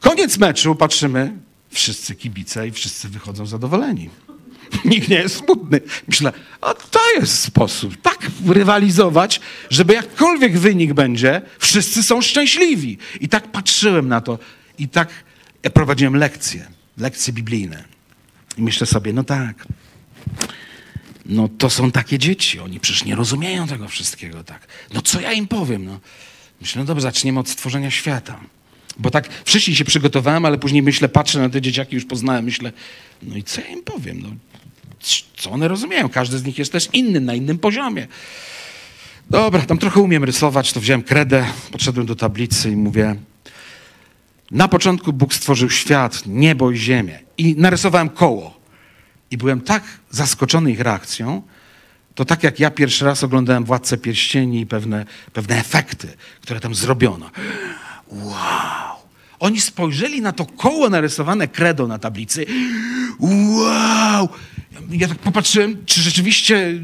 [0.00, 1.32] Koniec meczu, patrzymy,
[1.70, 4.10] wszyscy kibice i wszyscy wychodzą zadowoleni.
[4.84, 5.80] Nikt nie jest smutny.
[6.08, 7.96] Myślę, a to jest sposób.
[8.02, 9.40] Tak rywalizować,
[9.70, 12.98] żeby jakkolwiek wynik będzie, wszyscy są szczęśliwi.
[13.20, 14.38] I tak patrzyłem na to
[14.78, 15.08] i tak
[15.74, 16.66] prowadziłem lekcje,
[16.98, 17.84] lekcje biblijne.
[18.58, 19.66] I myślę sobie, no tak,
[21.26, 24.66] no to są takie dzieci, oni przecież nie rozumieją tego wszystkiego tak.
[24.94, 25.84] No co ja im powiem?
[25.84, 26.00] No.
[26.60, 28.40] Myślę, no dobrze, zaczniemy od stworzenia świata.
[28.98, 32.72] Bo tak wcześniej się przygotowałem, ale później myślę, patrzę na te dzieciaki, już poznałem, myślę,
[33.22, 34.22] no i co ja im powiem?
[34.22, 34.28] No,
[35.36, 36.08] co one rozumieją?
[36.08, 38.06] Każdy z nich jest też inny, na innym poziomie.
[39.30, 43.16] Dobra, tam trochę umiem rysować, to wziąłem kredę, podszedłem do tablicy i mówię,
[44.50, 48.60] na początku Bóg stworzył świat, niebo i ziemię i narysowałem koło.
[49.30, 51.42] I byłem tak zaskoczony ich reakcją,
[52.14, 56.08] to tak jak ja pierwszy raz oglądałem Władcę Pierścieni i pewne, pewne efekty,
[56.42, 57.30] które tam zrobiono.
[58.08, 58.96] Wow!
[59.40, 62.46] Oni spojrzeli na to koło narysowane kredą na tablicy.
[63.20, 64.28] Wow!
[64.90, 66.80] Ja tak popatrzyłem, czy rzeczywiście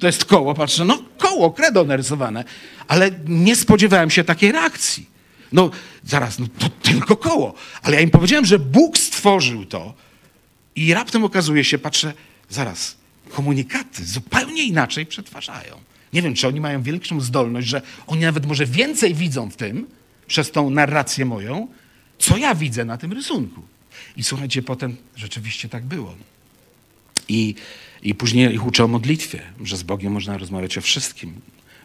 [0.00, 0.54] to jest koło.
[0.54, 2.44] Patrzę, no koło, kredo narysowane.
[2.88, 5.06] Ale nie spodziewałem się takiej reakcji.
[5.52, 5.70] No
[6.04, 7.54] zaraz, no to tylko koło.
[7.82, 9.94] Ale ja im powiedziałem, że Bóg stworzył to
[10.76, 12.12] i raptem okazuje się, patrzę,
[12.48, 12.96] zaraz,
[13.30, 15.80] komunikaty zupełnie inaczej przetwarzają.
[16.12, 19.86] Nie wiem, czy oni mają większą zdolność, że oni nawet może więcej widzą w tym,
[20.26, 21.68] przez tą narrację moją,
[22.18, 23.62] co ja widzę na tym rysunku.
[24.16, 26.14] I słuchajcie, potem rzeczywiście tak było.
[27.28, 27.54] I,
[28.02, 31.34] I później ich uczę o modlitwie, że z Bogiem można rozmawiać o wszystkim.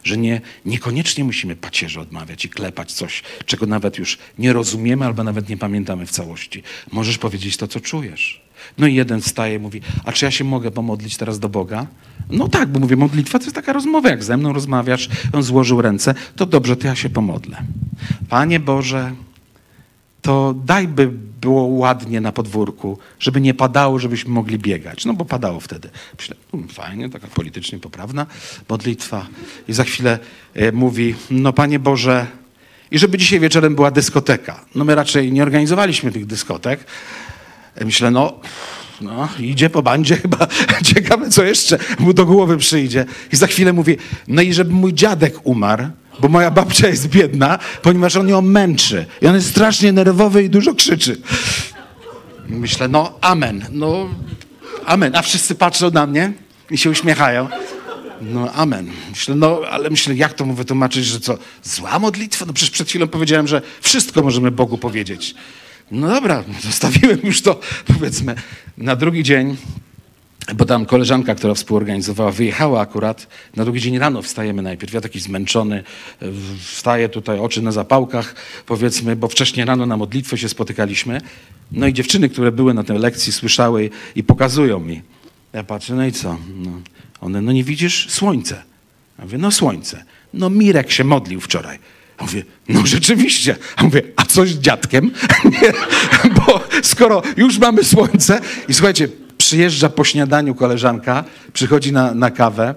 [0.04, 5.24] Że nie, niekoniecznie musimy pacierze odmawiać i klepać coś, czego nawet już nie rozumiemy albo
[5.24, 6.62] nawet nie pamiętamy w całości.
[6.92, 8.42] Możesz powiedzieć to, co czujesz.
[8.78, 11.86] No i jeden wstaje i mówi, a czy ja się mogę pomodlić teraz do Boga?
[12.30, 15.82] No tak, bo mówię, modlitwa to jest taka rozmowa, jak ze mną rozmawiasz, on złożył
[15.82, 17.62] ręce, to dobrze, to ja się pomodlę.
[18.28, 19.12] Panie Boże,
[20.22, 21.10] to daj by
[21.40, 25.04] było ładnie na podwórku, żeby nie padało, żebyśmy mogli biegać.
[25.04, 25.90] No bo padało wtedy.
[26.18, 28.26] Myślę, um, fajnie, taka politycznie poprawna
[28.68, 29.26] modlitwa.
[29.68, 30.18] I za chwilę
[30.54, 32.26] e, mówi, no Panie Boże,
[32.90, 34.64] i żeby dzisiaj wieczorem była dyskoteka.
[34.74, 36.84] No my raczej nie organizowaliśmy tych dyskotek.
[37.74, 38.40] E, myślę, no,
[39.00, 40.46] no idzie po bandzie chyba,
[40.94, 43.04] ciekawe co jeszcze mu do głowy przyjdzie.
[43.32, 43.96] I za chwilę mówi,
[44.28, 45.84] no i żeby mój dziadek umarł,
[46.20, 49.06] bo moja babcia jest biedna, ponieważ on ją męczy.
[49.22, 51.20] I on jest strasznie nerwowy i dużo krzyczy.
[52.48, 54.08] Myślę, no amen, no
[54.86, 55.16] amen.
[55.16, 56.32] A wszyscy patrzą na mnie
[56.70, 57.48] i się uśmiechają.
[58.20, 58.90] No amen.
[59.10, 62.46] Myślę, no ale myślę, jak to mu wytłumaczyć, że co, zła modlitwa?
[62.46, 65.34] No przecież przed chwilą powiedziałem, że wszystko możemy Bogu powiedzieć.
[65.90, 68.34] No dobra, zostawiłem już to, powiedzmy.
[68.78, 69.56] Na drugi dzień
[70.54, 73.26] bo tam koleżanka, która współorganizowała, wyjechała akurat.
[73.56, 74.92] Na drugi dzień rano wstajemy najpierw.
[74.92, 75.84] Ja taki zmęczony,
[76.60, 78.34] wstaję tutaj, oczy na zapałkach,
[78.66, 81.20] powiedzmy, bo wcześniej rano na modlitwę się spotykaliśmy.
[81.72, 85.02] No i dziewczyny, które były na tej lekcji, słyszały i pokazują mi.
[85.52, 86.38] Ja patrzę, no i co?
[86.56, 86.70] No,
[87.20, 88.06] one, no nie widzisz?
[88.10, 88.62] Słońce.
[89.18, 90.04] Ja mówię, no słońce.
[90.34, 91.78] No Mirek się modlił wczoraj.
[92.18, 93.56] Ja mówię, no rzeczywiście.
[93.82, 95.10] Mówię, a coś z dziadkiem?
[96.36, 99.08] Bo skoro już mamy słońce i słuchajcie,
[99.40, 102.74] przyjeżdża po śniadaniu koleżanka, przychodzi na, na kawę,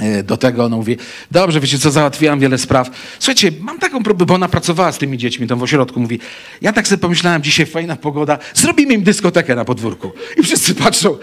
[0.00, 0.96] e, do tego ona mówi,
[1.30, 2.90] dobrze, wiecie co, załatwiłam wiele spraw.
[3.18, 6.00] Słuchajcie, mam taką próbę, bo ona pracowała z tymi dziećmi tam w ośrodku.
[6.00, 6.20] Mówi,
[6.60, 10.12] ja tak sobie pomyślałem, dzisiaj fajna pogoda, zrobimy im dyskotekę na podwórku.
[10.36, 11.18] I wszyscy patrzą,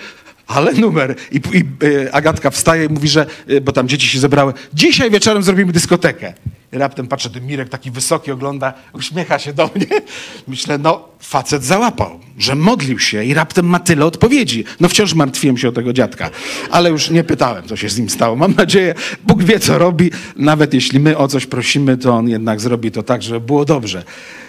[0.47, 1.15] ale numer.
[1.31, 1.63] I, i
[2.05, 5.71] e, Agatka wstaje i mówi, że, e, bo tam dzieci się zebrały, dzisiaj wieczorem zrobimy
[5.71, 6.33] dyskotekę.
[6.73, 9.87] I raptem patrzę, ten Mirek taki wysoki ogląda, uśmiecha się do mnie.
[10.47, 14.63] Myślę, no facet załapał, że modlił się i raptem ma tyle odpowiedzi.
[14.79, 16.29] No wciąż martwiłem się o tego dziadka,
[16.71, 18.35] ale już nie pytałem, co się z nim stało.
[18.35, 18.93] Mam nadzieję,
[19.23, 20.11] Bóg wie, co robi.
[20.35, 24.03] Nawet jeśli my o coś prosimy, to On jednak zrobi to tak, żeby było dobrze.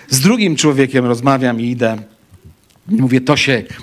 [0.09, 1.99] Z drugim człowiekiem rozmawiam i idę.
[2.89, 3.83] Mówię, Tosiek,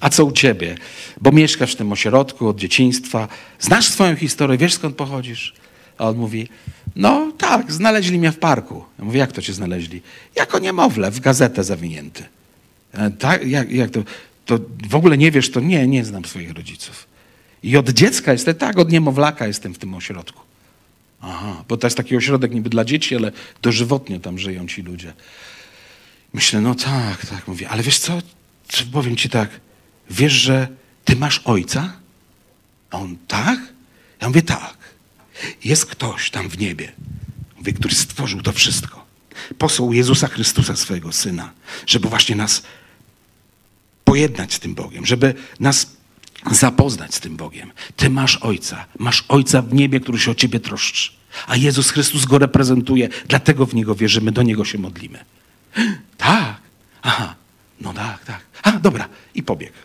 [0.00, 0.74] a co u ciebie?
[1.20, 3.28] Bo mieszkasz w tym ośrodku od dzieciństwa.
[3.60, 5.54] Znasz swoją historię, wiesz skąd pochodzisz?
[5.98, 6.48] A on mówi,
[6.96, 8.84] no tak, znaleźli mnie w parku.
[8.98, 10.02] Ja mówię, jak to cię znaleźli?
[10.36, 12.24] Jako niemowlę, w gazetę zawinięty.
[12.92, 14.02] E, tak, jak, jak to,
[14.46, 17.06] to w ogóle nie wiesz, to nie, nie znam swoich rodziców.
[17.62, 20.40] I od dziecka jestem, tak, od niemowlaka jestem w tym ośrodku.
[21.20, 23.32] Aha, bo to jest taki ośrodek niby dla dzieci, ale
[23.62, 25.12] dożywotnie tam żyją ci ludzie.
[26.34, 28.18] Myślę, no tak, tak, mówię, ale wiesz co,
[28.92, 29.60] powiem ci tak,
[30.10, 30.68] wiesz, że
[31.04, 31.92] ty masz ojca?
[32.90, 33.60] A on, tak?
[34.20, 34.76] Ja mówię, tak.
[35.64, 36.92] Jest ktoś tam w niebie,
[37.58, 39.06] mówię, który stworzył to wszystko.
[39.58, 41.52] Posłał Jezusa Chrystusa, swojego Syna,
[41.86, 42.62] żeby właśnie nas
[44.04, 45.96] pojednać z tym Bogiem, żeby nas
[46.50, 47.72] zapoznać z tym Bogiem.
[47.96, 51.12] Ty masz Ojca, masz Ojca w niebie, który się o Ciebie troszczy.
[51.46, 55.24] A Jezus Chrystus go reprezentuje, dlatego w Niego wierzymy, do Niego się modlimy.
[56.16, 56.60] Tak,
[57.02, 57.34] aha,
[57.80, 58.40] no tak, tak.
[58.62, 59.76] A, dobra, i pobiegł.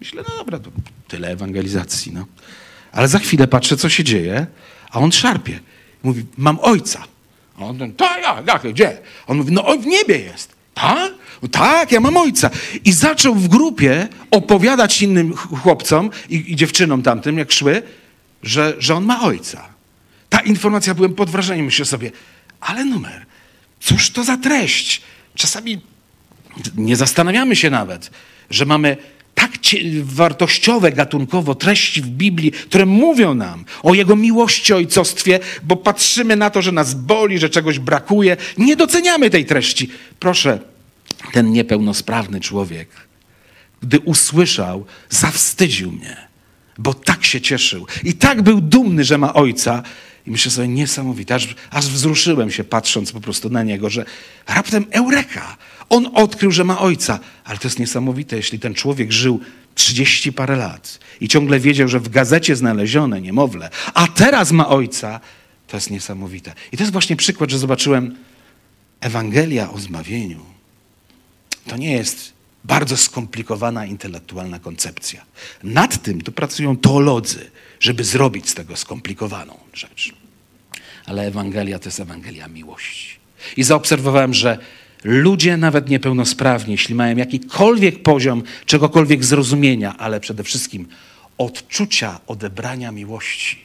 [0.00, 0.70] Myślę, no dobra, to
[1.08, 2.26] tyle ewangelizacji, no.
[2.92, 4.46] Ale za chwilę patrzę, co się dzieje,
[4.90, 5.60] a on szarpie.
[6.02, 7.04] Mówi, mam ojca.
[7.58, 8.98] A on, tak, jak, jak, gdzie?
[9.26, 10.56] On mówi, no w niebie jest.
[10.74, 11.12] Tak?
[11.52, 12.50] Tak, ja mam ojca.
[12.84, 17.82] I zaczął w grupie opowiadać innym chłopcom i, i dziewczynom tamtym, jak szły,
[18.42, 19.68] że, że on ma ojca.
[20.28, 22.10] Ta informacja, byłem pod wrażeniem, myślę sobie,
[22.60, 23.26] ale numer,
[23.80, 25.02] cóż to za treść?
[25.34, 25.80] Czasami
[26.76, 28.10] nie zastanawiamy się nawet,
[28.50, 28.96] że mamy
[29.34, 29.50] tak
[30.02, 36.50] wartościowe gatunkowo treści w Biblii, które mówią nam o Jego miłości, ojcostwie, bo patrzymy na
[36.50, 38.36] to, że nas boli, że czegoś brakuje.
[38.58, 39.90] Nie doceniamy tej treści.
[40.18, 40.58] Proszę,
[41.32, 42.88] ten niepełnosprawny człowiek,
[43.82, 46.16] gdy usłyszał, zawstydził mnie,
[46.78, 49.82] bo tak się cieszył i tak był dumny, że ma ojca.
[50.26, 54.04] I myślę sobie, niesamowite, aż, aż wzruszyłem się patrząc po prostu na niego, że
[54.48, 55.56] raptem eureka,
[55.88, 57.18] on odkrył, że ma ojca.
[57.44, 59.40] Ale to jest niesamowite, jeśli ten człowiek żył
[59.74, 65.20] trzydzieści parę lat i ciągle wiedział, że w gazecie znalezione niemowlę, a teraz ma ojca,
[65.66, 66.54] to jest niesamowite.
[66.72, 68.16] I to jest właśnie przykład, że zobaczyłem
[69.00, 70.44] Ewangelia o zbawieniu.
[71.66, 72.32] To nie jest
[72.64, 75.24] bardzo skomplikowana intelektualna koncepcja.
[75.62, 80.12] Nad tym tu pracują teolodzy, żeby zrobić z tego skomplikowaną rzecz.
[81.06, 83.18] Ale Ewangelia to jest Ewangelia miłości.
[83.56, 84.58] I zaobserwowałem, że
[85.04, 90.88] Ludzie, nawet niepełnosprawni, jeśli mają jakikolwiek poziom czegokolwiek zrozumienia, ale przede wszystkim
[91.38, 93.58] odczucia odebrania miłości,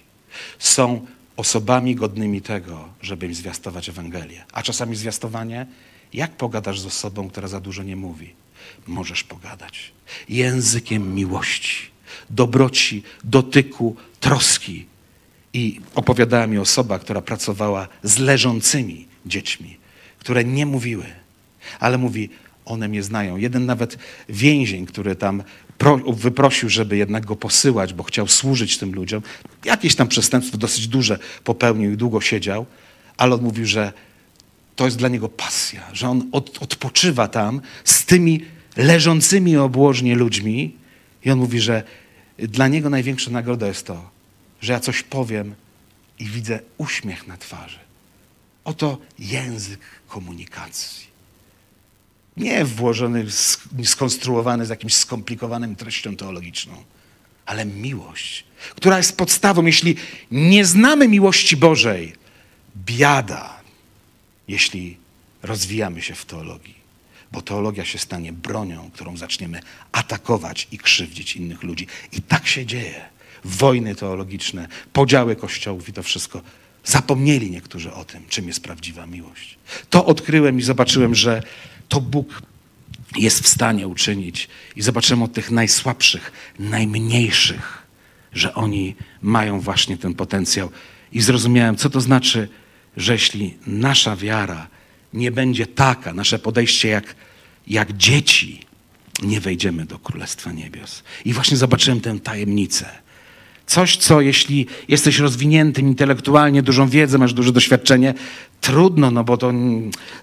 [0.59, 1.05] są
[1.38, 4.43] osobami godnymi tego, żeby im zwiastować Ewangelię.
[4.53, 5.65] A czasami zwiastowanie,
[6.13, 8.34] jak pogadasz z osobą, która za dużo nie mówi?
[8.88, 9.91] Możesz pogadać
[10.29, 11.88] językiem miłości,
[12.29, 14.86] dobroci, dotyku, troski.
[15.53, 19.77] I opowiadała mi osoba, która pracowała z leżącymi dziećmi,
[20.19, 21.05] które nie mówiły
[21.80, 22.30] ale mówi,
[22.66, 23.38] one mnie znają.
[23.38, 23.97] Jeden nawet
[24.30, 25.43] więzień, który tam
[26.14, 29.22] wyprosił, żeby jednak go posyłać, bo chciał służyć tym ludziom,
[29.66, 32.66] jakieś tam przestępstwo dosyć duże popełnił i długo siedział,
[33.18, 33.93] ale on mówił, że
[34.76, 38.45] to jest dla niego pasja, że on od, odpoczywa tam z tymi
[38.78, 40.76] leżącymi obłożnie ludźmi
[41.26, 41.84] i on mówi, że
[42.38, 44.09] dla niego największa nagroda jest to,
[44.61, 45.55] że ja coś powiem
[46.20, 47.80] i widzę uśmiech na twarzy.
[48.64, 51.12] Oto język komunikacji
[52.38, 53.25] nie włożony,
[53.84, 56.84] skonstruowany z jakimś skomplikowanym treścią teologiczną,
[57.45, 58.43] ale miłość,
[58.75, 59.65] która jest podstawą.
[59.65, 59.95] Jeśli
[60.31, 62.13] nie znamy miłości Bożej,
[62.77, 63.59] biada,
[64.47, 64.97] jeśli
[65.43, 66.84] rozwijamy się w teologii.
[67.31, 69.59] Bo teologia się stanie bronią, którą zaczniemy
[69.91, 71.88] atakować i krzywdzić innych ludzi.
[72.11, 73.05] I tak się dzieje.
[73.43, 76.41] Wojny teologiczne, podziały kościołów i to wszystko.
[76.86, 79.57] Zapomnieli niektórzy o tym, czym jest prawdziwa miłość.
[79.89, 81.43] To odkryłem i zobaczyłem, że
[81.89, 82.41] to Bóg
[83.15, 84.49] jest w stanie uczynić.
[84.75, 87.84] I zobaczymy od tych najsłabszych, najmniejszych,
[88.34, 90.69] że oni mają właśnie ten potencjał.
[91.11, 92.49] I zrozumiałem, co to znaczy,
[92.97, 94.67] że jeśli nasza wiara
[95.13, 97.15] nie będzie taka, nasze podejście jak,
[97.67, 98.59] jak dzieci,
[99.23, 101.03] nie wejdziemy do Królestwa Niebios.
[101.25, 102.89] I właśnie zobaczyłem tę tajemnicę
[103.68, 108.14] Coś, co jeśli jesteś rozwiniętym intelektualnie, dużą wiedzę, masz duże doświadczenie,
[108.61, 109.51] trudno, no bo to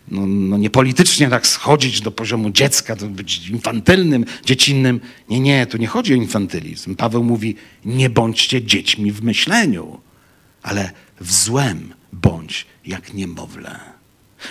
[0.09, 5.01] no, no nie politycznie tak schodzić do poziomu dziecka, to być infantylnym, dziecinnym.
[5.28, 6.95] Nie, nie, tu nie chodzi o infantylizm.
[6.97, 10.01] Paweł mówi, nie bądźcie dziećmi w myśleniu,
[10.62, 13.80] ale w złem bądź jak niemowlę.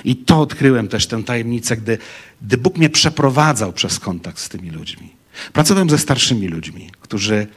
[0.03, 1.97] I to odkryłem też tę tajemnicę, gdy,
[2.41, 5.09] gdy Bóg mnie przeprowadzał przez kontakt z tymi ludźmi.
[5.53, 7.47] Pracowałem ze starszymi ludźmi, którzy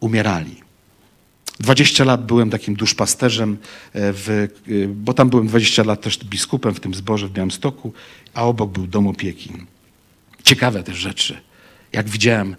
[0.00, 0.63] umierali.
[1.60, 3.56] 20 lat byłem takim duszpasterzem,
[3.92, 4.48] e, w, e,
[4.88, 7.92] bo tam byłem 20 lat też biskupem w tym zborze w Białymstoku,
[8.34, 9.52] a obok był dom opieki.
[10.44, 11.40] Ciekawe też rzeczy.
[11.92, 12.56] Jak widziałem,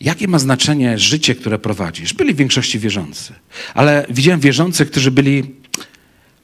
[0.00, 2.14] jakie ma znaczenie życie, które prowadzisz.
[2.14, 3.34] Byli w większości wierzący,
[3.74, 5.54] ale widziałem wierzących, którzy byli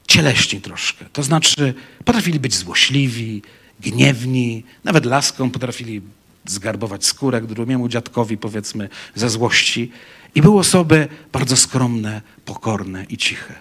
[0.07, 1.05] cieleśni troszkę.
[1.13, 1.73] To znaczy
[2.05, 3.41] potrafili być złośliwi,
[3.79, 6.01] gniewni, nawet laską potrafili
[6.45, 9.91] zgarbować skórę drugiemu dziadkowi, powiedzmy, ze złości.
[10.35, 13.53] I były osoby bardzo skromne, pokorne i ciche.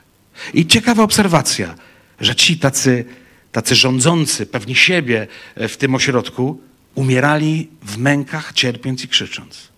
[0.55, 1.75] I ciekawa obserwacja,
[2.21, 3.05] że ci tacy,
[3.53, 6.61] tacy rządzący, pewni siebie w tym ośrodku,
[6.95, 9.69] umierali w mękach, cierpiąc i krzycząc.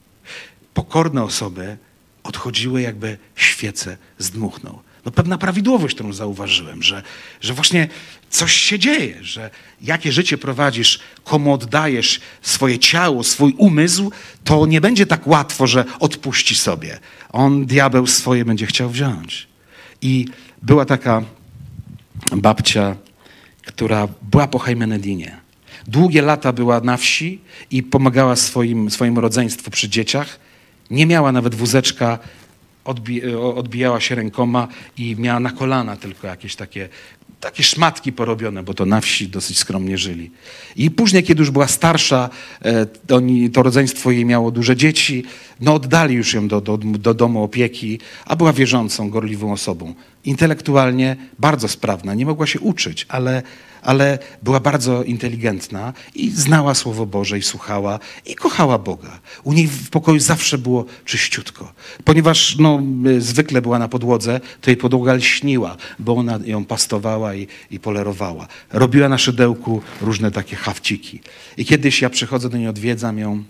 [0.75, 1.77] Pokorne osoby
[2.23, 7.03] odchodziły, jakby świece zdmuchnął no pewna prawidłowość, którą zauważyłem, że,
[7.41, 7.89] że właśnie
[8.31, 9.51] coś się dzieje, że
[9.83, 14.13] jakie życie prowadzisz, komu oddajesz swoje ciało, swój umysł,
[14.45, 16.99] to nie będzie tak łatwo, że odpuści sobie.
[17.33, 19.47] On, diabeł, swoje będzie chciał wziąć.
[20.03, 20.27] I
[20.63, 21.23] była taka
[22.37, 22.97] babcia,
[23.67, 25.37] która była po Heimenedinie.
[25.87, 27.41] Długie lata była na wsi
[27.71, 30.39] i pomagała swoim, swojemu rodzeństwu przy dzieciach.
[30.91, 32.19] Nie miała nawet wózeczka
[33.55, 34.69] odbijała się rękoma
[34.99, 36.89] i miała na kolana tylko jakieś takie,
[37.41, 40.31] takie szmatki porobione, bo to na wsi dosyć skromnie żyli.
[40.77, 42.31] I później, kiedy już była starsza,
[42.63, 43.21] e, to,
[43.53, 45.25] to rodzeństwo jej miało duże dzieci,
[45.61, 49.95] no oddali już ją do, do, do domu opieki, a była wierzącą, gorliwą osobą.
[50.25, 53.43] Intelektualnie bardzo sprawna, nie mogła się uczyć, ale
[53.85, 59.21] ale była bardzo inteligentna i znała Słowo Boże i słuchała i kochała Boga.
[59.45, 61.73] U niej w pokoju zawsze było czyściutko.
[62.05, 62.83] Ponieważ no,
[63.19, 68.49] zwykle była na podłodze, to jej podłoga lśniła, bo ona ją pastowała i, i polerowała.
[68.73, 71.21] Robiła na szydełku różne takie hawciki.
[71.57, 73.45] I kiedyś ja przychodzę do niej, odwiedzam ją,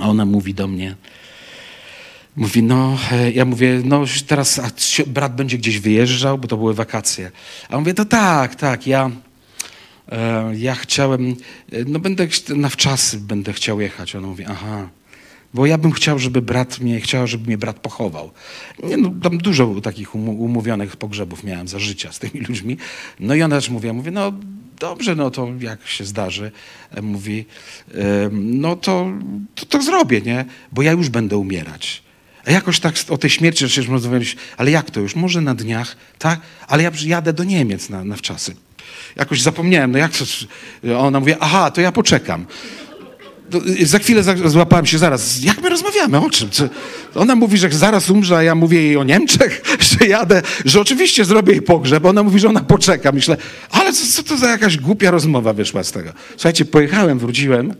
[0.00, 0.96] a ona mówi do mnie,
[2.36, 2.98] Mówi, no,
[3.34, 4.60] ja mówię, no teraz
[5.06, 7.30] brat będzie gdzieś wyjeżdżał, bo to były wakacje.
[7.68, 9.10] A on mówi, to tak, tak, ja,
[10.12, 11.36] E, ja chciałem,
[11.72, 14.16] e, no będę na wczasy będę chciał jechać.
[14.16, 14.88] Ona mówi, aha,
[15.54, 18.30] bo ja bym chciał, żeby brat mnie, chciał, żeby mnie brat pochował.
[18.82, 22.76] Nie, no, tam dużo takich umówionych pogrzebów miałem za życia z tymi ludźmi.
[23.20, 24.32] No i ona też mówi, ja mówię, no
[24.78, 26.52] dobrze, no to jak się zdarzy,
[26.90, 27.44] e, mówi,
[28.32, 29.12] no to,
[29.54, 30.44] to, to zrobię, nie?
[30.72, 32.02] Bo ja już będę umierać.
[32.46, 35.16] A jakoś tak o tej śmierci przecież rozmawialiśmy, ale jak to już?
[35.16, 36.40] Może na dniach, tak?
[36.68, 38.54] Ale ja jadę do Niemiec na, na wczasy
[39.16, 40.24] jakoś zapomniałem, no jak to?
[40.98, 42.46] Ona mówi, aha, to ja poczekam.
[43.80, 45.42] Y, za chwilę złapałem się zaraz.
[45.42, 46.18] Jak my rozmawiamy?
[46.18, 46.50] O czym?
[46.50, 46.64] Co?
[47.14, 49.62] Ona mówi, że zaraz umrze, a ja mówię jej o Niemczech,
[50.00, 52.04] że jadę, że oczywiście zrobię jej pogrzeb.
[52.04, 53.12] Ona mówi, że ona poczeka.
[53.12, 53.36] Myślę,
[53.70, 56.12] ale co, co to za jakaś głupia rozmowa wyszła z tego?
[56.30, 57.74] Słuchajcie, pojechałem, wróciłem.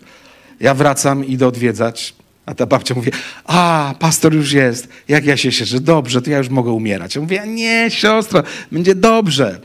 [0.60, 2.14] Ja wracam, idę odwiedzać.
[2.46, 3.10] A ta babcia mówi,
[3.44, 4.88] a, pastor już jest.
[5.08, 7.14] Jak ja się cieszę, dobrze, to ja już mogę umierać.
[7.14, 9.60] Ja mówię, nie, siostro, będzie dobrze.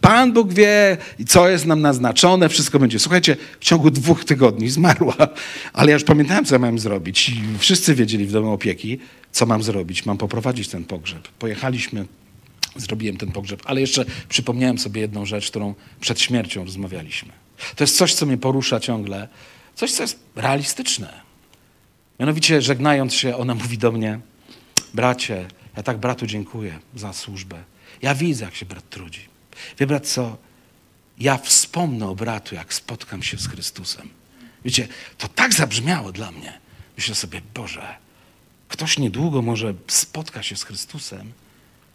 [0.00, 2.98] Pan Bóg wie, co jest nam naznaczone, wszystko będzie.
[2.98, 5.14] Słuchajcie, w ciągu dwóch tygodni zmarła,
[5.72, 7.28] ale ja już pamiętałem, co ja miałem zrobić.
[7.28, 8.98] I wszyscy wiedzieli w domu opieki,
[9.32, 10.06] co mam zrobić.
[10.06, 11.28] Mam poprowadzić ten pogrzeb.
[11.28, 12.06] Pojechaliśmy,
[12.76, 17.32] zrobiłem ten pogrzeb, ale jeszcze przypomniałem sobie jedną rzecz, którą przed śmiercią rozmawialiśmy.
[17.76, 19.28] To jest coś, co mnie porusza ciągle,
[19.74, 21.27] coś, co jest realistyczne.
[22.20, 24.20] Mianowicie, żegnając się, ona mówi do mnie,
[24.94, 27.64] bracie, ja tak bratu dziękuję za służbę.
[28.02, 29.28] Ja widzę, jak się brat trudzi.
[29.78, 30.36] Wie co?
[31.18, 34.08] Ja wspomnę o bratu, jak spotkam się z Chrystusem.
[34.64, 34.88] Wiecie,
[35.18, 36.58] to tak zabrzmiało dla mnie.
[36.96, 37.96] Myślę sobie, Boże,
[38.68, 41.32] ktoś niedługo może spotka się z Chrystusem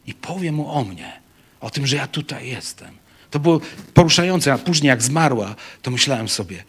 [0.05, 1.21] i powie mu o mnie,
[1.61, 2.97] o tym, że ja tutaj jestem.
[3.31, 3.61] To było
[3.93, 6.63] poruszające, a później jak zmarła, to myślałem sobie,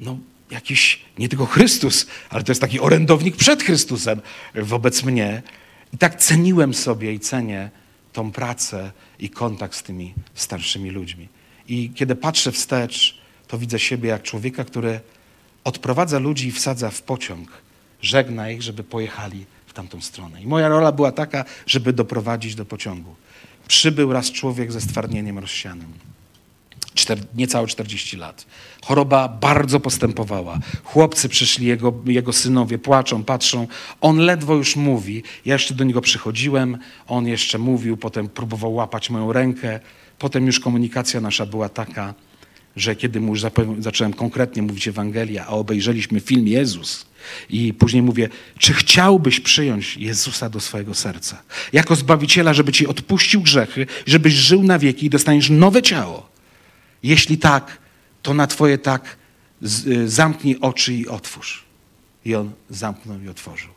[0.00, 0.18] no
[0.50, 4.20] jakiś nie tylko Chrystus, ale to jest taki orędownik przed Chrystusem
[4.54, 5.42] wobec mnie.
[5.92, 7.70] I tak ceniłem sobie i cenię
[8.12, 11.28] tą pracę i kontakt z tymi starszymi ludźmi.
[11.68, 13.18] I kiedy patrzę wstecz,
[13.48, 15.00] to widzę siebie jak człowieka, który
[15.64, 17.48] odprowadza ludzi i wsadza w pociąg,
[18.02, 20.42] żegna ich, żeby pojechali w tamtą stronę.
[20.42, 23.14] I moja rola była taka, żeby doprowadzić do pociągu.
[23.68, 25.92] Przybył raz człowiek ze stwardnieniem rozsianym
[27.08, 28.46] czter, niecałe 40 lat.
[28.84, 30.58] Choroba bardzo postępowała.
[30.84, 33.66] Chłopcy przyszli, jego, jego synowie płaczą, patrzą.
[34.00, 35.22] On ledwo już mówi.
[35.44, 39.80] Ja jeszcze do niego przychodziłem, on jeszcze mówił, potem próbował łapać moją rękę.
[40.18, 42.14] Potem już komunikacja nasza była taka,
[42.76, 43.42] że kiedy mu już
[43.78, 47.06] zacząłem konkretnie mówić Ewangelia, a obejrzeliśmy film Jezus,
[47.50, 48.28] I później mówię,
[48.58, 51.42] czy chciałbyś przyjąć Jezusa do swojego serca?
[51.72, 56.37] Jako Zbawiciela, żeby ci odpuścił grzechy, żebyś żył na wieki i dostaniesz nowe ciało.
[57.02, 57.78] Jeśli tak,
[58.22, 59.16] to na twoje tak
[59.86, 61.64] y, zamknij oczy i otwórz.
[62.24, 63.70] I on zamknął i otworzył.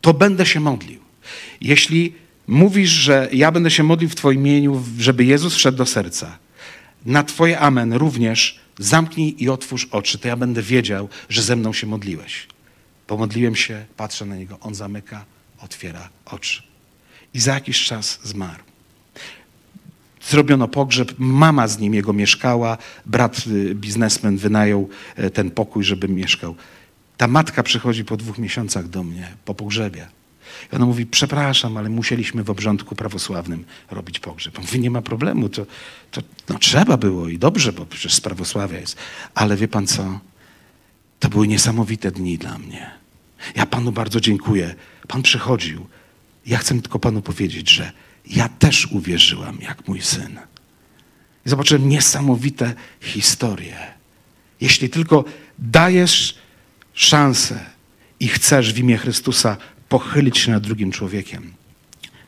[0.00, 1.00] To będę się modlił.
[1.60, 2.14] Jeśli
[2.46, 6.38] mówisz, że ja będę się modlił w Twoim imieniu, żeby Jezus wszedł do serca,
[7.06, 11.72] na Twoje amen również zamknij i otwórz oczy, to ja będę wiedział, że ze mną
[11.72, 12.46] się modliłeś.
[13.06, 15.24] Pomodliłem się, patrzę na niego, on zamyka,
[15.58, 16.62] otwiera oczy.
[17.34, 18.65] I za jakiś czas zmarł.
[20.28, 26.08] Zrobiono pogrzeb, mama z nim jego mieszkała, brat y, biznesmen wynajął e, ten pokój, żeby
[26.08, 26.54] mieszkał.
[27.16, 30.06] Ta matka przychodzi po dwóch miesiącach do mnie, po pogrzebie.
[30.72, 34.58] I ona mówi, przepraszam, ale musieliśmy w obrządku prawosławnym robić pogrzeb.
[34.58, 35.66] Mówi, nie ma problemu, to,
[36.10, 38.96] to no, trzeba było i dobrze, bo przecież z prawosławia jest.
[39.34, 40.20] Ale wie pan co?
[41.20, 42.90] To były niesamowite dni dla mnie.
[43.54, 44.74] Ja panu bardzo dziękuję.
[45.08, 45.86] Pan przychodził.
[46.46, 47.92] Ja chcę tylko panu powiedzieć, że
[48.26, 50.38] ja też uwierzyłam jak mój syn.
[51.46, 53.76] I zobaczyłem niesamowite historie.
[54.60, 55.24] Jeśli tylko
[55.58, 56.38] dajesz
[56.92, 57.60] szansę
[58.20, 59.56] i chcesz w imię Chrystusa
[59.88, 61.52] pochylić się nad drugim człowiekiem,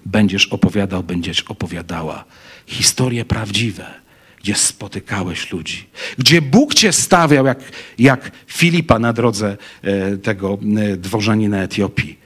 [0.06, 2.24] będziesz opowiadał, będziesz opowiadała
[2.66, 3.94] historie prawdziwe,
[4.40, 5.86] gdzie spotykałeś ludzi,
[6.18, 7.58] gdzie Bóg cię stawiał jak,
[7.98, 12.18] jak Filipa na drodze e, tego e, dworzanina Etiopii.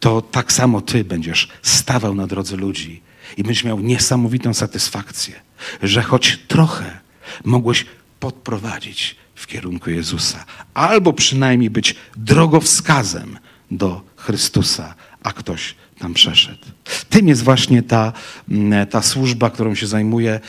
[0.00, 3.02] To tak samo ty będziesz stawał na drodze ludzi
[3.36, 5.34] i będziesz miał niesamowitą satysfakcję,
[5.82, 6.98] że choć trochę
[7.44, 7.86] mogłeś
[8.20, 13.38] podprowadzić w kierunku Jezusa, albo przynajmniej być drogowskazem
[13.70, 16.66] do Chrystusa, a ktoś tam przeszedł.
[17.08, 18.12] Tym jest właśnie ta,
[18.48, 20.40] mm, ta służba, którą się zajmuję.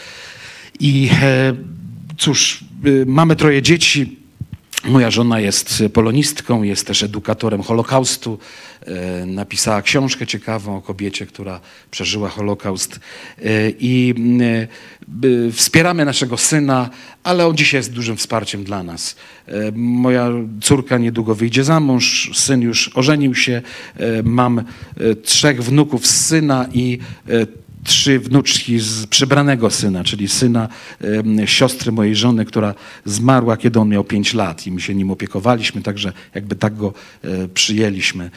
[0.79, 1.53] I e,
[2.17, 4.20] cóż, y, mamy troje dzieci.
[4.85, 8.39] Moja żona jest polonistką, jest też edukatorem Holokaustu.
[8.85, 11.59] E, napisała książkę ciekawą o kobiecie, która
[11.91, 12.99] przeżyła Holokaust.
[13.39, 16.89] E, I e, wspieramy naszego syna,
[17.23, 19.15] ale on dzisiaj jest dużym wsparciem dla nas.
[19.75, 20.29] Moja
[20.61, 23.61] córka niedługo wyjdzie za mąż, syn już ożenił się.
[24.23, 24.63] Mam
[25.23, 26.99] trzech wnuków z syna i
[27.83, 30.69] trzy wnuczki z przybranego syna, czyli syna
[31.41, 32.75] y, siostry mojej żony, która
[33.05, 36.93] zmarła, kiedy on miał pięć lat i my się nim opiekowaliśmy, także jakby tak go
[37.25, 38.31] y, przyjęliśmy.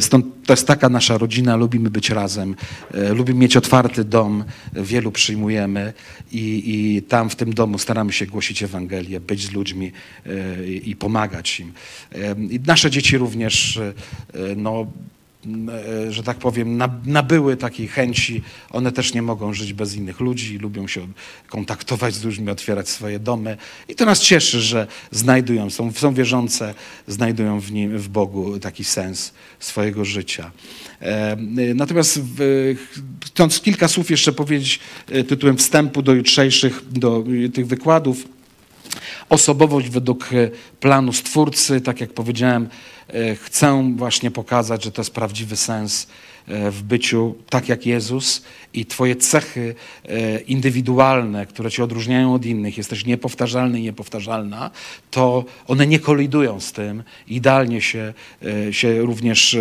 [0.00, 2.56] Stąd to jest taka nasza rodzina, lubimy być razem,
[2.94, 5.92] y, lubimy mieć otwarty dom, wielu przyjmujemy
[6.32, 9.92] i, i tam w tym domu staramy się głosić Ewangelię, być z ludźmi
[10.84, 11.72] i pomagać im.
[12.66, 13.80] Nasze dzieci również
[14.56, 14.86] no, E,
[16.08, 18.42] że tak powiem, nabyły takiej chęci.
[18.70, 21.06] One też nie mogą żyć bez innych ludzi, lubią się
[21.48, 23.56] kontaktować z ludźmi, otwierać swoje domy.
[23.88, 26.74] I to nas cieszy, że znajdują, są, są wierzące,
[27.06, 30.50] znajdują w, nim, w Bogu taki sens swojego życia.
[31.00, 31.36] E,
[31.74, 32.20] natomiast
[33.24, 37.24] chcąc kilka słów jeszcze powiedzieć e, tytułem wstępu do jutrzejszych, do
[37.54, 38.28] tych wykładów,
[39.28, 40.30] osobowość według
[40.80, 42.68] planu Stwórcy, tak jak powiedziałem,
[42.99, 42.99] E,
[43.42, 46.29] chcę właśnie pokazać, że to jest prawdziwy sens e,
[46.70, 48.42] w byciu tak jak Jezus
[48.74, 49.74] i Twoje cechy
[50.08, 54.70] e, indywidualne, które Cię odróżniają od innych, jesteś niepowtarzalny i niepowtarzalna,
[55.10, 58.14] to one nie kolidują z tym, idealnie się,
[58.70, 59.56] się również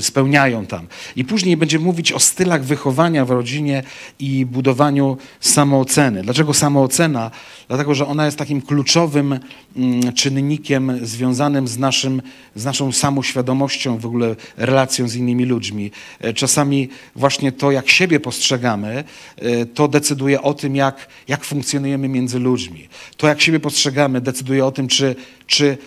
[0.00, 0.86] spełniają tam.
[1.16, 3.82] I później będziemy mówić o stylach wychowania w rodzinie
[4.18, 6.22] i budowaniu samooceny.
[6.22, 7.30] Dlaczego samoocena?
[7.68, 9.38] Dlatego, że ona jest takim kluczowym
[9.76, 12.22] mm, czynnikiem związanym z naszym
[12.58, 15.87] z naszą samoświadomością, w ogóle relacją z innymi ludźmi.
[16.20, 19.04] E, czasami właśnie to, jak siebie postrzegamy,
[19.36, 22.88] e, to decyduje o tym, jak, jak funkcjonujemy między ludźmi.
[23.16, 25.16] To, jak siebie postrzegamy, decyduje o tym, czy,
[25.46, 25.78] czy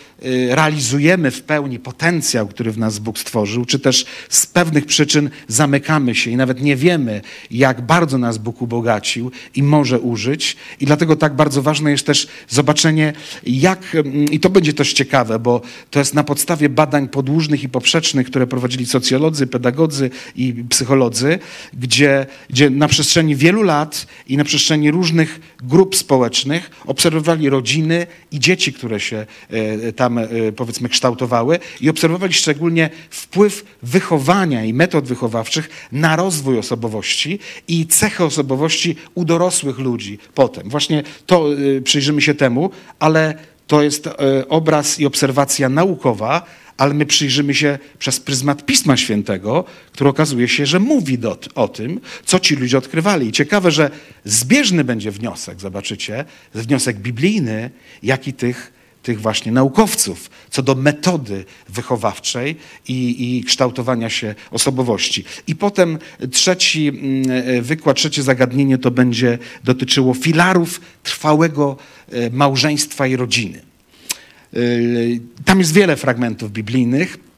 [0.49, 6.15] realizujemy w pełni potencjał, który w nas Bóg stworzył, czy też z pewnych przyczyn zamykamy
[6.15, 10.57] się i nawet nie wiemy, jak bardzo nas Bóg ubogacił i może użyć.
[10.79, 13.13] I dlatego tak bardzo ważne jest też zobaczenie,
[13.43, 13.97] jak,
[14.31, 18.47] i to będzie też ciekawe, bo to jest na podstawie badań podłużnych i poprzecznych, które
[18.47, 21.39] prowadzili socjolodzy, pedagodzy i psycholodzy,
[21.73, 28.39] gdzie, gdzie na przestrzeni wielu lat i na przestrzeni różnych grup społecznych obserwowali rodziny i
[28.39, 35.05] dzieci, które się e, tam e, powiedzmy kształtowały i obserwowali szczególnie wpływ wychowania i metod
[35.05, 40.69] wychowawczych na rozwój osobowości i cechy osobowości u dorosłych ludzi potem.
[40.69, 43.33] Właśnie to e, przyjrzymy się temu, ale
[43.67, 44.13] to jest e,
[44.49, 46.45] obraz i obserwacja naukowa,
[46.77, 51.67] ale my przyjrzymy się przez pryzmat Pisma Świętego, który okazuje się, że mówi do, o
[51.67, 53.27] tym, co ci ludzie odkrywali.
[53.27, 53.91] I ciekawe, że
[54.25, 57.69] zbieżny będzie wniosek, zobaczycie, wniosek biblijny,
[58.03, 62.55] jak i tych tych właśnie naukowców co do metody wychowawczej
[62.87, 65.23] i, i kształtowania się osobowości.
[65.47, 65.99] I potem
[66.31, 71.77] trzeci mm, wykład, trzecie zagadnienie to będzie dotyczyło filarów trwałego
[72.11, 73.61] e, małżeństwa i rodziny.
[74.53, 74.57] E,
[75.45, 77.30] tam jest wiele fragmentów biblijnych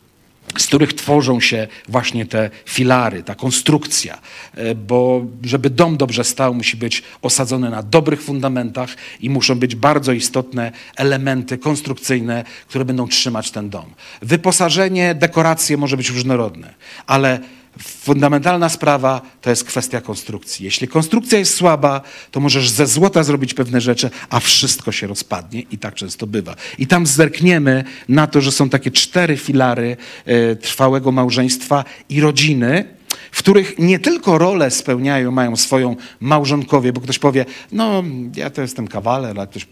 [0.58, 4.22] z których tworzą się właśnie te filary, ta konstrukcja,
[4.54, 8.90] e, bo żeby dom dobrze stał, musi być osadzony na dobrych fundamentach
[9.20, 13.86] i muszą być bardzo istotne elementy konstrukcyjne, które będą trzymać ten dom.
[14.22, 16.74] Wyposażenie, dekoracje może być różnorodne,
[17.08, 17.40] ale
[17.80, 20.66] Fundamentalna sprawa to jest kwestia konstrukcji.
[20.66, 22.02] Jeśli konstrukcja jest słaba,
[22.32, 26.56] to możesz ze złota zrobić pewne rzeczy, a wszystko się rozpadnie i tak często bywa.
[26.78, 32.96] I tam zerkniemy na to, że są takie cztery filary e, trwałego małżeństwa i rodziny,
[33.32, 38.04] w których nie tylko rolę spełniają, mają swoją małżonkowie, bo ktoś powie, no
[38.36, 39.68] ja to jestem kawaler, a ktoś,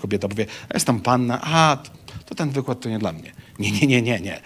[0.00, 1.78] kobieta powie, ja jestem panna, a
[2.26, 3.32] to ten wykład to nie dla mnie.
[3.58, 4.36] Nie, nie, nie, nie, nie.
[4.36, 4.40] E,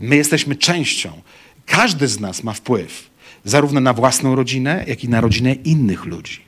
[0.00, 1.22] my jesteśmy częścią
[1.66, 3.10] każdy z nas ma wpływ
[3.44, 6.40] zarówno na własną rodzinę, jak i na rodzinę innych ludzi.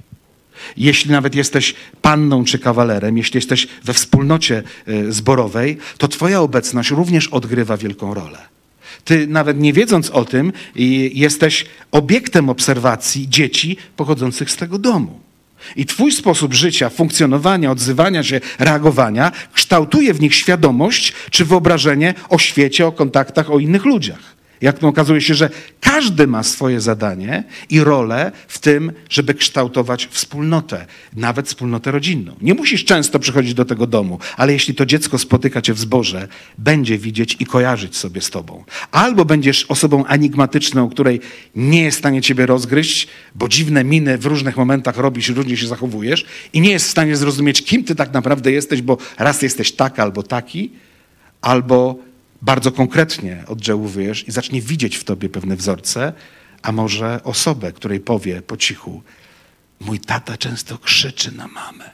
[0.77, 6.91] Jeśli nawet jesteś panną czy kawalerem, jeśli jesteś we wspólnocie e, zborowej, to Twoja obecność
[6.91, 8.39] również odgrywa wielką rolę.
[9.05, 10.53] Ty nawet nie wiedząc o tym,
[11.12, 15.21] jesteś obiektem obserwacji dzieci pochodzących z tego domu.
[15.77, 22.39] I Twój sposób życia, funkcjonowania, odzywania się, reagowania kształtuje w nich świadomość czy wyobrażenie o
[22.39, 24.38] świecie, o kontaktach, o innych ludziach.
[24.61, 25.51] Jak okazuje się, że
[25.81, 30.87] każdy ma swoje zadanie i rolę w tym, żeby kształtować wspólnotę,
[31.17, 32.37] nawet wspólnotę rodzinną.
[32.41, 36.29] Nie musisz często przychodzić do tego domu, ale jeśli to dziecko spotyka cię w zborze,
[36.59, 38.65] będzie widzieć i kojarzyć sobie z tobą.
[38.91, 41.21] Albo będziesz osobą enigmatyczną, której
[41.57, 45.67] nie jest w stanie ciebie rozgryźć, bo dziwne miny w różnych momentach robisz różnie się
[45.67, 49.73] zachowujesz i nie jest w stanie zrozumieć, kim ty tak naprawdę jesteś, bo raz jesteś
[49.73, 50.71] taka albo taki,
[51.41, 52.09] albo
[52.43, 56.12] bardzo konkretnie oddziałujesz i zacznie widzieć w tobie pewne wzorce,
[56.62, 59.03] a może osobę, której powie po cichu:
[59.80, 61.91] Mój tata często krzyczy na mamę.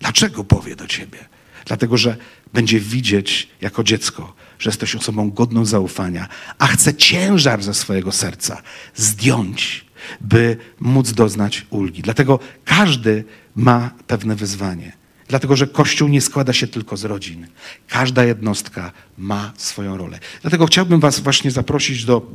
[0.00, 1.18] Dlaczego powie do ciebie?
[1.64, 2.16] Dlatego, że
[2.52, 6.28] będzie widzieć jako dziecko, że jesteś osobą godną zaufania,
[6.58, 8.62] a chce ciężar ze swojego serca
[8.94, 9.84] zdjąć,
[10.20, 12.02] by móc doznać ulgi.
[12.02, 13.24] Dlatego każdy
[13.56, 14.92] ma pewne wyzwanie.
[15.34, 17.46] Dlatego, że Kościół nie składa się tylko z rodzin.
[17.88, 20.18] Każda jednostka ma swoją rolę.
[20.42, 22.26] Dlatego chciałbym Was właśnie zaprosić do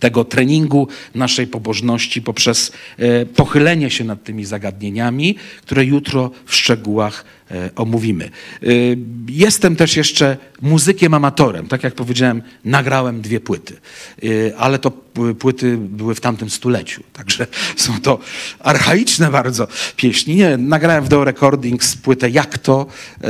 [0.00, 7.24] tego treningu naszej pobożności poprzez e, pochylenie się nad tymi zagadnieniami, które jutro w szczegółach
[7.76, 8.24] omówimy.
[8.24, 8.66] E,
[9.28, 11.68] jestem też jeszcze muzykiem amatorem.
[11.68, 13.76] Tak jak powiedziałem, nagrałem dwie płyty,
[14.58, 14.90] ale to
[15.38, 17.46] płyty były w tamtym stuleciu, także
[17.76, 18.18] są to
[18.60, 20.36] archaiczne bardzo pieśni.
[20.36, 22.86] Nie, nagrałem w Do Recordings płytę Jak to,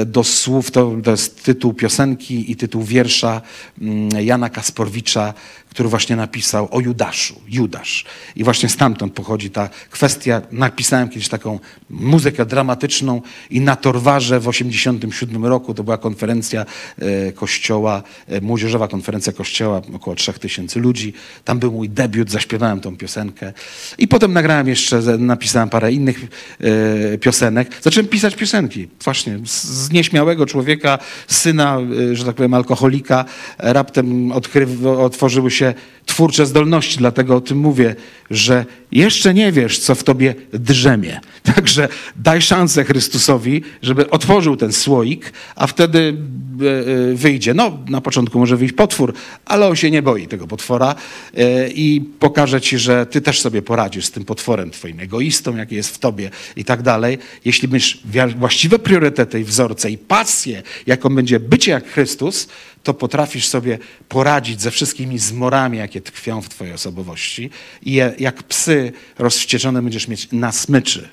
[0.06, 3.42] do słów, to, to jest tytuł piosenki i tytuł wiersza
[3.80, 5.34] mm, Jana Kasprowicza,
[5.70, 8.04] który właśnie napisał o Judaszu, Judasz.
[8.36, 10.42] I właśnie stamtąd pochodzi ta kwestia.
[10.52, 11.58] Napisałem kiedyś taką
[11.90, 13.76] muzykę dramatyczną i na
[14.08, 16.66] Torwarze w 87 roku, to była konferencja
[16.98, 21.12] e, kościoła, e, młodzieżowa konferencja kościoła, około 3000 ludzi.
[21.44, 23.52] Tam był mój debiut, zaśpiewałem tą piosenkę.
[23.98, 26.26] I potem nagrałem jeszcze, napisałem parę innych
[26.60, 27.70] e, piosenek.
[27.82, 31.78] Zacząłem pisać piosenki, właśnie z nieśmiałego człowieka, syna,
[32.12, 33.24] że tak powiem, alkoholika.
[33.58, 35.74] Raptem odkryw, otworzyły się
[36.06, 37.96] twórcze zdolności, dlatego o tym mówię,
[38.30, 41.20] że jeszcze nie wiesz, co w tobie drzemie.
[41.54, 47.54] Także daj szansę Chrystusowi, żeby otworzył ten słoik, a wtedy e, e, wyjdzie.
[47.54, 49.12] No, na początku może wyjść potwór,
[49.44, 50.94] ale on się nie boi tego potwora
[51.34, 55.74] e, i pokaże ci, że ty też sobie poradzisz z tym potworem twoim egoistą, jaki
[55.74, 57.18] jest w tobie i tak dalej.
[57.44, 57.98] Jeśli masz
[58.36, 62.48] właściwe priorytety i wzorce i pasję, jaką będzie bycie jak Chrystus,
[62.82, 63.78] to potrafisz sobie
[64.08, 67.50] poradzić ze wszystkimi zmorami, jakie tkwią w twojej osobowości
[67.82, 71.08] i je, jak psy rozwścieczone będziesz mieć na smyczy,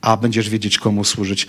[0.00, 1.46] a będziesz wiedzieć, komu służyć.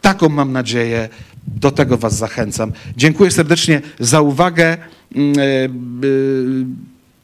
[0.00, 1.08] Taką mam nadzieję,
[1.46, 2.72] do tego was zachęcam.
[2.96, 4.76] Dziękuję serdecznie za uwagę.
[5.14, 5.68] Mm, e, e,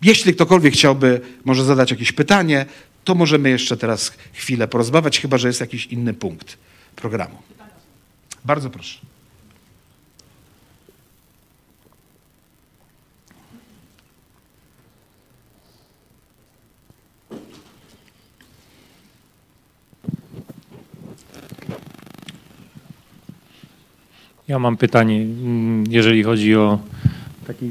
[0.02, 2.66] jeśli ktokolwiek chciałby może zadać jakieś pytanie,
[3.04, 6.58] to możemy jeszcze teraz chwilę porozmawiać, chyba że jest jakiś inny punkt
[6.96, 7.38] programu.
[8.44, 8.98] Bardzo proszę.
[24.48, 26.78] Ja mam pytanie, mm, jeżeli chodzi o
[27.46, 27.70] taki,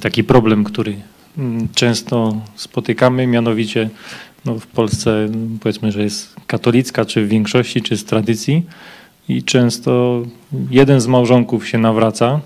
[0.00, 0.96] taki problem, który
[1.38, 3.90] mm, często spotykamy, mianowicie
[4.44, 5.28] no w Polsce
[5.60, 8.62] powiedzmy, że jest katolicka, czy w większości, czy z tradycji,
[9.28, 10.22] i często
[10.70, 12.40] jeden z małżonków się nawraca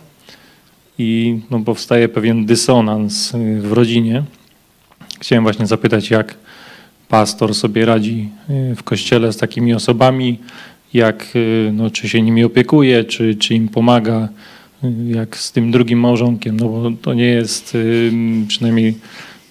[0.98, 4.22] i no, powstaje pewien dysonans y, w rodzinie.
[5.20, 6.34] Chciałem właśnie zapytać, jak
[7.08, 10.38] pastor sobie radzi y, w kościele z takimi osobami,
[10.94, 14.28] jak, y, no, czy się nimi opiekuje, czy, czy im pomaga,
[14.84, 18.12] y, jak z tym drugim małżonkiem, no bo to nie jest, y,
[18.48, 18.94] przynajmniej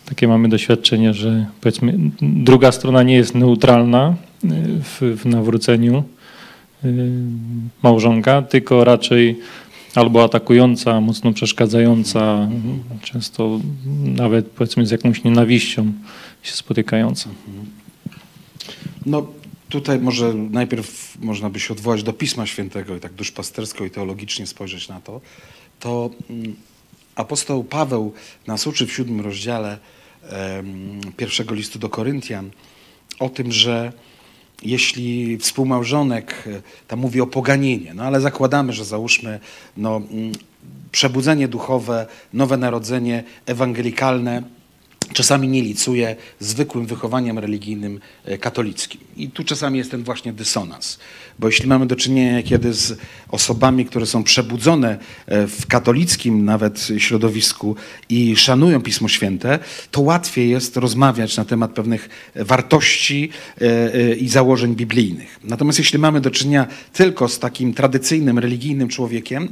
[0.05, 4.15] takie mamy doświadczenie, że powiedzmy druga strona nie jest neutralna
[4.83, 6.03] w, w nawróceniu
[7.83, 9.39] małżonka, tylko raczej
[9.95, 12.47] albo atakująca, mocno przeszkadzająca,
[13.01, 13.59] często
[14.03, 15.91] nawet powiedzmy z jakąś nienawiścią
[16.43, 17.29] się spotykająca.
[19.05, 19.27] No
[19.69, 24.47] tutaj może najpierw można by się odwołać do Pisma Świętego i tak duszpastersko i teologicznie
[24.47, 25.21] spojrzeć na to.
[25.79, 26.55] To mm,
[27.15, 28.13] apostoł Paweł
[28.47, 29.77] nas uczy w siódmym rozdziale
[31.17, 32.51] pierwszego listu do Koryntian
[33.19, 33.93] o tym, że
[34.63, 39.39] jeśli współmałżonek, e, tam mówi o poganienie, no ale zakładamy, że załóżmy
[39.77, 40.31] no, mm,
[40.91, 44.43] przebudzenie duchowe, nowe narodzenie ewangelikalne,
[45.13, 49.01] czasami nie licuje zwykłym wychowaniem religijnym e, katolickim.
[49.17, 50.99] I tu czasami jest ten właśnie dysonans.
[51.39, 52.97] Bo jeśli mamy do czynienia kiedy z
[53.29, 57.75] osobami, które są przebudzone e, w katolickim nawet środowisku
[58.09, 59.59] i szanują Pismo Święte,
[59.91, 63.29] to łatwiej jest rozmawiać na temat pewnych wartości
[63.61, 65.39] e, i założeń biblijnych.
[65.43, 69.49] Natomiast jeśli mamy do czynienia tylko z takim tradycyjnym, religijnym człowiekiem,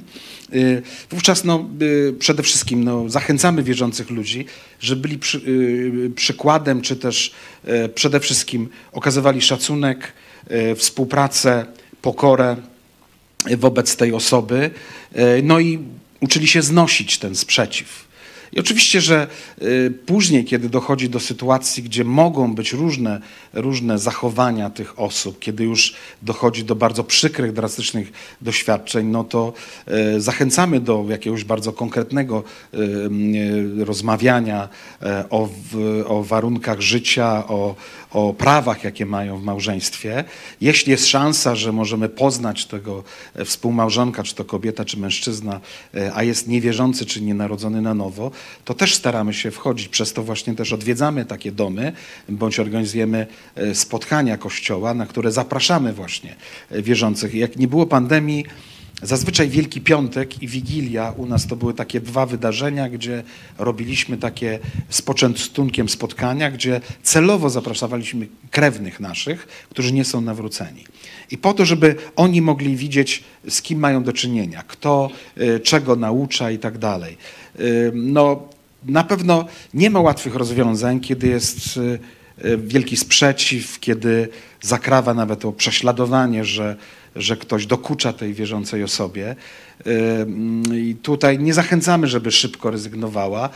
[1.09, 4.45] wówczas no, y, przede wszystkim no, zachęcamy wierzących ludzi,
[4.80, 7.34] żeby byli przy, y, przykładem, czy też
[7.67, 10.13] y, przede wszystkim okazywali szacunek,
[10.51, 11.65] y, współpracę,
[12.01, 12.55] pokorę
[13.57, 14.71] wobec tej osoby,
[15.15, 15.80] y, no i
[16.19, 18.12] uczyli się znosić ten sprzeciw.
[18.53, 19.27] I oczywiście, że
[19.61, 23.21] y, później, kiedy dochodzi do sytuacji, gdzie mogą być różne,
[23.53, 28.11] różne zachowania tych osób, kiedy już dochodzi do bardzo przykrych, drastycznych
[28.41, 29.53] doświadczeń, no to
[30.15, 32.43] y, zachęcamy do jakiegoś bardzo konkretnego
[32.73, 34.69] y, rozmawiania
[35.30, 35.49] o,
[36.07, 37.75] o warunkach życia, o,
[38.11, 40.23] o prawach, jakie mają w małżeństwie.
[40.61, 43.03] Jeśli jest szansa, że możemy poznać tego
[43.45, 45.59] współmałżonka, czy to kobieta, czy mężczyzna,
[46.13, 48.31] a jest niewierzący, czy nienarodzony na nowo,
[48.65, 49.88] to też staramy się wchodzić.
[49.88, 51.94] Przez to właśnie też odwiedzamy takie domy,
[52.30, 56.36] bądź organizujemy e, spotkania kościoła, na które zapraszamy właśnie
[56.72, 57.34] e, wierzących.
[57.34, 58.45] Jak nie było pandemii,
[59.03, 63.24] Zazwyczaj Wielki Piątek i Wigilia u nas to były takie dwa wydarzenia, gdzie
[63.57, 64.60] robiliśmy takie
[64.90, 70.86] z poczęstunkiem spotkania, gdzie celowo zapraszaliśmy krewnych naszych, którzy nie są nawróceni.
[71.32, 75.95] I po to, żeby oni mogli widzieć, z kim mają do czynienia, kto y, czego
[75.95, 77.18] naucza i tak dalej.
[77.93, 78.47] No,
[78.85, 81.99] na pewno nie ma łatwych rozwiązań, kiedy jest y,
[82.45, 84.27] y, wielki sprzeciw, kiedy
[84.61, 86.75] zakrawa nawet o prześladowanie, że,
[87.15, 89.35] że ktoś dokucza tej wierzącej osobie.
[90.73, 93.49] I tutaj nie zachęcamy, żeby szybko rezygnowała,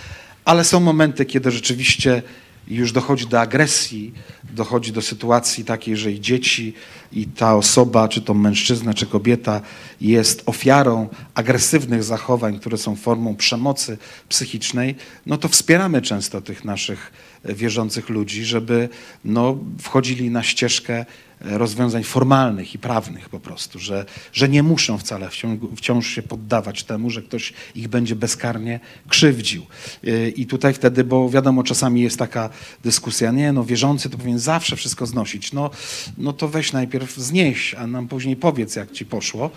[0.45, 2.21] ale są momenty, kiedy rzeczywiście
[2.67, 4.13] już dochodzi do agresji,
[4.43, 6.73] dochodzi do sytuacji takiej, że i dzieci,
[7.11, 9.61] i ta osoba, czy to mężczyzna, czy kobieta,
[10.01, 13.97] jest ofiarą agresywnych zachowań, które są formą przemocy
[14.29, 14.95] psychicznej,
[15.25, 17.11] no to wspieramy często tych naszych
[17.43, 18.89] e, wierzących ludzi, żeby
[19.25, 21.05] no, wchodzili na ścieżkę
[21.41, 26.83] rozwiązań formalnych i prawnych po prostu, że, że nie muszą wcale wciąż, wciąż się poddawać
[26.83, 29.65] temu, że ktoś ich będzie bezkarnie krzywdził.
[30.03, 32.49] Yy, I tutaj wtedy, bo wiadomo, czasami jest taka
[32.83, 35.53] dyskusja, nie no, wierzący to powinien zawsze wszystko znosić.
[35.53, 35.69] No,
[36.17, 39.49] no to weź najpierw znieś, a nam później powiedz, jak ci poszło,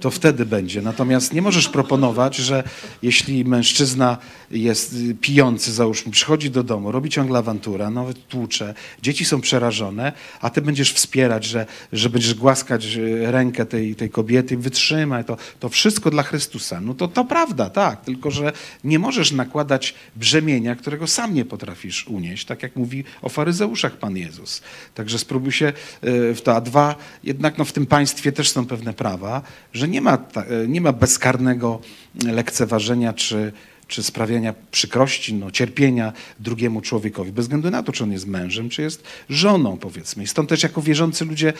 [0.00, 0.82] to wtedy będzie.
[0.82, 2.64] Natomiast nie możesz proponować, że
[3.02, 4.18] jeśli mężczyzna
[4.50, 10.12] jest y, pijący, załóżmy, przychodzi do domu, robi ciągle awanturę, nawet tłucze, dzieci są przerażone,
[10.40, 10.92] a ty będziesz
[11.22, 16.22] wspierać, że, że będziesz głaskać y, rękę tej, tej kobiety, wytrzymaj to, to wszystko dla
[16.22, 16.80] Chrystusa.
[16.80, 18.52] No to to prawda, tak, tylko że
[18.84, 24.16] nie możesz nakładać brzemienia, którego sam nie potrafisz unieść, tak jak mówi o faryzeuszach Pan
[24.16, 24.62] Jezus.
[24.94, 25.72] Także spróbuj się
[26.04, 26.94] y, w to, a dwa,
[27.24, 29.42] jednak no, w tym państwie też są pewne prawa,
[29.72, 30.18] że nie ma,
[30.64, 31.80] y, nie ma bezkarnego
[32.24, 33.52] lekceważenia czy
[33.88, 38.68] czy sprawiania przykrości, no, cierpienia drugiemu człowiekowi, bez względu na to, czy on jest mężem,
[38.68, 40.22] czy jest żoną, powiedzmy.
[40.22, 41.52] I stąd też jako wierzący ludzie,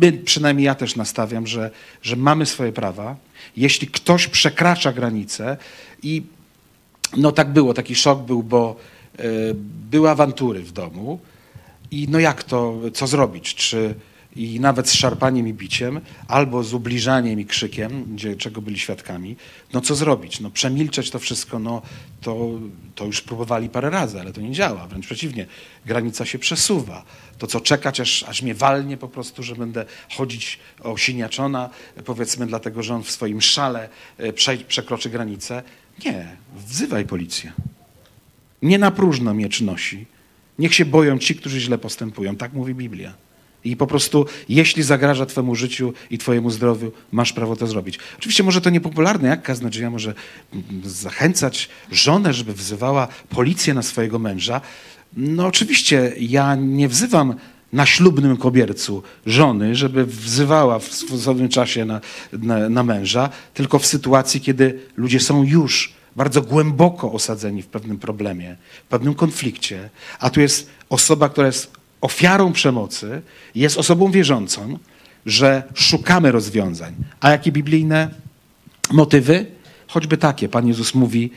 [0.00, 1.70] my, przynajmniej ja też nastawiam, że,
[2.02, 3.16] że mamy swoje prawa.
[3.56, 5.56] Jeśli ktoś przekracza granice
[6.02, 6.22] i
[7.16, 8.76] no tak było, taki szok był, bo
[9.18, 9.22] e,
[9.90, 11.18] były awantury w domu
[11.90, 13.54] i no jak to, co zrobić?
[13.54, 13.94] Czy
[14.36, 19.36] i nawet z szarpaniem i biciem, albo z ubliżaniem i krzykiem, gdzie, czego byli świadkami,
[19.72, 20.40] no co zrobić?
[20.40, 21.82] No przemilczeć to wszystko, no
[22.20, 22.50] to,
[22.94, 25.46] to już próbowali parę razy, ale to nie działa, wręcz przeciwnie,
[25.86, 27.04] granica się przesuwa.
[27.38, 29.84] To co czekać, aż, aż mnie walnie po prostu, że będę
[30.16, 31.70] chodzić osiniaczona,
[32.04, 33.88] powiedzmy dlatego, że on w swoim szale
[34.18, 35.62] e, prze, przekroczy granicę.
[36.04, 37.52] Nie, wzywaj policję.
[38.62, 40.06] Nie na próżno miecz nosi.
[40.58, 42.36] Niech się boją ci, którzy źle postępują.
[42.36, 43.25] Tak mówi Biblia.
[43.64, 47.98] I po prostu, jeśli zagraża Twojemu życiu i Twojemu zdrowiu, masz prawo to zrobić.
[48.18, 50.14] Oczywiście może to niepopularne, jak kaznodzieja może
[50.52, 54.60] mm, zachęcać żonę, żeby wzywała policję na swojego męża.
[55.16, 57.34] No oczywiście, ja nie wzywam
[57.72, 62.00] na ślubnym kobiercu żony, żeby wzywała w stosownym czasie na,
[62.32, 67.98] na, na męża, tylko w sytuacji, kiedy ludzie są już bardzo głęboko osadzeni w pewnym
[67.98, 73.22] problemie, w pewnym konflikcie, a tu jest osoba, która jest ofiarą przemocy,
[73.54, 74.78] jest osobą wierzącą,
[75.26, 76.94] że szukamy rozwiązań.
[77.20, 78.10] A jakie biblijne
[78.92, 79.46] motywy?
[79.86, 80.48] Choćby takie.
[80.48, 81.30] Pan Jezus mówi: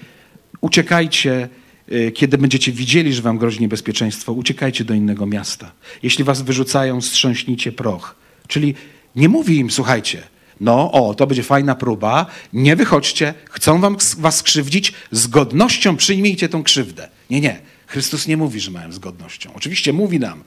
[0.61, 1.49] uciekajcie,
[1.91, 5.72] y, kiedy będziecie widzieli, że wam grozi niebezpieczeństwo, uciekajcie do innego miasta.
[6.03, 8.15] Jeśli was wyrzucają, strząśnijcie proch.
[8.48, 8.76] Czyli
[9.15, 10.23] nie mówi im, słuchajcie,
[10.61, 16.49] no o, to będzie fajna próba, nie wychodźcie, chcą wam, was skrzywdzić, z godnością przyjmijcie
[16.49, 17.10] tą krzywdę.
[17.30, 17.60] Nie, nie.
[17.90, 19.53] Chrystus nie mówi, że mają z godnością.
[19.56, 20.44] Oczywiście mówi nam,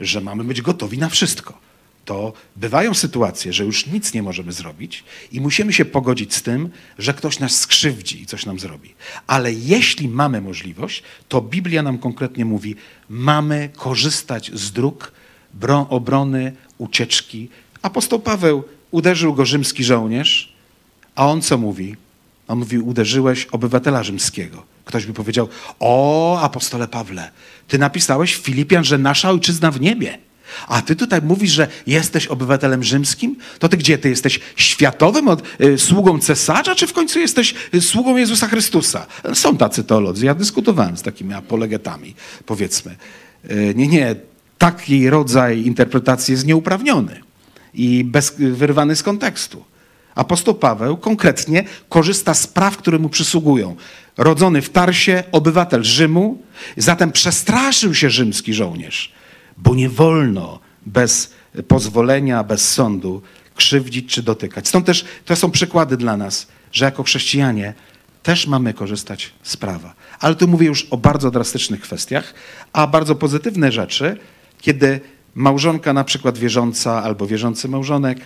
[0.00, 1.58] że mamy być gotowi na wszystko.
[2.04, 6.70] To bywają sytuacje, że już nic nie możemy zrobić i musimy się pogodzić z tym,
[6.98, 8.94] że ktoś nas skrzywdzi i coś nam zrobi.
[9.26, 12.76] Ale jeśli mamy możliwość, to Biblia nam konkretnie mówi,
[13.08, 15.12] mamy korzystać z dróg
[15.88, 17.48] obrony, ucieczki.
[17.82, 20.52] Apostoł Paweł uderzył go rzymski żołnierz,
[21.14, 21.96] a on co mówi?
[22.48, 24.75] On mówi, uderzyłeś obywatela rzymskiego.
[24.86, 25.48] Ktoś by powiedział,
[25.80, 27.30] o apostole Pawle,
[27.68, 30.18] ty napisałeś w Filipian, że nasza ojczyzna w niebie.
[30.68, 33.36] A ty tutaj mówisz, że jesteś obywatelem rzymskim?
[33.58, 33.98] To ty gdzie?
[33.98, 39.06] Ty jesteś światowym od, y, sługą cesarza, czy w końcu jesteś y, sługą Jezusa Chrystusa?
[39.34, 40.26] Są tacy teolodzy.
[40.26, 42.14] Ja dyskutowałem z takimi apolegetami,
[42.46, 42.96] powiedzmy.
[43.50, 44.16] Y, nie, nie.
[44.58, 47.20] Taki rodzaj interpretacji jest nieuprawniony
[47.74, 49.64] i bez, wyrwany z kontekstu.
[50.16, 53.76] Apostoł Paweł konkretnie korzysta z praw, które mu przysługują.
[54.16, 56.42] Rodzony w Tarsie, obywatel Rzymu,
[56.76, 59.12] zatem przestraszył się rzymski żołnierz,
[59.56, 61.32] bo nie wolno bez
[61.68, 63.22] pozwolenia, bez sądu
[63.54, 64.68] krzywdzić czy dotykać.
[64.68, 67.74] Stąd też to są przykłady dla nas, że jako chrześcijanie
[68.22, 69.94] też mamy korzystać z prawa.
[70.20, 72.34] Ale tu mówię już o bardzo drastycznych kwestiach,
[72.72, 74.16] a bardzo pozytywne rzeczy,
[74.60, 75.00] kiedy
[75.34, 78.18] małżonka na przykład wierząca albo wierzący małżonek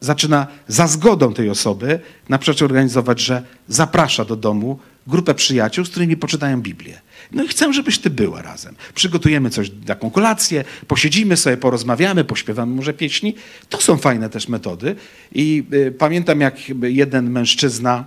[0.00, 5.90] zaczyna za zgodą tej osoby na przykład organizować, że zaprasza do domu grupę przyjaciół, z
[5.90, 7.00] którymi poczytają Biblię.
[7.32, 8.74] No i chcę, żebyś ty była razem.
[8.94, 13.34] Przygotujemy coś, taką kolację, posiedzimy sobie, porozmawiamy, pośpiewamy może pieśni.
[13.68, 14.96] To są fajne też metody.
[15.32, 18.04] I y, pamiętam, jak jeden mężczyzna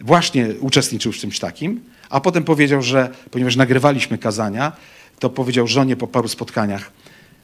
[0.00, 1.80] właśnie uczestniczył w czymś takim,
[2.10, 4.72] a potem powiedział, że ponieważ nagrywaliśmy kazania,
[5.18, 6.92] to powiedział żonie po paru spotkaniach,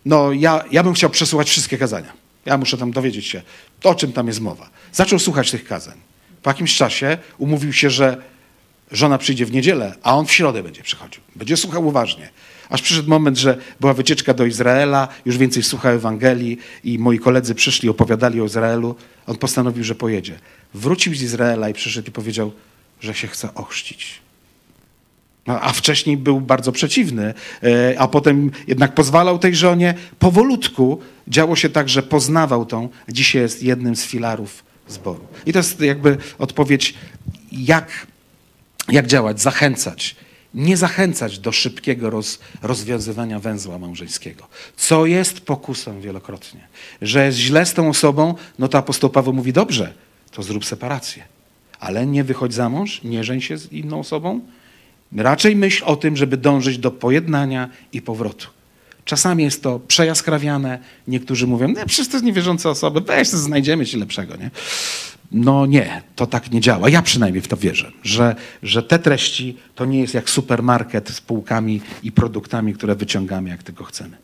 [0.07, 2.26] no ja, ja bym chciał przesłuchać wszystkie kazania.
[2.47, 3.43] Ja muszę tam dowiedzieć się,
[3.85, 4.71] o czym tam jest mowa.
[4.93, 5.97] Zaczął słuchać tych kazań.
[6.43, 8.23] Po jakimś czasie umówił się, że
[8.93, 11.23] żona przyjdzie w niedzielę, a on w środę będzie przychodził.
[11.37, 12.29] Będzie słuchał uważnie.
[12.69, 17.55] Aż przyszedł moment, że była wycieczka do Izraela, już więcej słuchał Ewangelii i moi koledzy
[17.55, 18.95] przyszli, opowiadali o Izraelu.
[19.27, 20.39] On postanowił, że pojedzie.
[20.75, 22.53] Wrócił z Izraela i przyszedł i powiedział,
[23.01, 24.26] że się chce ochrzcić.
[25.47, 29.95] A wcześniej był bardzo przeciwny, e, a potem jednak pozwalał tej żonie.
[30.19, 32.89] Powolutku działo się tak, że poznawał tą.
[33.09, 35.27] Dzisiaj jest jednym z filarów zboru.
[35.47, 36.95] I to jest jakby odpowiedź,
[37.53, 38.07] jak,
[38.89, 40.17] jak działać, zachęcać.
[40.55, 44.47] Nie zachęcać do szybkiego roz, rozwiązywania węzła małżeńskiego.
[44.77, 46.61] Co jest pokusą wielokrotnie.
[47.03, 49.95] Że jest źle z tą osobą, no to apostoł Paweł mówi, dobrze,
[50.31, 51.25] to zrób separację.
[51.81, 54.41] Ale nie wychodź za mąż, nie żeń się z inną osobą,
[55.17, 58.47] Raczej myśl o tym, żeby dążyć do pojednania i powrotu.
[59.05, 60.79] Czasami jest to przejaskrawiane.
[61.09, 64.37] Niektórzy mówią, nie, przecież to jest niewierząca osoba, weź, znajdziemy ci lepszego.
[64.37, 64.51] Nie?
[65.33, 66.89] No nie, to tak nie działa.
[66.89, 71.21] Ja przynajmniej w to wierzę, że, że te treści to nie jest jak supermarket z
[71.21, 74.17] półkami i produktami, które wyciągamy, jak tylko chcemy.